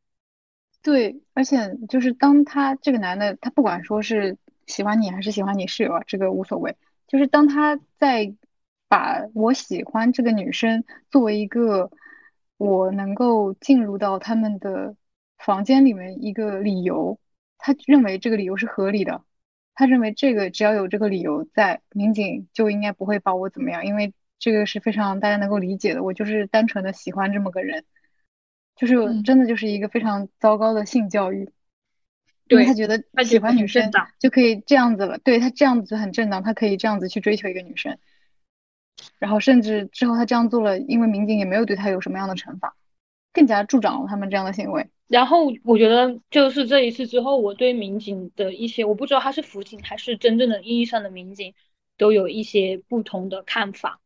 [0.83, 6.75] 对，而且就是当他这个男的，他不管说是喜欢你还是喜欢你室友啊，这个无所谓。
[7.07, 8.33] 就是当他在
[8.91, 11.89] 把我喜欢这个女生作为一个
[12.57, 14.97] 我能够进入到他们的
[15.37, 17.17] 房间里面一个理由，
[17.57, 19.23] 他认为这个理由是合理的。
[19.73, 26.03] 他认为这个只要有这个理由在，民警就应该不会把我怎么样，因为这个是非常大家能够理解的。
[26.03, 27.85] 我就是单纯的喜欢这么个人。
[28.75, 31.49] 就是嗯真的就是一个非常糟糕的性教育，
[32.49, 33.89] 因为对他觉得喜他觉得欢女生
[34.19, 37.97] 就可以这样子了，对他这样子很正当，他可以这样子去追求一个女生。
[39.19, 42.75] 然后甚至之后他这样做了，因为民警也没有对他有什么样的惩罚，
[43.33, 44.87] 更加助长了他们这样的行为。
[45.07, 51.53] 然后我觉得就是这一次之后，我对民警的一些，我不知道他是辅警还是真正的意义上的民警，
[51.97, 53.99] 都有一些不同的看法。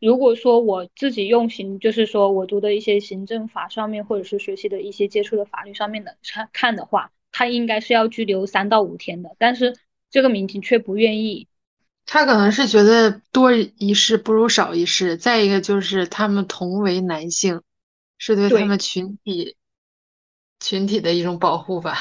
[0.00, 9.76] 如果说我自己用行，就是说我读的一些行政法上面，或者是学习的一些接触的法律上面的看看的话，他应该是要拘留三到五天的，但是
[10.10, 11.48] 这个民警却不愿意。
[12.10, 17.62] 他可能是觉得多一事不如少一事，再一个就是他们同为男性，
[18.18, 19.56] 是对他们群体
[20.58, 21.98] 群体的一种保护吧。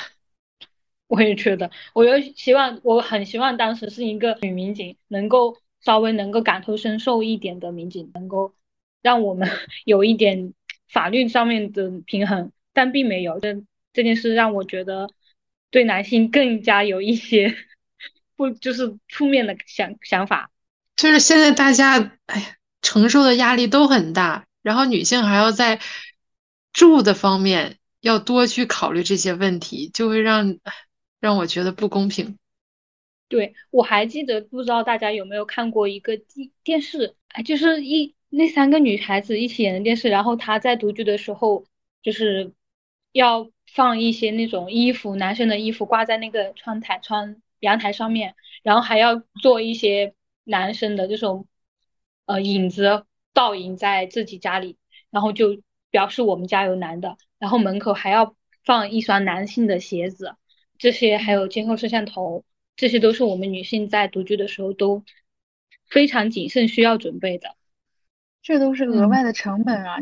[1.05, 5.57] 我也觉得，我又希望，我很希望当时是一个女民警，能够。
[5.81, 8.53] 稍微能够感同身受一点的民警，能够
[9.01, 9.47] 让我们
[9.85, 10.53] 有一点
[10.89, 13.39] 法律上面的平衡，但并没有。
[13.39, 15.09] 这这件事让我觉得
[15.71, 17.55] 对男性更加有一些
[18.39, 20.49] 不就是负面的想想法。
[20.95, 25.81] 就是现在大家哎呀，承受的压力都很大，然后女性还要在
[26.71, 30.57] 住的方面要多去考虑这些问题，就会让
[31.19, 32.37] 让我觉得不公平。
[33.27, 41.65] 对，我还记得，不知道大家有没有看过一个电电视，哎，就是一那三个女孩子一起演的电视，然后她在独居的时候，
[42.01, 42.53] 就是
[43.11, 51.47] 要放一些那种衣服，男生的衣服挂在那个窗台、窗阳台上面，然后还要做一些男生的这种
[52.25, 54.77] 呃影子倒影在自己家里，
[55.09, 60.35] 然后就表示我们家有男的，然后门口还要放一双男性的鞋子，
[60.77, 62.43] 这些还有监控摄像头。
[62.75, 65.03] 这些都是我们女性在独居的时候都
[65.89, 67.57] 非常谨慎需要准备的，
[68.41, 69.97] 这都是额外的成本啊！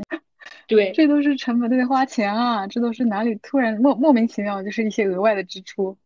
[0.67, 2.67] 对， 这都是成本，都得花钱啊！
[2.67, 5.97] 这都是哪里突然莫莫名其妙就是一些额外的支出。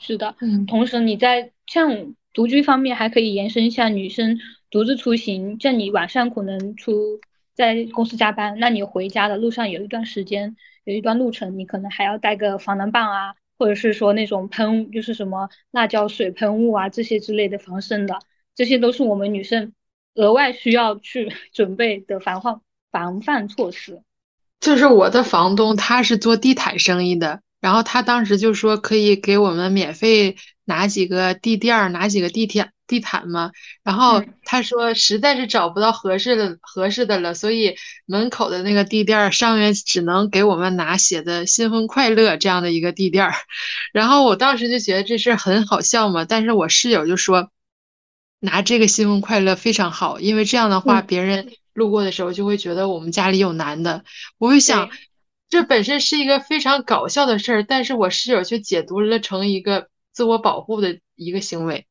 [0.00, 4.40] 是的，嗯，同时你在像独居方面还可以延伸一下，女生
[4.70, 7.20] 独自出行，像你晚上可能出
[7.54, 13.34] 在公司加班，那你回家的路上有一段时间，有一段路程，你可能还要带个防狼棒啊。
[13.58, 18.18] 或者是说那种喷，就是什么辣椒水喷雾啊，这些之类的防身的，
[18.54, 19.74] 这些都是我们女生
[20.14, 24.00] 额外需要去 准备的防患防范措施。
[24.60, 27.42] 就是我的房东，他是做地毯生意的。
[27.60, 33.52] 然后他当时就说可以给我们免费拿几个地垫儿，拿几个地毯地毯嘛。
[33.84, 43.34] 然后他说实在是找不到合适的合适的了，所以门口的那个地垫儿上面只能给我们拿写的“新婚快乐”这样的一个地垫儿。
[43.92, 47.50] 然后我当时就觉得这事很好笑嘛，但是我室友就说
[48.38, 54.02] 拿这个“新婚快乐”非常好，因为这样的话别人路过的时候就会觉得我们家里有男的。
[54.38, 54.88] 我就想。
[55.50, 61.86] 这本身是一个非常搞笑的事儿，但是我室友却解读了成一个自我保护的一个行为。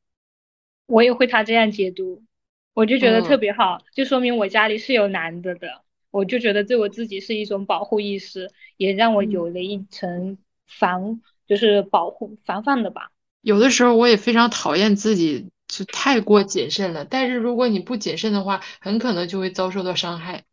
[0.86, 2.24] 我也会他这样解读，
[2.72, 13.10] 我就觉得特别好，就说明我家里是有男的的，我就觉得对我自己是一种保护意识，也让我有了一层防，就是保护防范的吧。
[13.42, 20.44] 有的时候我也非常讨厌自己就太过谨慎了，但是如果你不谨慎的话，很可能就会遭受到伤害。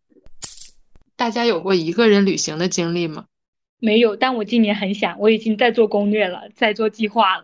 [1.18, 3.26] 大家有过一个人旅行的经历吗？
[3.80, 7.44] 没有，但我今年很想，我已经在做攻略了，在做计划了。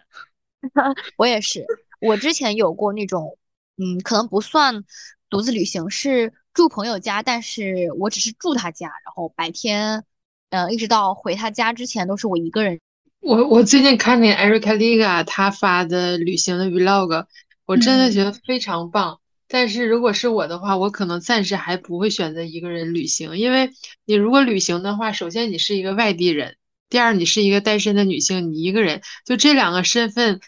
[1.17, 1.65] 我也是，
[1.99, 3.37] 我之前有过那种，
[3.77, 4.83] 嗯，可能不算
[5.29, 10.03] 独自旅行，是住朋友家，但是我只是住他家，然后白天，
[10.51, 12.79] 嗯，一直到回他家之前都是我一个人。
[13.19, 17.25] 我我最近看那 Erica Liga 他发的旅行的 vlog，
[17.65, 19.19] 我真的觉得非常棒。
[19.53, 23.69] 但是如果是我的话，我可能暂时还不会选择一个人旅行，因为
[24.03, 26.57] 你如果旅行的话，首先你是一个外地人，
[26.89, 30.41] 第二你是一个单身的女性，你一个人就这两个身份，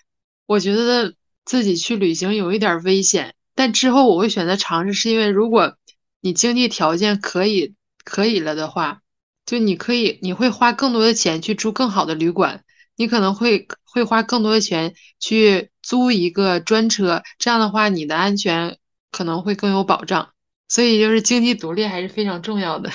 [0.47, 1.13] 我觉得
[1.45, 3.35] 自己去旅行有一点危险。
[3.53, 5.77] 但之后我会选择尝试，是因为如果
[6.19, 9.01] 你经济条件可以可以了的话，
[9.45, 12.63] 就你可以你会花更多的钱去住更好的旅馆，
[12.95, 18.79] 你可能会会花更多的钱去租一个专车，这样的话你的安全。
[19.15, 20.33] 可能会更有保障，
[20.67, 22.89] 所以就是经济独立还是非常重要的。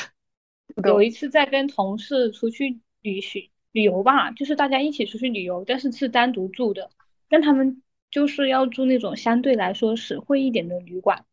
[0.84, 6.90] 有一次在跟同事出去旅行旅游吧，就是大家一起出去旅游，但是是单独住的，
[7.30, 11.24] 但他们就是要住那种相对来说实惠一点的旅馆，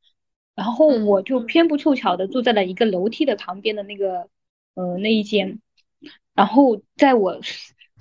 [0.55, 4.29] 然后我就偏不凑巧的住在了一个楼梯的旁边的那个
[4.75, 5.59] 呃那一间，
[6.33, 7.41] 然后在我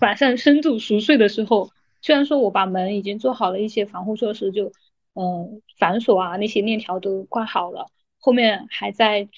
[0.01, 4.71] 晚上深度熟睡的时候，虽然说我把门已经做好了一些防护措施，就。
[5.19, 7.87] 嗯，反锁啊，那些链条都挂好了，
[8.19, 9.29] 后面还在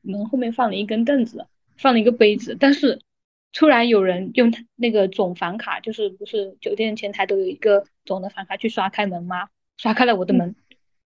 [0.00, 3.02] 门后面放了一根凳子，放了一个杯子，但是
[3.52, 9.48] 突然有人用那个总房卡，就是不是酒店前台都有一个总的房卡去刷开门吗？
[9.76, 10.56] 刷开了我的门，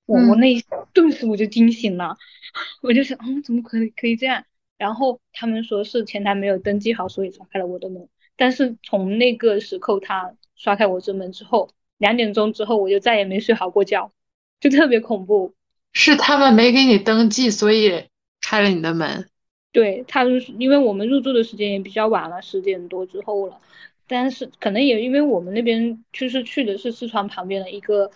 [0.05, 0.61] 我我那一
[0.93, 2.17] 顿时我就惊醒了，
[2.84, 4.43] 我就想，嗯，怎么可以可以这样？
[4.78, 8.09] 然后他们说是前台没有登记好，所以刷开了我的门。
[8.36, 14.11] 但是从那个时候他刷开我这门之后，两点钟之后我就再也没睡好过觉，
[14.59, 15.53] 就特别恐怖。
[15.93, 18.05] 是他们没给你登记，所以
[18.41, 19.29] 开了你的门。
[19.71, 20.23] 对他，
[20.57, 23.61] 因为我们入住的时间也比较晚了，十点多之后了。
[24.07, 28.09] 但是可能也因为我们那边就是去的是四川旁边的一个，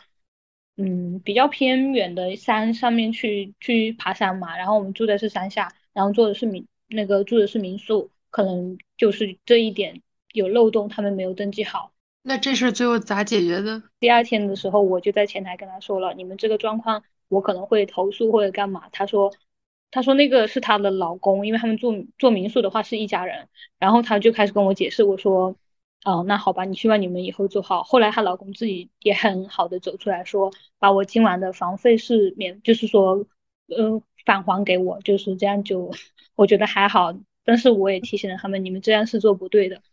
[0.77, 4.57] 嗯，比较偏远的山上面去去爬山嘛。
[4.57, 11.92] 然后我们住的是山下，然后住的是民那个住的是民宿，可能就是这一点有漏洞，他们没有登记好。
[12.23, 13.83] 那这事最后咋解决的？
[13.99, 18.89] 第二天的时候，我就在前台跟他说了，你们这个状况，我可能会投诉或者干嘛。
[18.91, 19.31] 他说。
[19.95, 23.47] 他说那个是她的老公，因为他们做做民宿的话是一家人，
[23.77, 25.55] 然后他就开始跟我解释，我说，
[26.03, 27.83] 哦，那好吧，你希望你们以后做好。
[27.83, 33.27] 后来她老公自己也很好的走出来说，把我今晚的房费是免，就是说，
[33.67, 35.91] 呃，返还给我，就是这样就，
[36.33, 37.13] 我觉得还好。
[37.43, 39.83] 但是我也提醒了他们，你们这样是做不对的，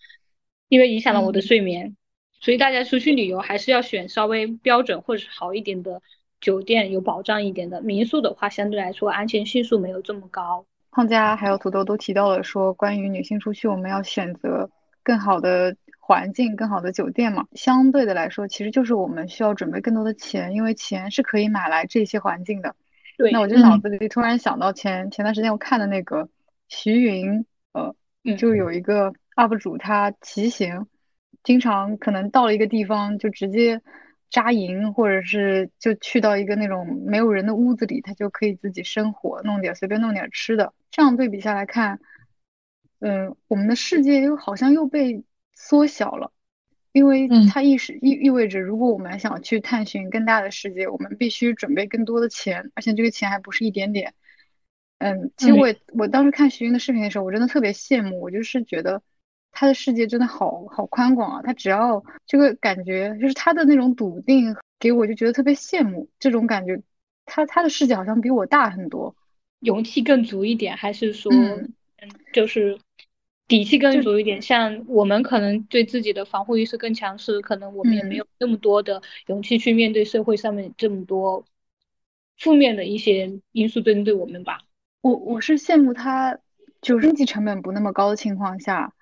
[0.68, 1.94] 因为影响了我的睡眠。
[2.40, 6.00] 所以大家出去旅游还是要选稍微标准或者是好一点的。
[6.40, 10.64] 酒店有保障一点的民宿的话，相对来说安全系数没有这么高。
[10.90, 14.70] 胖佳还有土豆都提到了说，关于女性出去，我们要选择
[15.02, 17.44] 更好的环境、更好的酒店嘛。
[17.52, 22.74] 相对的来说，其实就是我们需要准备更多的钱，因为钱是可以买来这些环境的。
[23.18, 23.30] 对。
[23.32, 26.26] 那我就脑子里突然想到前前段时间我看的那个
[26.68, 27.94] 徐云，呃，
[28.38, 30.86] 就有一个 UP 主他骑行，
[31.42, 33.80] 经常可能到了一个地方就直接。
[34.32, 40.72] 扎营，或者是就去到一个那种没有人的屋子里，他就可以自己生火，弄点随便弄点吃的。
[40.92, 41.98] 这样对比下来看，
[43.00, 46.30] 嗯，我们的世界又好像又被缩小了，
[46.92, 54.14] 因为它意识意意味着，如果我们想去探寻更大的世界，我们必须准备更多的钱，而且这个钱还不是一点点。
[54.98, 59.02] 嗯，其实我我当时看徐云的视频的时候，我真的特别羡慕，我就是觉得。
[59.52, 61.42] 他的世界真的好好宽广啊！
[61.42, 66.80] 他只要这个感觉，就是他的那种笃定，给我就觉得特别羡慕这种感觉。
[67.26, 69.14] 他他的世界好像比我大很多，
[69.60, 71.74] 勇气更足一点，还是说，嗯，
[72.32, 72.78] 就是
[73.46, 74.40] 底气更足一点？
[74.40, 81.44] 像我们可能对自己的防护意识更强势，可能我们也没有那么多的勇气去面对社会上面这么多
[82.38, 84.62] 负面的一些因素针对我们吧。
[85.02, 86.38] 我我是羡慕他，
[86.80, 88.94] 就经济成本不那么高的情况下。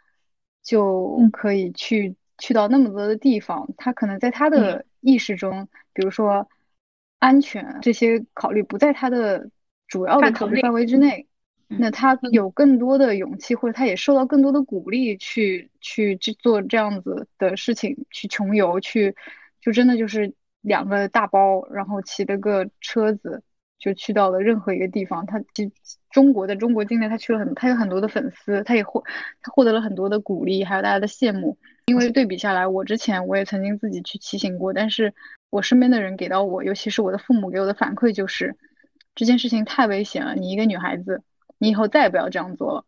[0.68, 6.46] 就可以去去到那么多的地方，他可能在他的意识中，比如说
[7.18, 9.48] 安全这些考虑不在他的
[9.86, 11.26] 主要的考虑范围之内，
[11.68, 19.16] 那他有更多的勇气，或者他也受到更多的鼓励去去去做这样子的事情，去穷游，去
[19.62, 23.42] 就真的就是两个大包，然后骑了个车子。
[23.78, 25.72] 就去到了任何一个地方，他其
[26.10, 29.04] 中国的中国境内，他去了很，他有很多的粉丝，他也获
[29.40, 31.56] 他获得了很多的鼓励，还有大家的羡慕。
[31.86, 35.14] 因为对比下来，我之前我也曾经自己去骑行过，但是
[35.48, 38.56] 我身边的人给到我，尤其是我的父母给我的反馈就是，
[39.14, 41.22] 这件事情太危险了，你一个女孩子，
[41.56, 42.84] 你以后再也不要这样做了。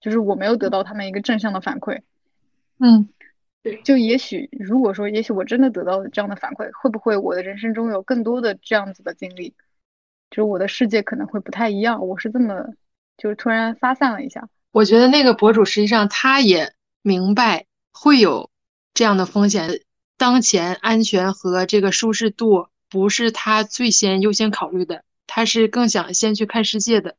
[0.00, 2.02] 就是我没有得到他们一个正向的反馈。
[2.78, 3.08] 嗯，
[3.62, 9.54] 对，就也许如果说，也许我真的得到了这样的反馈，会不会我的人生中有更多的这样子的经历？
[10.30, 12.54] 就是我的世界可能会不太一样，我是这么，
[13.16, 14.48] 就是突然发散了一下。
[14.72, 18.50] 我觉得那个博主实际上他也明白会有
[18.92, 19.80] 这样的风险，
[20.18, 27.16] 当前安全和这个舒适度不是他最先优先考虑的，他是更想先去看世界的。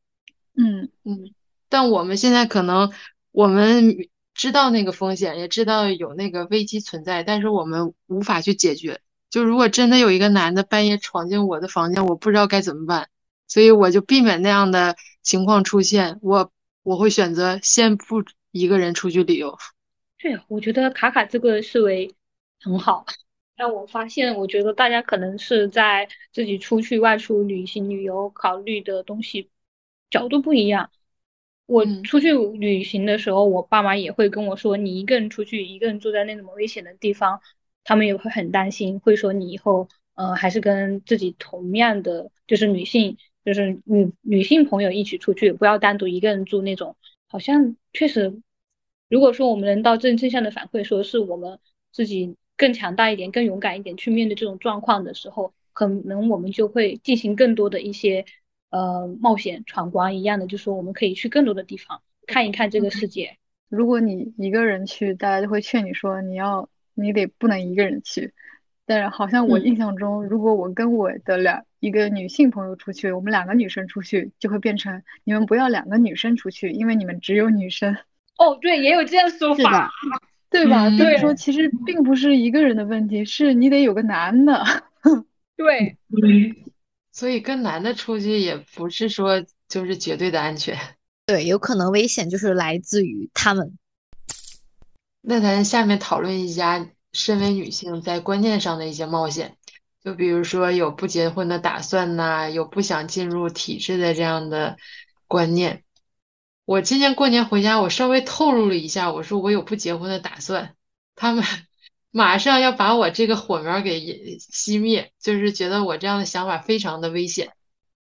[0.56, 1.34] 嗯嗯。
[1.70, 2.92] 但我们现在可能
[3.32, 9.02] 我们知道那个风险，也知道有那个危机存在，但是我们无法去解决。
[9.38, 13.08] 就如果真的有一个男的半夜闯进我的房间，我不知道该怎么办，
[13.48, 16.18] 所以我就避免那样的情况出现。
[16.24, 19.56] 我我会选择先不一个人出去旅游。
[20.18, 22.16] 对，我觉得卡卡这个思维
[22.60, 23.06] 很好，
[23.56, 29.52] 但我发现，我觉得大家可能是在自己出去外出旅行旅游考虑的东西
[30.10, 30.90] 角度不一样。
[31.68, 37.40] 我出去旅行的时候，我爸妈也会跟我说，你一个人出去，一个人住在那种危险的地方。
[37.88, 46.98] 他们也会很担心，会说你以后，呃，还是跟自己同样的，就是女性，就是女女性朋友一起出去，不要单独一个人住那种。
[47.28, 48.42] 好像确实，
[49.08, 51.60] 如果说我们能到正正向的反馈，说是我们
[51.94, 58.26] 自己更强大一点、更勇敢一点去面对这种状况的时候，可能我们就会进行更多的一些，
[58.70, 63.38] 呃，冒险闯关一样的，就说我们可以去更多的地方看一看这个世界。
[63.70, 66.68] 如果你一个人去，大家就会劝你说你要。
[66.98, 68.34] 你得不能一个人去，
[68.86, 77.96] 但是好像我嗯印象中，如果我跟我的两一个女性朋友出去，我们两个女生出去，就会变成你们不要两个女生出去，因为你们只有女生，
[78.38, 79.92] 哦，对，也有这样说法。
[80.50, 80.90] 对吧？
[80.92, 84.64] 所以说其实并不是一个人的问题，是你得有个男的。
[85.58, 85.98] 对，
[87.12, 90.78] 所以跟男的出去也不是说就是绝对的安全。
[91.26, 93.78] 对，有可能危险就是来自于他们。
[95.30, 99.58] 那咱下面讨论一下身为女性在观念上的一些冒险，
[100.02, 104.78] 就比如说有不结婚的打算呐、有不想进入体制的这样的
[105.28, 105.84] 观念。
[106.64, 110.76] 我今年过年回家，我稍微透露了一下，我说我有不结婚的打算，
[111.14, 111.44] 他们
[112.10, 114.00] 马上要把我这个火苗给
[114.40, 117.52] 熄灭，就是觉得我这样的想法非常的危险。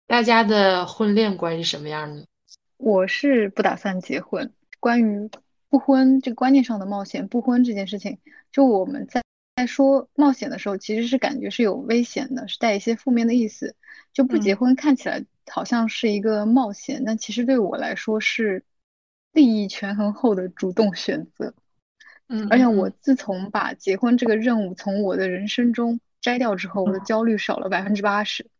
[0.06, 2.24] 大家的婚恋观是什么样的？
[2.78, 4.54] 我是不打算结婚。
[4.78, 5.30] 关于
[5.70, 8.18] 不婚这个观念上的冒险，不婚这件事情，
[8.52, 9.22] 就我们在
[9.56, 13.76] 在说冒险的时候，其实是感觉是有危险的，是带一些负面的意思。
[14.12, 18.64] 就不结婚看起来好像是一个冒险，但其实对我来说是
[19.32, 21.54] 利益权衡后的主动选择。
[22.28, 28.50] 嗯而且我自从把结婚这个任务从我的人生中摘掉之后，我的焦虑少了百分之八十。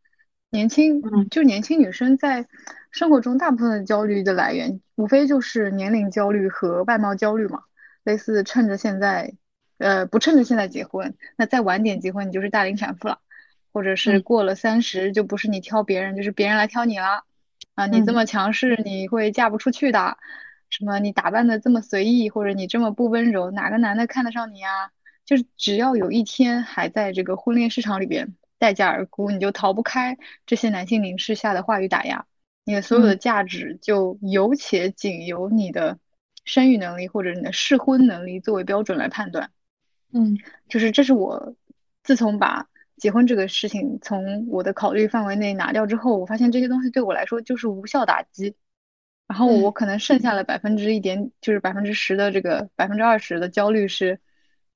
[0.51, 2.47] 年轻嗯就年轻女生在
[2.91, 7.63] 生活中大部分的焦虑的来源，无非就是年龄焦虑和外貌焦虑嘛。
[8.03, 9.35] 类似趁着现在，
[9.79, 13.19] 呃，不趁着现在结婚，那再晚点结婚，你就是大龄产妇了，
[13.73, 17.25] 或者是嗯过了三十，就不是你挑别人，就是别人来挑你啦。
[17.75, 20.17] 啊，你这嗯么强势，你会嫁不出去的。
[20.71, 24.91] 什么你打扮的这么随意，或者你这么不温柔，哪个男的看得上你啊？
[25.27, 32.27] 就是只要有一天还在这个婚恋市场里边待价而沽，你就逃不开这些男性凝视下的话语打压，
[32.65, 35.99] 你的所有的价值就有且仅由你的
[36.45, 39.51] 生育能力或者你的适婚能力作为标准来判断。
[40.13, 40.39] 嗯
[40.69, 41.57] 就是这是我
[42.05, 48.55] 自从把结婚这个事情从我的考虑范围内拿掉之后，我发现这些东西对我来说就是无效打击。
[49.27, 54.21] 然后我嗯可能剩下了百分之一点，就是百分之十的这个百分之二十的焦虑是，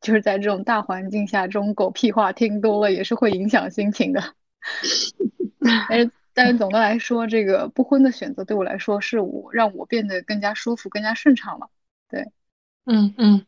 [0.04, 4.22] 就是在这种大环境下，这种狗屁话听多了也是会影响心情的。
[5.88, 11.70] 但是但是总的来说，这个不婚的选择对我来说是我让我变得更加舒服、更加顺畅了。
[12.10, 12.30] 对
[12.84, 13.46] 嗯嗯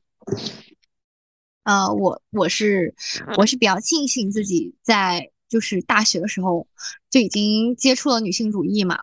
[1.64, 2.94] 呃，我我是
[3.36, 6.66] 我是比较庆幸自己在就是大学的时候
[7.10, 9.00] 就已经接触了女性主义嘛，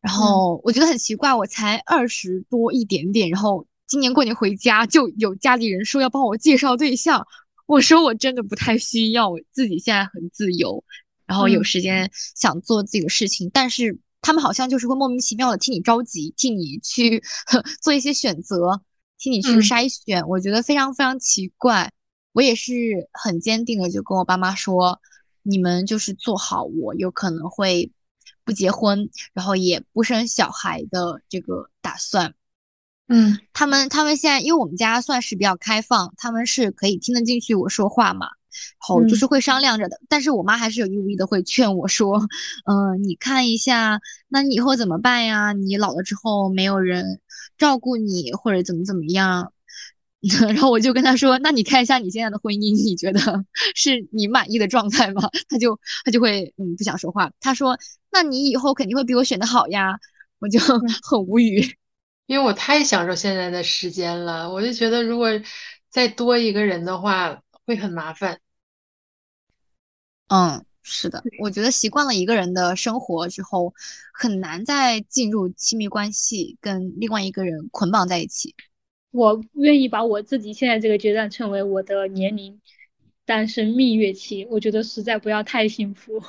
[0.00, 7.26] 然后我觉得很奇怪，我才二十多一点点，然后今年过年回家就有家里人说要帮我介绍对象，
[7.66, 10.82] 我说我真的不太需要，我自己现在很自由，
[11.26, 17.22] 然后有嗯时间想做自己的事情，但是他们好像就是会莫名其妙的替你着急，替你去
[17.82, 18.80] 做一些选择。
[19.18, 21.92] 替你去嗯筛选，我觉得非常非常奇怪。
[22.32, 25.02] 我也是很坚定的就跟我爸妈说，
[25.42, 27.92] 你们就是做好我有可能会
[28.42, 32.34] 不结婚，然后也不生小孩的这个打算。
[33.08, 38.32] 嗯他们他们现在因为我们家算是比较开放，他们是可以听得进去我说话嘛，然
[38.80, 40.00] 后就是会商量着的。
[40.08, 42.20] 但是我妈还是有意无意的会劝我说，
[42.66, 45.52] 嗯、你看一下，那你以后怎么办呀？
[45.52, 47.20] 你老了之后没有人
[47.58, 49.52] 照顾你，或者怎么怎么样。
[50.40, 53.44] 然后我就跟他说：“那你看一下你现在的婚姻，你觉得
[53.74, 57.32] 是你满意的状态吗？”他就他就会嗯不想说话。
[57.40, 57.76] 他说
[58.12, 59.98] ：“那你以后肯定会比我选的好呀。”
[60.38, 60.60] 我就
[61.02, 61.76] 很无语。
[62.32, 65.28] 因为我太享受现在的时间了，我就觉得如果
[65.90, 68.40] 再多一个人的话会很麻烦。
[70.28, 73.74] 嗯，是的，我觉得习惯了一个人的生活之后，
[74.14, 78.54] 很难再进入亲密关系，跟另外一个人捆绑在一起。
[79.10, 82.62] 我愿意把我自己现在这个阶段称为我的年龄
[83.26, 86.22] 单身蜜月期，我觉得实在不要太幸福，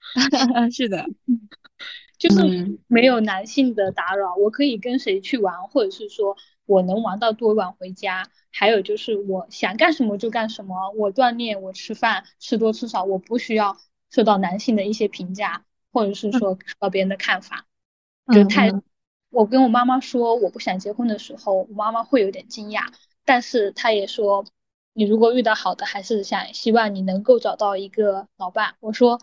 [0.72, 1.04] 是的，
[2.22, 6.36] 就是嗯没有男性的打扰，我可以跟谁去玩，或者是说
[6.66, 13.76] 我能玩到多晚回家，还有就是我想干什么就干什么，我锻炼，我吃饭，吃多吃少，我不需要
[14.08, 17.66] 受到男性的一些评价，或者是说受到别人的看法，
[18.32, 18.70] 就太。
[18.70, 18.82] 嗯
[19.32, 22.92] 我跟我妈妈说我不想结婚的时候，我妈妈会有点惊讶，
[23.24, 24.44] 但是她也说，
[24.92, 28.74] 你如果遇到好的，还是想希望你能够找到一个老伴。
[28.80, 29.18] 我说，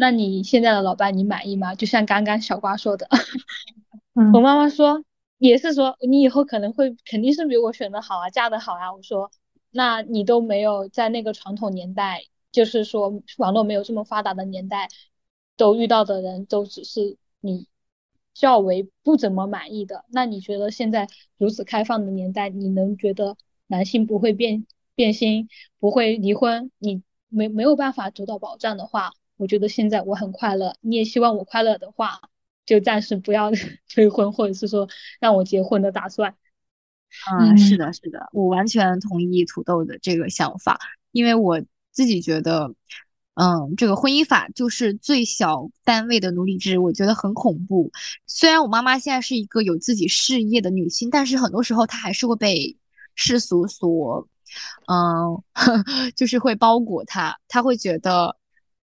[0.00, 1.74] 那你现在的老伴你满意吗？
[1.74, 3.08] 就像刚刚小瓜说的，
[4.14, 5.02] 嗯我妈妈说
[5.38, 8.94] 也是说你以后可能会肯定是比我选的好啊，嫁的好啊。
[8.94, 9.30] 我说，
[9.70, 12.22] 那你都没有在那个传统年代，
[12.52, 14.88] 就是说网络没有这么发达的年代，
[15.56, 17.66] 都遇到的人都只是你。
[18.34, 21.08] 较为不怎么满意的，那你觉得现在
[21.38, 24.64] 如此开放的年代，你能觉得男性不会变
[24.94, 25.48] 变心，
[25.80, 26.70] 不会离婚？
[26.78, 32.20] 你没没有办法得到保障的话，我觉得现在我很快乐，你也希望我快乐的话，
[32.66, 33.50] 就暂时不要
[33.88, 34.86] 催婚，或者是说
[35.20, 36.34] 让我结婚的打算。
[37.32, 40.78] 嗯，是的，是的，我完全同意土豆的这个想法，
[41.10, 42.74] 因为我自己觉得，
[43.34, 47.90] 嗯，这个婚姻法就是最小单位的奴隶制，我觉得很恐怖。
[48.26, 52.76] 虽然我妈妈现在是一个有自己事业的女性，但是很多时候她还是会被
[53.14, 54.28] 世俗所，
[54.86, 55.42] 嗯，
[56.14, 58.36] 就是会包裹她，她会觉得，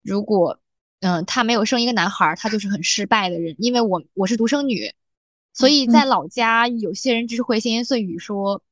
[0.02, 0.58] 如果，
[1.00, 4.92] 嗯，他没有生一个男孩，他就是很失败的人，因为我我是独生女。
[5.54, 8.62] 所以在老家，有些人只是会闲言碎语说，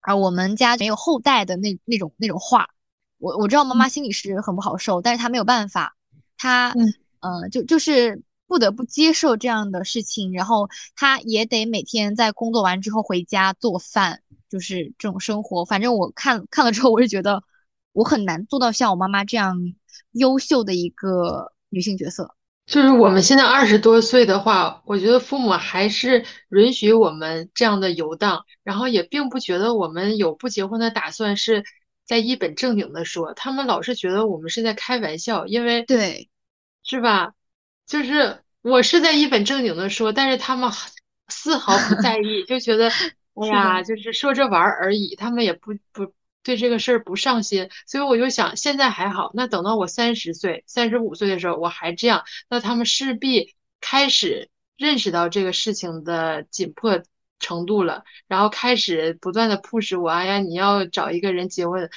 [0.00, 2.68] 啊，我们家没有后代的那那种那种话。
[3.18, 5.96] 我我知道妈妈心里是很不好受，但是她没有办法，
[6.38, 6.72] 她
[7.18, 15.64] 呃就就是不得不接受这样的事情，然后她也得每天在工作完之后回家做饭，就是这种生活。
[15.64, 17.42] 反正我看看了之后，我是觉得
[17.92, 19.74] 我很难做到像我妈妈这样
[20.12, 22.34] 优秀的一个女性角色。
[22.66, 31.64] 就是我们现在二十多岁的话，我觉得父母还是允许我们这样的游荡，然后也并不觉得我们有不结婚的打算，是
[32.06, 36.30] 在一本正经的说，他们老是觉得我们是在开玩笑，因为对，
[36.84, 37.34] 是吧？
[37.86, 40.70] 就是我是在一本正经的说，但是他们
[41.26, 42.88] 丝毫不在意，就觉得
[43.34, 46.12] 哎呀，就是说着玩而已，他们也不不。
[46.42, 49.30] 对这个事儿不上心，所以我就想，现在还好。
[49.34, 57.02] 那等到我三十岁、三十五岁的时候，我还这样，那他们势必开始认识到这个事情的紧迫
[57.38, 60.08] 程度了，然后开始不断的 push 我。
[60.10, 61.90] 哎呀，你要找一个人结婚。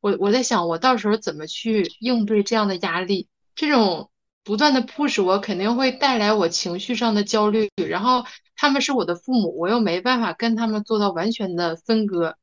[0.00, 3.28] 我我在想，我到时候怎么去应对这样的压力？
[3.54, 4.10] 这种
[4.44, 7.70] 不断的 push 我，肯定会带来我情绪上的焦虑。
[7.88, 8.24] 然后
[8.54, 12.36] 他们是我的父母，我又没办法跟他们做到完全的分割。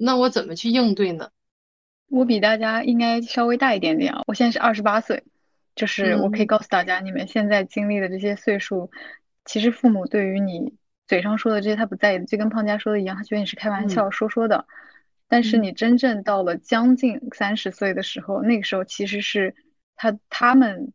[0.00, 1.30] 那我怎么去应对呢？
[2.10, 5.24] 我比大家应该稍微大一点点啊，我现在是二十八岁，
[5.74, 8.90] 就是我可以告诉大家，你们现在经历的这些岁数，
[9.44, 10.72] 其实父母对于你
[11.06, 14.66] 嘴上说的这些他不在意的，就跟胖佳说的一样，他觉得你是开玩笑说说的。
[15.28, 19.54] 但是你真正到了将近三十岁的时候，那个时候其实是
[19.94, 20.94] 他他们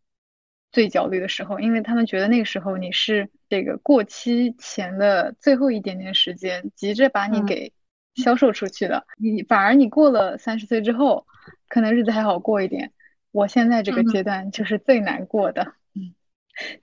[0.71, 7.71] 最焦虑的时候，因为他们觉得那个时候你是这个过期前的最后一点点时间，急着把你给。
[8.15, 11.25] 销售出去的，你反而你过了三十岁之后，
[11.67, 12.91] 可能日子还好过一点。
[13.31, 15.73] 我现在这个阶段就是最难过的。
[15.95, 16.13] 嗯，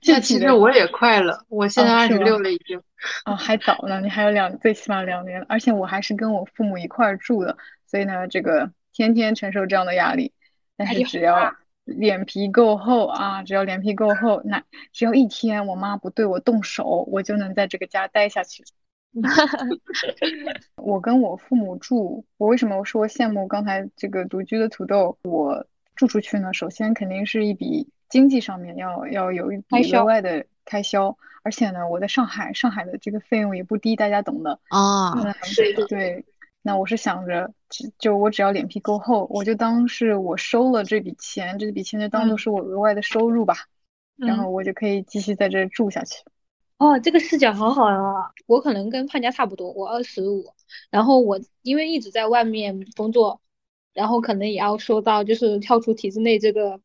[0.05, 2.81] 那其实我也快了，我现在二十六了已经。
[3.25, 5.43] 哦，还早呢，你还有两，最起码两年。
[5.47, 10.33] 而且我还是跟我父母一块儿住的，所以呢，这个天天承受这样的压力。
[10.77, 11.55] 但是只要
[11.85, 18.63] 脸皮够厚啊，只要脸皮够厚，那只要一天我妈不对我动手，我就能在这个家待下去。
[20.75, 25.17] 我跟我父母住，我为什么说羡慕刚才这个独居的土豆？
[25.23, 25.65] 我
[25.95, 35.13] 住出去呢，首先肯定是一笔经济上面要要有一笔额外的开销，而且呢，我在上海，上海的这个费用也不低，大家懂的啊。
[35.55, 36.25] 对对，
[36.61, 37.53] 那我是想着，
[37.99, 43.55] 就我只要脸皮够厚，我就当是我收了这笔钱，这笔钱就当做是我额外的收入吧，
[44.15, 46.23] 然后我就可以继续在这住下去。
[46.81, 48.33] 哦，这个视角好好啊！
[48.47, 50.51] 我可能跟胖佳差不多，我二十五，
[50.89, 53.39] 然后我因为一直在外面工作，
[53.93, 56.81] 然后可能也要说到就是跳出体制内这个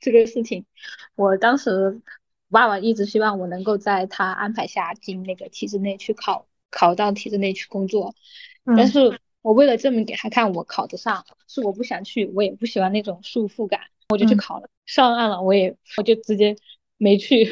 [0.00, 0.66] 这个事情。
[1.14, 2.02] 我当时
[2.50, 8.16] 爸爸一直希望我能够在他安排下进那个体制内去考，考到体制内去工作。
[8.64, 16.56] 但是我为了证明给他看我考得上，是我不想去，我也不喜欢那种束缚感，我就去考了，上岸了，我也我就直接。
[17.02, 17.50] 没去，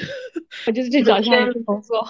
[0.65, 2.07] 我就是去找下一份工作。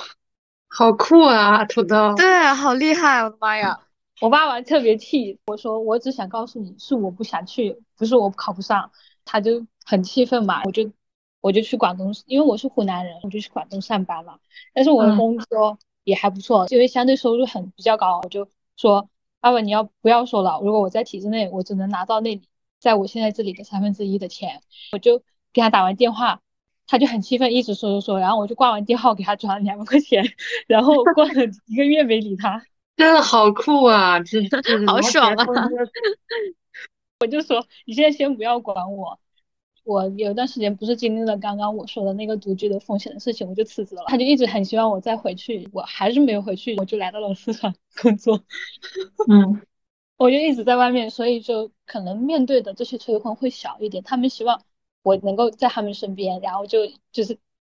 [0.69, 2.15] 好酷啊，土豆！
[2.15, 3.21] 对，好厉害！
[3.25, 3.81] 我的妈呀，
[4.21, 8.93] 我爸爸特别气我说，我只想告诉你是我不想去，不是我考不上。
[9.25, 10.93] 他就很气愤嘛，我就
[11.41, 14.39] 我就去广东，因为我是湖南人，我就去广东上班了。
[14.75, 18.21] 但是我的工作也还不错，因为相对收入很比较高。
[18.23, 18.47] 我就
[18.77, 19.09] 说，
[19.41, 20.61] 爸爸你要不要说了？
[20.63, 22.43] 如果我在体制内，我只能拿到那里
[22.79, 24.61] 在我现在这里的三分之一的钱。
[24.93, 25.23] 我就
[25.55, 26.43] 给他打完电话。
[26.91, 30.25] 他就很气愤，一直说说说，然后我就挂完电话给他转了两万块钱，
[30.67, 31.33] 然后过了
[31.67, 32.61] 一个月没理他，
[32.97, 34.41] 真的好酷啊，这
[34.89, 35.47] 好爽啊！
[37.21, 39.21] 我就说你现在先不要管我，
[39.85, 44.03] 我有段时间不是经历了刚刚我说的那个独居的风险的事情，我就辞职了。
[44.09, 47.73] 他就一直很希望我再回去，我还是没有回去，我就来到了四川
[48.03, 48.43] 工作。
[49.31, 49.63] 嗯，
[50.17, 54.61] 我就一直在外面，所以就可能面对的这些催婚会小一点，他们希望。
[55.03, 56.81] 我能够在他们身边，然后就
[57.13, 57.39] 就是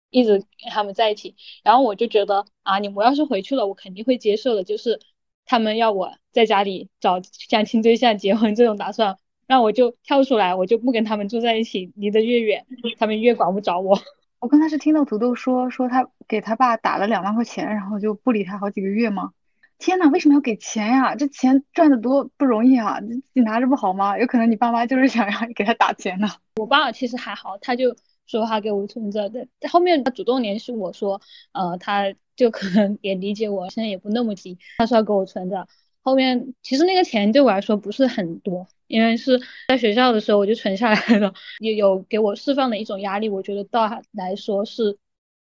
[0.09, 4.99] 一直跟他们在一起，然后我就觉得啊，你我要是回去了，我肯定会接受的，就是
[5.45, 9.17] 他们要我在家里找相亲对象结婚这种打算，
[9.47, 12.65] 那我就跳出来，我就不跟他们住在一起，离得越远，
[12.97, 13.99] 他们越管不着我。
[14.39, 19.33] 我刚才是听到土豆说说他给他爸打了两万块钱，然后就不理他好几个月吗？
[19.81, 21.15] 天呐，为什么要给钱呀？
[21.15, 24.17] 这钱赚的多不容易啊，自己拿着不好吗？
[24.19, 26.29] 有可能你爸妈就是想要给他打钱呢。
[26.57, 27.95] 我爸其实还好，他就
[28.27, 31.19] 说他给我存着的，后面他主动联系我说，
[31.51, 35.67] 呃，他就可能也理解我现在也不那么急，他说要给我存着。
[36.03, 43.29] 后面其实那个钱对我来说不是很多，因为是在学校的时候我就存下来了， 也有给我释放的一种压力。
[43.29, 44.97] 我觉得到来说是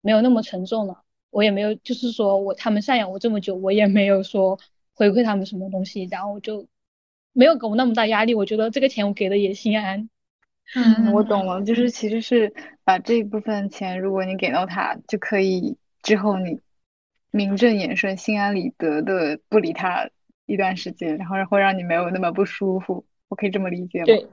[0.00, 1.02] 没有那么沉重了，
[1.38, 4.58] 我也没有就是说我他们赡养我这么久，我也没有说
[4.92, 6.66] 回馈他们什么东西，然后我就
[7.32, 8.34] 没有给我那么大压力。
[8.34, 10.10] 我觉得这个钱我给的也心安。
[10.74, 12.52] 嗯，我懂了，就是其实是
[12.82, 16.58] 把这部分钱，如果你给到他，就可以之后你
[17.30, 20.10] 名正言顺、心安理得的不理他。
[20.50, 24.06] 一段时间，然后会让你没有那么不舒服，我可以这么理解吗？
[24.06, 24.26] 对，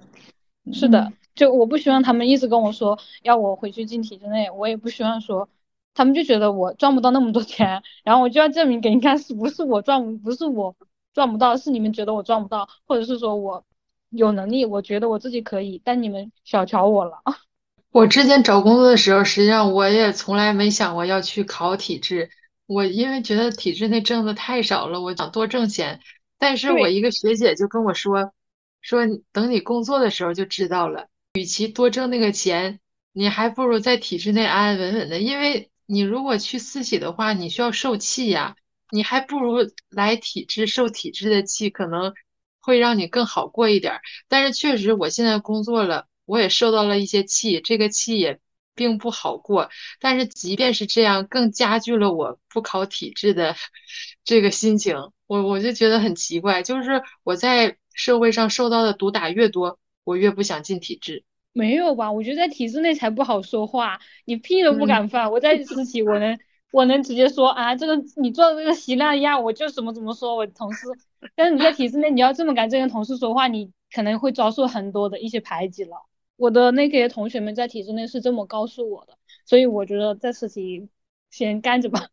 [0.71, 5.49] 是的，就我不希望他们一直跟我说要我回去进体制内，我也不希望说
[5.95, 10.75] 他们就觉得我赚不到那么多钱，然后我就要证明给你看是不是我赚不是我
[11.13, 13.65] 赚不到，是你们觉得我赚不到，或者是说我
[14.09, 17.23] 有能力，我觉得我自己可以，但你们小瞧我了。
[17.91, 22.29] 我之前找工作的时候，实际上我也从来没想过要去考体制。
[22.67, 26.01] 我因为觉得体制内挣的太少了，我想多挣钱。
[26.37, 28.33] 但是我一个学姐就跟我说，
[28.81, 29.01] 说
[29.31, 31.07] 等你工作的时候就知道了。
[31.35, 32.79] 与其多挣那个钱，
[33.13, 35.19] 你还不如在体制内安安稳稳的。
[35.19, 38.55] 因为你如果去私企的话，你需要受气呀，
[38.91, 39.57] 你还不如
[39.89, 42.13] 来体制受体制的气，可能
[42.61, 43.99] 会让你更好过一点。
[44.27, 48.39] 但是确实，我现在工作了，我也受到了一些气，这个气也。
[48.77, 49.69] 并不好过，
[50.01, 53.55] 但是即便是这样，更加剧了我不考体制的
[54.25, 54.97] 这个心情。
[55.27, 61.23] 我我就觉得很奇怪，就是我在社会上受到的毒打越多，我越不想进体制。
[61.55, 62.11] 没有吧？
[62.11, 65.31] 我觉得在体制内才不好说话，你屁都不敢放。
[65.31, 66.37] 我在私企，我能
[66.71, 70.85] 我能直接说啊，这个你做的这个稀烂样，我就怎么怎么说我同事。
[71.33, 76.05] 但是你在体制内，你要这么敢跟同事说话，你可能会遭受很多的一些排挤了。
[76.35, 80.89] 我的那些同学们在体制内是这么告诉我的，所以我觉得在私企
[81.31, 82.09] 先干着吧。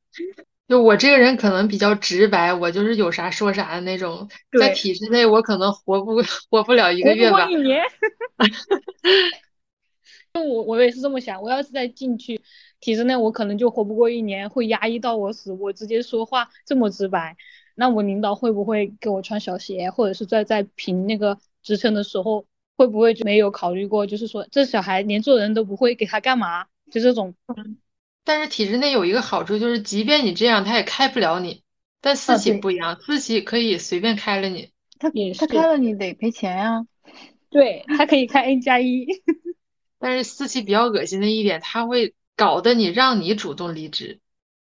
[0.69, 4.29] 就我这个人可能比较直白，我就是有啥说啥的那种。
[4.59, 7.47] 在体制内，我可能活不 活不了一个月吧。
[7.51, 7.83] 一年。
[10.35, 12.41] 我我也是这么想，我要是再进去
[12.81, 15.53] 体制内，我可能就活不过一年，会压抑到我死。
[15.53, 17.37] 我直接说话这么直白，
[17.75, 22.47] 那我领导会不会给我穿小鞋，或者是在在评那个职称的时候？
[22.75, 24.07] 会不会就没有考虑过？
[24.07, 26.65] 就是说，这小孩连做人都不会，给他干嘛？
[26.91, 27.35] 就这种。
[28.25, 31.63] 但是体制内有一个好处，就是即便你这样，他也开不了你。
[32.01, 34.71] 但私企不一样，私企可以随便开了你。
[34.99, 36.87] 他他开了你得赔钱呀。
[37.51, 39.07] 对他可以开 N 加一。
[39.99, 44.21] 但是私企比较恶心的一点，他会搞得你让你主动离职。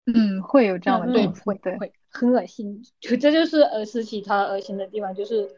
[0.05, 2.83] 嗯，会有这样的对，会会很恶心。
[2.99, 5.49] 就这就是呃私企它恶心的地方，就是。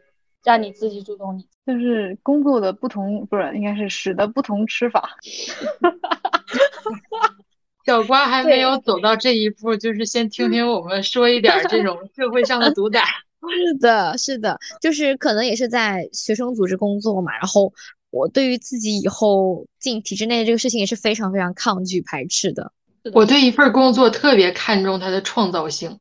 [0.44, 5.18] 让你自己主动，你就是工作的不同，不是应该是使的不同吃法。
[7.86, 13.04] 小瓜还没有走到这一步，就是先听听我们说一点这种社会上的毒打。
[13.46, 17.32] 是的，是的，就是可能也是在学生组织工作嘛。
[17.38, 17.72] 然后
[18.10, 22.72] 我对于自己以后进体制内这个事情也是非常非常抗拒排斥的。
[23.12, 26.00] 我对一份工作特别看重它的创造性，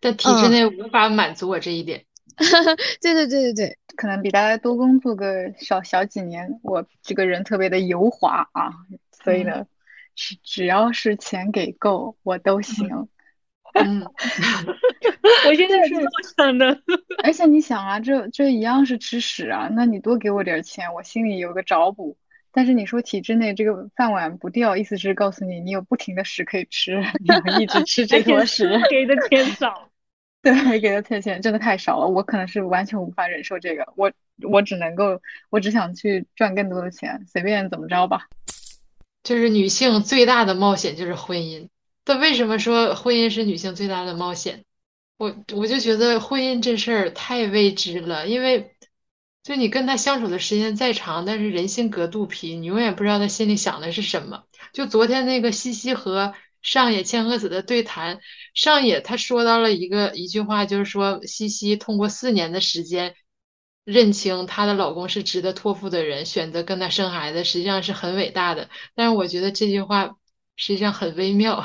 [0.00, 2.04] 在体制内无法满足我这一点。
[3.02, 6.60] 对对对对对，可能比大家多工作个小小几年。
[6.62, 8.70] 我这个人特别的油滑啊，
[9.24, 9.66] 所以呢，
[10.18, 13.08] 只只要是钱给够，我都行。
[13.74, 14.02] 嗯，
[15.46, 16.82] 我现在是这么想的。
[17.22, 22.16] 而且你想啊，这这一样是吃屎啊，那你多给我点钱，我心里有个找补。
[22.50, 28.68] 但是你说体制内这个饭碗不掉，意思是告诉你，你有不停的屎可以吃，你要一直吃这坨屎。
[28.90, 29.88] 给的钱少。
[30.42, 34.10] 对，给的钱钱真的太少了，我可能是完全无法忍受这个，我
[34.50, 35.20] 我只能够，
[35.50, 38.26] 我只想去赚更多的钱，随便怎么着吧。
[39.28, 41.68] 就是女性最大的冒险就是婚姻，
[42.02, 44.64] 但为什么说婚姻是女性最大的冒险？
[45.18, 48.74] 我我就觉得婚姻这事儿太未知了，因为
[49.42, 54.44] 就你跟他相处的时间再长，但是人心隔肚皮，你永远不知道他心里想的是什么。
[54.72, 56.32] 就昨天那个西西和。
[56.60, 58.18] 上野千鹤子的对谈，
[58.52, 63.14] 上野他说到了一个一句话，就是说西西通过四年的时间
[63.90, 68.68] 认清她的老公是值得托付的人，选择跟他生孩子，实际上是很伟大的。
[68.94, 70.18] 但是我觉得这句话
[70.56, 71.64] 实际上很微妙。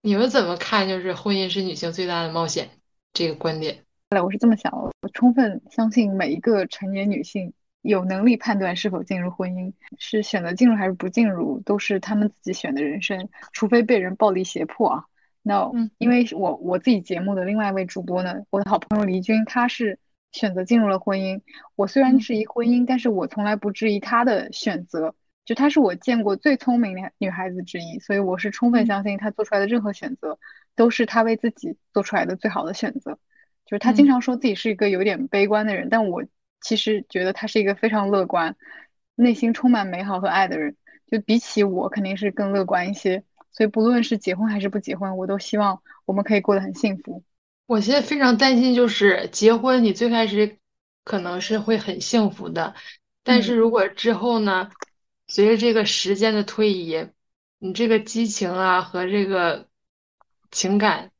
[0.00, 0.88] 你们怎么看？
[0.88, 2.70] 就是婚姻是女性最大的冒险
[3.12, 3.84] 这个观点？
[4.08, 15.04] 来，我是这么想，我充分相信每一个成年女性有能力判断是否进入婚姻，是选择进入还是不进入，都是他们自己选的人生，除非被人暴力胁迫啊。
[15.42, 19.98] 那因为我我自己节目的另外一位主播呢，我的好朋友黎军，他是
[20.32, 21.40] 选择进入了婚姻。
[21.76, 25.14] 我虽然质疑婚姻，但是我从来不质疑她的选择。
[25.44, 30.38] 就她是我见过最聪明的女孩子之一，所以我是充分相信她做出来的任何选择
[30.76, 33.18] 都是她为自己做出来的最好的选择。
[33.64, 36.22] 就是她经常说自己是一个有点悲观的人，但我
[36.60, 38.56] 其实觉得她是一个非常乐观、
[39.14, 40.76] 内心充满美好和爱的人。
[41.10, 43.24] 就比起我，肯定是更乐观一些。
[43.50, 47.24] 所以不论是结婚还是不结婚，我都希望我们可以过得很幸福。
[47.68, 50.58] 我现在非常担心，就是结婚，你最开始
[51.04, 52.74] 可能是会很幸福的，
[53.22, 54.70] 但是如果之后呢？
[55.26, 57.08] 随着这个时间的推移，
[57.58, 59.68] 你这个激情啊和这个
[60.50, 61.12] 情感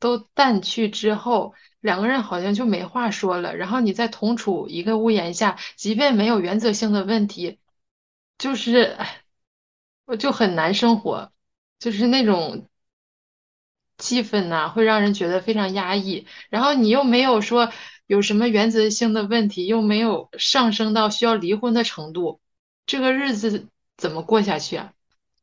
[0.00, 3.54] 都淡去之后，两个人好像就没话说了。
[3.54, 7.60] 然后你再同处一个屋檐下，即便没有原则性的问题，
[8.38, 8.98] 就是
[10.04, 11.30] 我就很难生活，
[11.78, 12.68] 就是那种
[14.02, 16.26] 气氛呐，会让人觉得非常压抑。
[16.50, 17.70] 然后你又没有说
[18.06, 22.40] 有什么原则性的问题，又没有上升到需要离婚的程度。
[22.84, 24.92] 这个日子怎么过下去啊？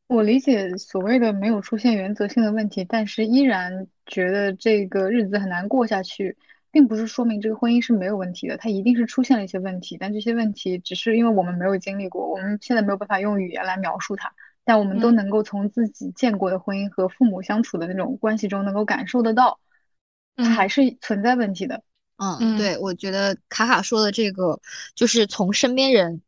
[0.07, 6.35] 我理解所谓的没有出现原则性的问题，但是依然觉得这个日子很难过下去，
[6.71, 14.33] 并不是说明这个婚姻是没有问题的，它一定是出现了一些问题，但这些问题只是因为我们没有经历过，我们现在没有办法用语言来描述它，
[14.69, 19.59] 但我们都能够从自己见过的婚姻和父母相处的那种关系中能够感受得到，
[20.35, 21.81] 它还是存在问题的。
[22.17, 24.61] 嗯，对，我觉得卡卡说的这个
[24.93, 26.21] 就是从身边人。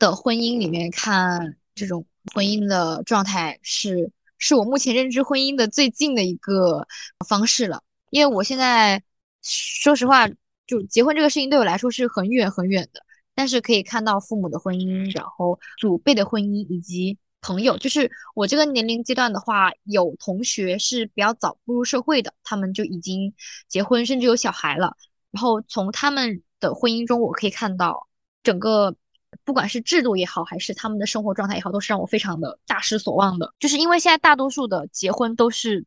[0.00, 6.86] 的婚姻里面看这种婚姻的状态是是我目前认知婚姻的最近的一个
[7.26, 9.02] 方式了，因为我现在
[9.42, 10.28] 说实话，
[10.68, 13.02] 就结婚这个事情对我来说是很远很远的，
[13.34, 23.34] 但是可以看到父母的婚姻，然后祖辈的婚姻以及朋友，就是我这个年龄阶段的话，有同学是比较早步入社会的，他们就已经
[23.68, 24.96] 结婚甚至有小孩了，
[25.30, 28.08] 然后从他们的婚姻中，我可以看到
[28.42, 28.96] 整个。
[29.44, 33.52] 不管是制度也好，还是他们的生活状态也好，都是让我非常的大失所望的。
[33.58, 35.84] 就是因为现在大多数的结婚都是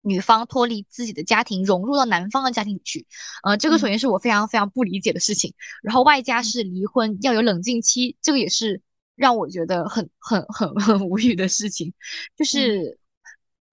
[0.00, 3.06] 女方脱离自己的家庭，融入到男方的家庭里去。
[3.42, 5.52] 呃，这个首先是我非常非常不理解的事情。
[5.82, 8.80] 然后外加是离婚要有冷静期，这个也是
[9.20, 11.92] 让我觉得很很很很无语的事情。
[12.34, 12.98] 就是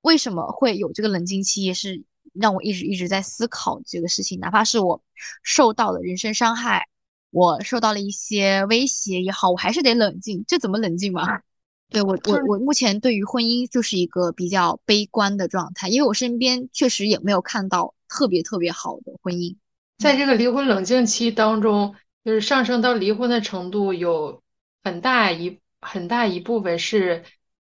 [0.02, 2.04] 为什么会有这个冷静期，也是
[2.34, 4.40] 让我一直一直在思考这个事情。
[4.42, 5.02] 哪怕是我
[5.44, 6.90] 受到了人身伤害。
[7.30, 10.44] 我受到了一些威胁也好，我还是得冷静。
[10.48, 11.42] 这怎么冷静嘛？
[11.90, 19.56] 对我，我我目前对于婚姻就是一个比较悲观的状态，因为我身边确实也没有看到特别特别好的婚姻。
[19.98, 24.42] 在这个离婚冷静期当中，就是上升到离婚的程度，有
[24.88, 27.26] 很大一很大一部分是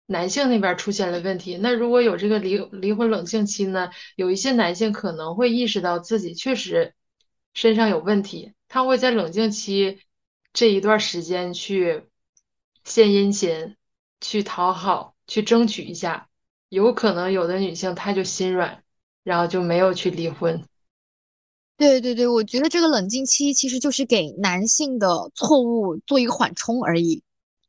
[0.07, 1.57] 男性那边出现了问题。
[1.57, 6.95] 那如果有这个离离婚冷静期呢，有一些男性可能会意识到自己确实
[7.55, 8.55] 身上有问题。
[8.69, 9.99] 他会在冷静期
[10.53, 12.05] 这一段时间去
[12.85, 13.77] 献殷勤，
[14.21, 16.29] 去讨好，去争取一下。
[16.69, 18.85] 有可能有的女性她就心软，
[19.25, 20.65] 然后就没有去离婚。
[21.79, 27.23] 对对对，我觉得这个冷静期其实就是给男性的错误做一个缓冲而已。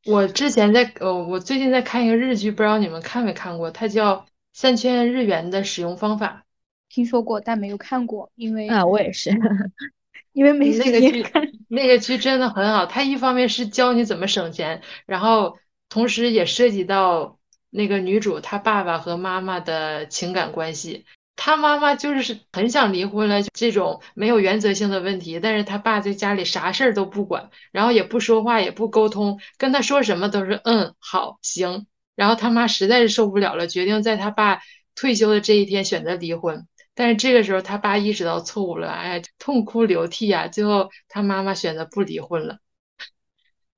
[0.04, 3.70] 我之前在呃，我最近在看一个日剧，不知道你们看没看过？
[3.70, 4.16] 它叫
[4.52, 6.44] 《三千日元的使用方法》。
[6.92, 9.30] 听说过，但没有看过，因为啊，我也是。
[10.32, 11.24] 因为没那个剧，
[11.68, 12.86] 那个剧真的很好。
[12.86, 15.58] 它一方面是教你怎么省钱，然后
[15.88, 17.38] 同时也涉及到
[17.68, 21.04] 那个女主她爸爸和妈妈的情感关系。
[21.42, 31.86] 他妈妈就是很想离婚了，这种没有原则性的问题，但是他爸在家里啥事儿都不管，然后也不说话，也不沟通，跟他说什么都是嗯好行。
[32.14, 34.60] 然后他妈实在是受不了了，决定在他爸
[34.94, 36.68] 退休的这一天选择离婚。
[36.94, 40.46] 但是这个时候，他爸意识到错误了，哎，痛哭流涕啊！
[40.46, 42.58] 最后，他妈妈选择不离婚了。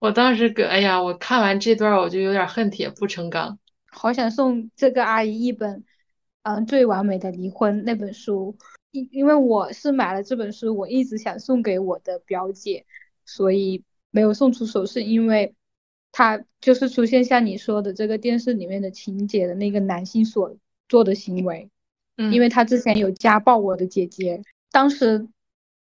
[0.01, 3.61] 我当时搁，哎呀，我看完这段，我就有点恨铁不成钢。
[3.87, 5.85] 好想送这个阿姨一本，
[6.43, 8.57] 嗯，《最完美的离婚》那本书，
[8.91, 12.85] 因因为我是买了这本书，我一直想送给我的表姐，
[13.25, 15.55] 所以没有送出手，是因为
[16.11, 20.57] 他就是出现像你说的这个电视里面的情节的那个男性所
[20.89, 21.71] 做的行为。
[22.19, 25.29] 嗯因为他之前有家暴我的姐姐，当时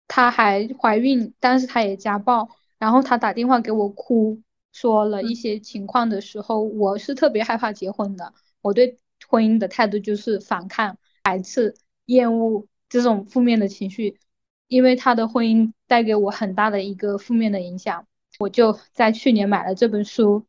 [0.08, 2.48] 她还怀孕，但是她也家暴，
[2.78, 4.40] 然后她打电话给我哭，
[4.72, 8.32] 说了一些情况的时候，我是特别害怕结婚的，
[8.62, 8.98] 我对
[9.34, 11.74] 婚姻的态度就是反抗、排斥、
[12.06, 14.20] 厌恶这种负面的情绪，
[14.68, 18.06] 因为他的婚姻带给我很大的一个负面的影响，
[18.38, 20.46] 我就在去年买了这本书。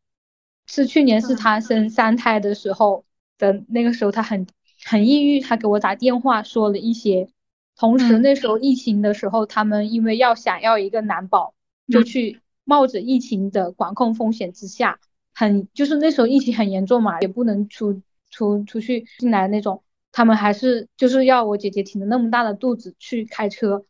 [0.67, 3.05] 是去年是他生三胎的时候
[3.37, 4.47] 的那个时候，他很
[4.83, 7.29] 很抑郁，他给我打电话说了一些。
[7.75, 11.53] 同时那时候疫情的时候，他们因为要想要一个男宝，
[11.87, 14.99] 就去冒着疫情的管控风险之下，
[15.35, 18.01] 很就是那时候疫情很严重嘛，也不能出
[18.35, 19.81] 出出去进来那种，
[20.11, 23.85] 他们还是就是要我姐姐挺着那么大的肚子去开车，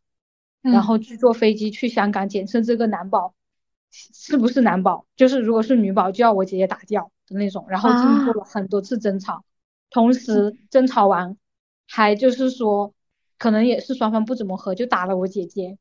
[0.61, 3.33] 然后去坐飞机去香港检测这个男宝。
[3.97, 5.05] 是不是男宝？
[5.15, 7.65] 就是如果是女宝，就要我姐姐打掉的那种。
[7.69, 9.45] 然后经过了很多次争吵，
[9.89, 11.37] 同时争吵完，
[11.87, 12.93] 还就是说，
[13.37, 15.77] 可能也是双方不怎么和，就打了我姐姐。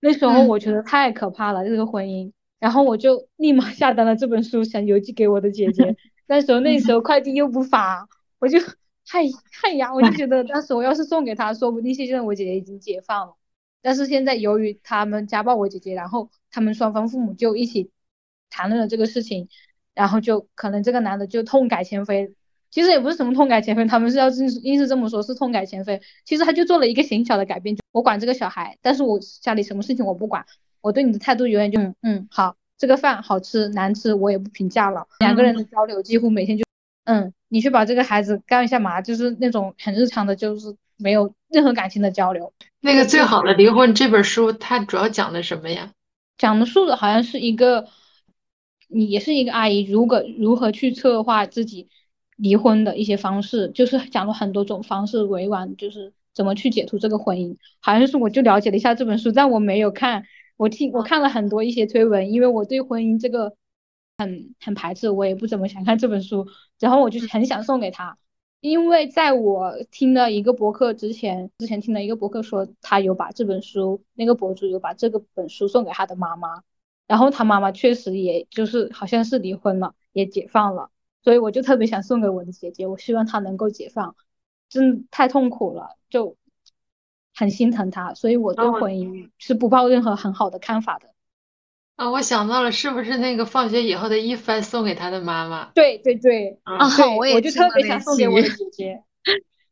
[0.00, 2.30] 那时候我觉得太可怕了，这个婚姻。
[2.58, 5.96] 然后我就立马下单了这本书，想邮寄给我的姐姐。
[6.26, 8.58] 那时候那时候快递又不发，我就
[9.06, 9.22] 嗨
[9.62, 13.34] 嗨呀，我就觉得当时我要是送给他，说不定现在我姐姐已经解放了。
[13.82, 17.90] 但是现在由于他们家暴我姐姐，然后他们双方父母就一起
[18.48, 19.48] 谈论了这个事情，
[19.92, 22.34] 然后就可能这个男的就痛改前非，
[22.70, 26.00] 其实也不是什么痛改前非，他们是要硬硬是这么说，是痛改前非。
[26.24, 30.46] 其实他就做了一个小小的改变，我管这个小孩，但是我家里什么事情我不管，
[30.80, 35.06] 我对你的态度永远就嗯嗯好，这个饭好吃难吃我也不评价了。
[35.20, 36.64] 两个人的交流几乎每天就
[37.04, 42.52] 嗯，你去把这个孩子干一下嘛，就是那种很日常的，就是没有任何感情的交流。
[42.82, 45.92] 那个最好的离婚这本书，它主要讲的什么呀？
[46.36, 47.88] 讲的述的好像是一个，
[48.88, 51.88] 你也是一个阿姨，如果如何去策划自己
[52.36, 57.56] 离婚的一些方式，就是讲了很多种方式，委婉就是怎么去解除这个婚姻。
[57.80, 63.56] 好像是我就了解了一下这本书，但我没有看，我听我看了很多一些推文，因为我对婚姻这个
[64.18, 66.46] 很很排斥，我也不怎么想看这本书，
[66.78, 68.18] 然后我就很想送给他。
[68.60, 76.62] 因为在我听了一个博客之前，之前听了一个博客说他有把这本书，那个博主有把这个本书送给他的妈妈，
[77.06, 80.90] 然后他妈妈确实也就是好像是离婚了，也解放了，
[81.22, 84.16] 所以我就特别想送给我的姐姐，我希望她能够解放，
[84.70, 86.36] 真太痛苦了，就
[87.34, 91.08] 很心疼他，所以我对婚姻是不抱任何很好的看法的。
[91.96, 95.70] 啊，我想到了，是不是那个放学以后的一帆送给他的妈妈？
[95.74, 99.04] 对对对，啊，我也 我就特别想送给我的姐姐，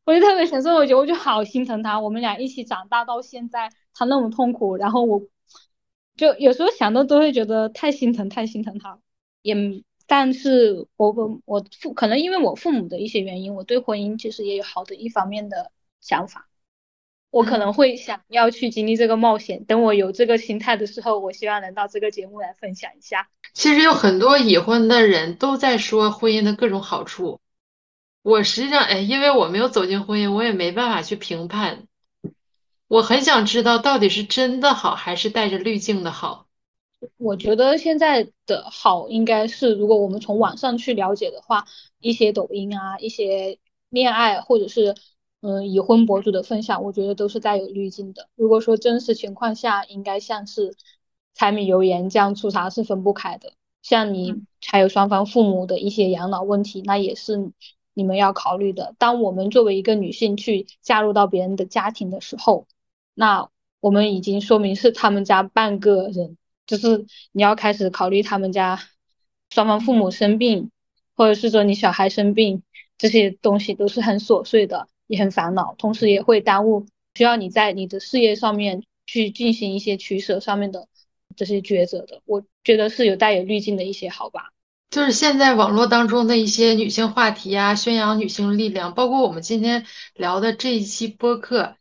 [0.04, 1.98] 我就特别想送我姐，我就好心疼她。
[1.98, 5.22] 我们俩一起长大到现在，她那么痛苦，然后我
[6.16, 9.00] 就有时候想到都会觉得太心疼，太心疼她。
[9.42, 9.56] 也，
[10.06, 16.48] 但是我我我父可能因为我父母的一些原因，我对婚姻其实也有好的一方面的想法。
[17.32, 19.64] 我可能会想要去经历这个冒险。
[19.64, 23.30] 等我有这个心态的时候，我希望能到这个节目来分享一下。
[23.54, 27.40] 其实有很多已婚的人都在说婚姻的各种好处。
[28.22, 31.88] 我实际上，哎，因为我没有走进婚姻，我也没办法去评判。
[32.86, 36.46] 我很想知道到底是真的好，还是带着滤镜的好。
[37.16, 41.64] 我觉得现在的好应该是，如果我们从网上去了解的话，
[41.98, 44.94] 一些抖音啊，一些恋爱或者是。
[45.42, 48.28] 嗯，已婚博主的分享，我觉得都是带有滤镜的。
[48.36, 50.76] 如果说真实情况下，应该像是
[51.34, 53.52] 柴米油盐酱醋茶是分不开的。
[53.82, 57.50] 像你还有双方父母的一些养老问题，那也是
[57.92, 58.94] 你们要考虑的。
[58.98, 62.68] 当我们作为一个女性去加入到别人的家庭的时候，
[63.12, 63.50] 那
[63.80, 66.38] 我们已经说明是他们家半个人，
[66.68, 68.78] 就是你要开始考虑他们家
[69.50, 70.70] 双方父母生病，
[71.16, 72.62] 或者是说你小孩生病，
[72.96, 74.86] 这些东西都是很琐碎的。
[75.12, 80.88] 也很烦恼，同时也会耽误需要你在你的事业上面去进行一些取舍上面的
[81.36, 82.22] 这些抉择的。
[82.24, 84.48] 我觉得是有带有滤镜的一些好吧。
[84.88, 89.84] 就是现在网络当中的一些女性话题啊，宣扬女性力量，包括我们今天
[90.14, 91.76] 聊的这一期播客，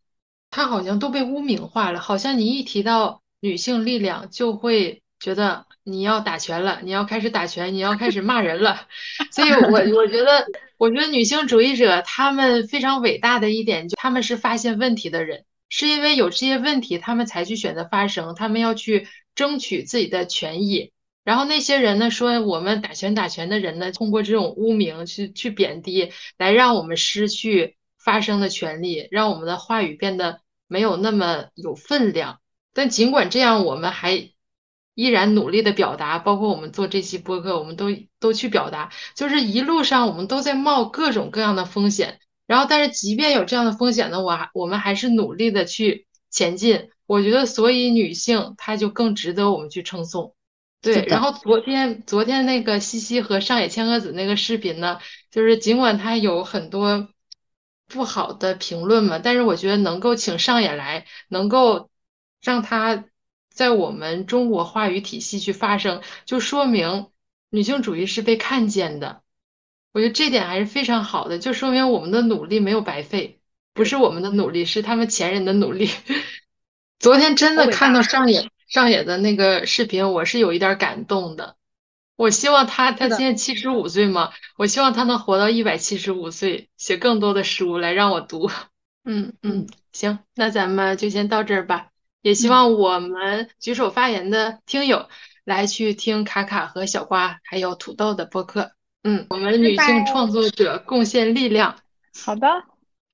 [0.49, 2.01] 它好像都被污名化了。
[2.01, 8.87] 好像你一提到女性力量，就会觉得你要打拳了，你要开始打拳，你要开始骂人了。
[9.31, 10.45] 所以，我我觉得。
[10.81, 20.91] 我觉得女性主义者他们非常伟大的一点，就他们是发现问题的人，是因为有这些问题，他们才去选择发声，他们要去争取自己的权益。
[21.23, 32.39] 然后那些人呢，说我们打拳打拳的人呢，通过这种污名去去贬低，来让我们失去发声的权利，让我们的话语变得没有那么有分量。
[32.73, 34.30] 但尽管这样，我们还。
[35.01, 37.87] 依然努力的表达，包括我们做这期播客，我们都
[38.19, 46.89] 都去表达，就是一路上我们都在冒各种各样的风险，然后但是即便有这样的风险呢，我还我们还是努力的去前进。
[47.07, 50.35] 我觉得，所以女性她就更值得我们去称颂。
[50.81, 54.99] 对，然后昨天昨天那个西西和上野千鹤子那个视频呢，
[55.31, 57.09] 就是尽管她有很多
[57.87, 61.89] 不好的评论嘛，但是我觉得能够请上野来，能够。
[62.43, 63.05] 让它
[63.51, 67.11] 在我们中国话语体系去发生，就说明
[67.49, 69.21] 女性主义是被看见的。
[69.91, 73.41] 我觉得这点还是非常好的，就说明我们的努力没有白费，
[73.73, 75.89] 不是我们的努力，是他们前人的努力。
[76.97, 81.57] 昨天真的看到上野上野的那个视频，我是有一点感动的。
[82.15, 88.49] 我希望他，他现在七十五岁嘛，我希望他能活到一百七十五岁，写更多的书来让我读。
[89.03, 91.90] 嗯嗯，行，那咱们就先到这儿吧。
[92.21, 95.07] 也希望我们举手发言的听友
[95.43, 98.71] 来去听卡卡和小瓜还有土豆的播客。
[99.03, 101.75] 嗯我们女性创作者贡献力量。
[102.23, 102.47] 好的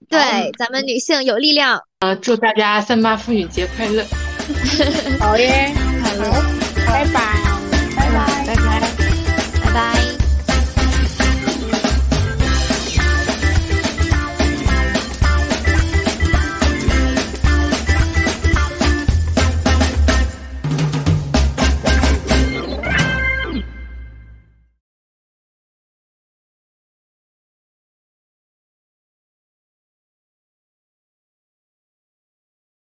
[0.09, 0.19] 对
[0.57, 1.81] 咱们女性有力量。
[1.99, 4.03] 呃祝大家三八妇女节快乐
[5.19, 5.73] 好耶
[6.03, 6.31] 哈喽
[6.85, 7.57] 拜拜。
[7.95, 8.45] 拜拜。
[8.45, 8.81] 拜拜。
[9.63, 10.06] 拜拜。